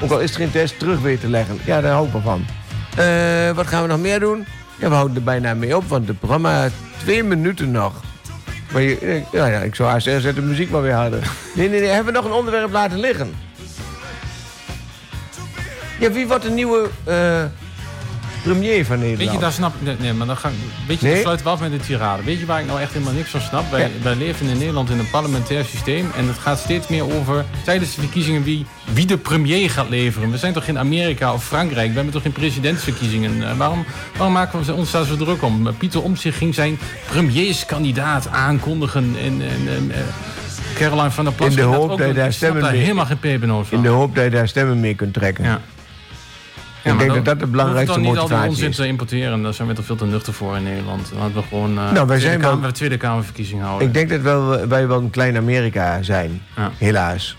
ook 0.02 0.10
al 0.10 0.20
is 0.20 0.28
het 0.28 0.38
geen 0.38 0.50
test, 0.50 0.78
terug 0.78 1.00
weet 1.00 1.20
te 1.20 1.28
leggen. 1.28 1.58
Ja, 1.64 1.80
daar 1.80 1.92
hou 1.92 2.06
ik 2.06 2.12
wel 2.12 2.20
van. 2.22 2.44
Eh, 2.96 3.50
wat 3.50 3.66
gaan 3.66 3.82
we 3.82 3.88
nog 3.88 4.00
meer 4.00 4.20
doen? 4.20 4.46
Ja, 4.78 4.88
we 4.88 4.94
houden 4.94 5.16
er 5.16 5.22
bijna 5.22 5.54
mee 5.54 5.76
op, 5.76 5.88
want 5.88 6.08
het 6.08 6.18
programma 6.18 6.68
twee 6.98 7.22
minuten 7.24 7.70
nog. 7.70 7.92
Maar 8.72 8.82
je, 8.82 8.98
eh, 8.98 9.32
ja, 9.32 9.46
ja, 9.46 9.60
ik 9.60 9.74
zou 9.74 9.88
haast 9.90 10.04
zeggen, 10.04 10.22
zet 10.22 10.34
de 10.34 10.42
muziek 10.42 10.70
maar 10.70 10.82
weer 10.82 10.92
harder. 10.94 11.18
Nee, 11.54 11.68
nee, 11.68 11.80
nee, 11.80 11.88
hebben 11.88 12.12
we 12.12 12.18
nog 12.20 12.28
een 12.28 12.36
onderwerp 12.38 12.72
laten 12.72 12.98
liggen? 12.98 13.34
Ja, 15.98 16.10
wie 16.10 16.26
wordt 16.26 16.42
de 16.42 16.50
nieuwe... 16.50 16.88
eh, 17.04 17.44
premier 18.52 18.84
van 18.84 18.98
Nederland. 18.98 19.24
Weet 19.24 19.32
je, 19.32 19.38
daar 19.38 19.52
snap 19.52 19.72
nee, 19.78 19.96
nee, 19.98 20.12
maar 20.12 20.26
dan 20.26 20.36
ga 20.36 20.48
ik, 20.48 20.54
weet 20.86 21.00
je, 21.00 21.06
Nee? 21.06 21.20
sluiten 21.20 21.46
we 21.46 21.52
af 21.52 21.60
met 21.60 21.70
de 21.70 21.78
tirade. 21.78 22.22
Weet 22.22 22.38
je 22.40 22.46
waar 22.46 22.60
ik 22.60 22.66
nou 22.66 22.80
echt 22.80 22.92
helemaal 22.92 23.12
niks 23.14 23.30
van 23.30 23.40
snap? 23.40 23.70
Wij, 23.70 23.80
Ja. 23.80 23.88
wij 24.02 24.14
leven 24.14 24.46
in 24.46 24.58
Nederland 24.58 24.90
in 24.90 24.98
een 24.98 25.10
parlementair 25.10 25.64
systeem 25.64 26.06
en 26.16 26.26
het 26.26 26.38
gaat 26.38 26.58
steeds 26.58 26.88
meer 26.88 27.14
over 27.16 27.44
tijdens 27.64 27.94
de 27.94 28.00
verkiezingen 28.00 28.42
wie, 28.42 28.66
wie 28.92 29.06
de 29.06 29.16
premier 29.16 29.70
gaat 29.70 29.88
leveren. 29.88 30.30
We 30.30 30.38
zijn 30.38 30.52
toch 30.52 30.64
in 30.66 30.78
Amerika 30.78 31.32
of 31.32 31.44
Frankrijk? 31.44 31.88
We 31.88 31.94
hebben 31.94 32.12
toch 32.12 32.22
geen 32.22 32.32
presidentsverkiezingen? 32.32 33.48
Eh, 33.48 33.56
waarom, 33.56 33.84
waarom 34.16 34.32
maken 34.32 34.64
we 34.64 34.72
ons 34.74 34.90
daar 34.90 35.04
zo 35.04 35.16
druk 35.16 35.42
om? 35.42 35.66
Eh, 35.66 35.72
Pieter 35.78 36.02
Omtzigt 36.02 36.36
ging 36.36 36.54
zijn 36.54 36.78
premierskandidaat 37.08 38.28
aankondigen 38.28 39.14
en, 39.24 39.40
en, 39.40 39.68
en 39.76 39.90
eh, 39.90 39.98
Caroline 40.74 41.10
van 41.10 41.24
der 41.24 41.32
Plas. 41.32 41.48
In 41.48 41.56
de 41.56 41.62
dat 41.62 41.74
ook 41.74 41.88
dat 41.88 41.98
je 41.98 42.04
doen. 42.04 42.14
daar 42.14 42.26
Ik 42.26 42.32
stemmen 42.32 42.62
daar 42.62 42.72
mee- 42.72 42.80
helemaal 42.80 43.06
geen 43.06 43.18
pepernoot 43.18 43.66
van. 43.66 43.76
In 43.76 43.82
de 43.82 43.88
hoop 43.88 44.14
dat 44.14 44.24
je 44.24 44.30
daar 44.30 44.48
stemmen 44.48 44.80
mee 44.80 44.94
kunt 44.94 45.12
trekken. 45.14 45.44
Ja. 45.44 45.60
Ik 46.92 46.98
denk 46.98 47.14
dat 47.14 47.24
dat 47.24 47.40
de 47.40 47.46
belangrijkste 47.46 48.00
We 48.00 48.06
motivatie 48.06 48.28
toch 48.28 48.38
niet 48.38 48.40
al 48.40 48.48
die 48.48 48.58
is. 48.58 48.68
onzin 48.68 48.84
te 48.84 48.90
importeren. 48.90 49.42
Daar 49.42 49.54
zijn 49.54 49.68
we 49.68 49.74
toch 49.74 49.84
veel 49.84 49.96
te 49.96 50.06
nuchter 50.06 50.32
voor 50.32 50.56
in 50.56 50.62
Nederland. 50.62 51.12
Laten 51.18 51.34
we 51.34 51.42
gewoon 51.48 51.70
eh 51.70 51.74
Nou, 51.76 51.92
wij 51.94 52.04
tweede, 52.04 52.20
zijn 52.20 52.40
kamer, 52.40 52.60
wel- 52.60 52.72
tweede 52.72 52.96
Kamerverkiezing 52.96 53.60
houden. 53.62 53.86
Ik 53.88 53.94
denk 53.94 54.10
dat 54.10 54.20
wel, 54.20 54.66
wij 54.66 54.88
wel 54.88 54.98
een 54.98 55.10
klein 55.10 55.36
Amerika 55.36 56.02
zijn. 56.02 56.42
Ja. 56.56 56.70
Helaas. 56.78 57.36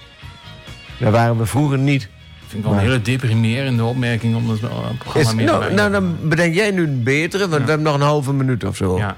Daar 1.00 1.12
waren 1.12 1.38
we 1.38 1.46
vroeger 1.46 1.78
niet. 1.78 2.10
vind 2.48 2.64
ik 2.64 2.70
wel 2.70 2.74
een 2.80 2.86
hele 2.86 3.02
deprimerende 3.02 3.84
opmerking 3.84 4.36
om 4.36 4.50
het 4.50 4.62
eh, 4.62 4.70
programma 4.98 5.30
Is, 5.30 5.36
mee 5.36 5.46
nou, 5.46 5.66
te 5.66 5.72
nou, 5.74 5.92
dan 5.92 6.18
bedenk 6.22 6.54
jij 6.54 6.72
nu 6.72 6.84
een 6.84 7.04
betere, 7.04 7.48
want 7.48 7.64
we 7.64 7.70
hebben 7.70 7.86
nog 7.88 7.96
een 7.96 8.02
halve 8.08 8.34
minuut 8.34 8.64
of 8.64 8.76
zo. 8.76 8.98
ja. 8.98 9.18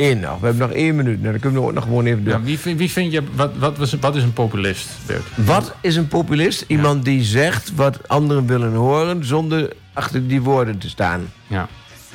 Eén 0.00 0.20
nog. 0.20 0.38
We 0.40 0.46
hebben 0.46 0.68
nog 0.68 0.76
één 0.76 0.96
minuut. 0.96 1.18
Nou, 1.20 1.30
dan 1.32 1.40
kunnen 1.40 1.60
we 1.60 1.66
ook 1.66 1.74
nog 1.74 1.84
gewoon 1.84 2.06
even 2.06 2.24
door. 2.24 2.32
Ja, 2.32 2.42
wie, 2.42 2.58
vind- 2.58 2.78
wie 2.78 2.90
vind 2.90 3.12
je, 3.12 3.22
wat, 3.34 3.50
wat, 3.58 3.78
was- 3.78 3.92
wat 4.00 4.16
is 4.16 4.22
een 4.22 4.32
populist, 4.32 4.88
Bert? 5.06 5.22
Wat 5.34 5.74
is 5.80 5.96
een 5.96 6.08
populist? 6.08 6.64
Iemand 6.66 7.04
die 7.04 7.22
zegt 7.24 7.74
wat 7.74 8.08
anderen 8.08 8.46
willen 8.46 8.72
horen 8.72 9.24
zonder 9.24 9.72
achter 9.92 10.26
die 10.28 10.40
woorden 10.42 10.78
te 10.78 10.88
staan. 10.88 11.20
Ja. 11.46 11.68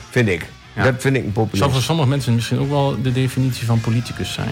Vind 0.10 0.30
ik. 0.30 0.46
Ja. 0.76 0.84
Dat 0.84 0.94
vind 1.02 1.16
ik 1.16 1.24
een 1.26 1.32
Zou 1.34 1.46
populist. 1.46 1.72
voor 1.72 1.82
sommige 1.82 2.08
mensen 2.10 2.36
misschien 2.36 2.60
ook 2.60 2.70
wel 2.70 3.02
de 3.02 3.12
definitie 3.12 3.66
van 3.66 3.80
politicus 3.82 4.34
zijn. 4.34 4.50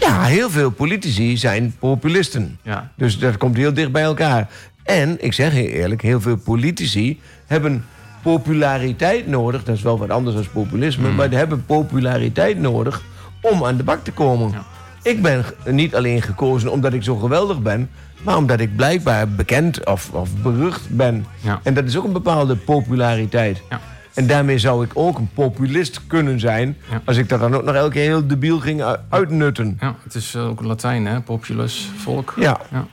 Ja, 0.00 0.22
heel 0.22 0.50
veel 0.50 0.70
politici 0.70 1.36
zijn 1.36 1.74
populisten. 1.78 2.58
Ja. 2.62 2.90
Dus 2.96 3.18
dat 3.18 3.36
komt 3.36 3.56
heel 3.56 3.74
dicht 3.74 3.92
bij 3.92 4.02
elkaar. 4.02 4.48
En, 4.82 5.24
ik 5.24 5.32
zeg 5.32 5.52
heel 5.52 5.64
eerlijk, 5.66 6.02
heel 6.02 6.20
veel 6.20 6.36
politici 6.36 7.20
hebben 7.46 7.84
populariteit 8.22 9.26
nodig. 9.26 9.64
Dat 9.64 9.76
is 9.76 9.82
wel 9.82 9.98
wat 9.98 10.10
anders 10.10 10.34
dan 10.36 10.44
populisme. 10.52 11.10
Maar 11.10 11.28
die 11.28 11.38
hebben 11.38 11.64
populariteit 11.66 12.58
nodig 12.58 13.02
om 13.40 13.64
aan 13.64 13.76
de 13.76 13.82
bak 13.84 14.04
te 14.04 14.12
komen. 14.12 14.50
Ja. 14.50 14.64
Ik 15.02 15.22
ben 15.22 15.44
niet 15.66 15.94
alleen 15.94 16.22
gekozen 16.22 16.72
omdat 16.72 16.92
ik 16.92 17.02
zo 17.02 17.16
geweldig 17.16 17.62
ben... 17.62 17.90
maar 18.22 18.36
omdat 18.36 18.60
ik 18.60 18.76
blijkbaar 18.76 19.28
bekend 19.28 19.86
of, 19.86 20.10
of 20.12 20.36
berucht 20.42 20.88
ben. 20.96 21.26
Ja. 21.40 21.60
En 21.62 21.74
dat 21.74 21.84
is 21.84 21.96
ook 21.96 22.04
een 22.04 22.12
bepaalde 22.12 22.56
populariteit. 22.56 23.62
Ja. 23.70 23.80
En 24.14 24.26
daarmee 24.26 24.58
zou 24.58 24.84
ik 24.84 24.90
ook 24.94 25.18
een 25.18 25.30
populist 25.34 26.06
kunnen 26.06 26.40
zijn... 26.40 26.76
Ja. 26.90 27.02
als 27.04 27.16
ik 27.16 27.28
dat 27.28 27.40
dan 27.40 27.54
ook 27.54 27.64
nog 27.64 27.74
elke 27.74 27.90
keer 27.92 28.02
heel 28.02 28.26
debiel 28.26 28.58
ging 28.60 28.80
u- 28.82 28.96
uitnutten. 29.08 29.76
ja, 29.80 29.94
het 30.02 30.14
is 30.14 30.34
eh, 30.34 30.48
ook 30.48 30.62
Latijn, 30.62 31.06
hè? 31.06 31.20
Populus, 31.20 31.90
volk. 31.96 32.34
Ja. 32.36 32.60
Ja, 32.70 32.86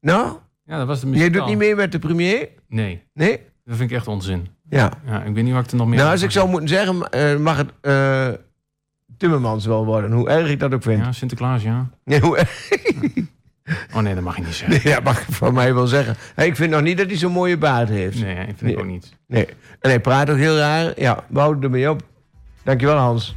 Nou, 0.00 0.36
ja 0.68 0.78
dat 0.78 0.86
was 0.86 1.00
de 1.00 1.10
jij 1.10 1.30
doet 1.30 1.46
niet 1.46 1.58
mee 1.58 1.74
met 1.74 1.92
de 1.92 1.98
premier? 1.98 2.48
Nee, 2.68 3.02
Nee? 3.14 3.40
dat 3.64 3.76
vind 3.76 3.90
ik 3.90 3.96
echt 3.96 4.06
onzin. 4.08 4.46
Ja. 4.68 4.90
Ja, 5.06 5.22
ik 5.22 5.34
weet 5.34 5.44
niet 5.44 5.52
wat 5.54 5.64
ik 5.64 5.70
er 5.70 5.76
nog 5.76 5.86
meer 5.86 5.98
Nou, 5.98 6.10
als 6.10 6.22
ik 6.22 6.30
zou 6.30 6.48
moeten 6.48 6.68
zeggen, 6.68 7.10
eh, 7.10 7.36
mag 7.36 7.56
het 7.56 7.70
eh, 7.80 8.28
Timmermans 9.16 9.66
wel 9.66 9.84
worden. 9.84 10.12
Hoe 10.12 10.28
erg 10.28 10.48
ik 10.50 10.60
dat 10.60 10.74
ook 10.74 10.82
vind. 10.82 11.04
Ja, 11.04 11.12
Sinterklaas, 11.12 11.62
ja. 11.62 11.88
Nee, 12.04 12.20
hoe 12.20 12.36
erg- 12.36 12.68
Oh 13.94 14.00
nee, 14.02 14.14
dat 14.14 14.22
mag 14.24 14.36
je 14.36 14.42
niet 14.42 14.54
zeggen. 14.54 14.90
ja, 14.90 15.00
mag 15.00 15.20
ik 15.20 15.34
van 15.34 15.54
mij 15.54 15.74
wel 15.74 15.86
zeggen. 15.86 16.16
Hey, 16.34 16.46
ik 16.46 16.56
vind 16.56 16.70
nog 16.70 16.82
niet 16.82 16.98
dat 16.98 17.06
hij 17.06 17.16
zo'n 17.16 17.32
mooie 17.32 17.56
baard 17.58 17.88
heeft. 17.88 18.20
Nee, 18.20 18.36
ik 18.36 18.44
vind 18.44 18.60
Nee. 18.60 18.72
ik 18.72 18.78
ook 18.78 18.86
niet. 18.86 19.12
Nee. 19.26 19.46
En 19.80 19.90
hij 19.90 20.00
praat 20.00 20.30
ook 20.30 20.36
heel 20.36 20.56
raar. 20.56 21.00
Ja, 21.00 21.24
we 21.28 21.38
houden 21.38 21.62
ermee 21.62 21.90
op. 21.90 22.02
Dankjewel, 22.62 22.96
Hans. 22.96 23.36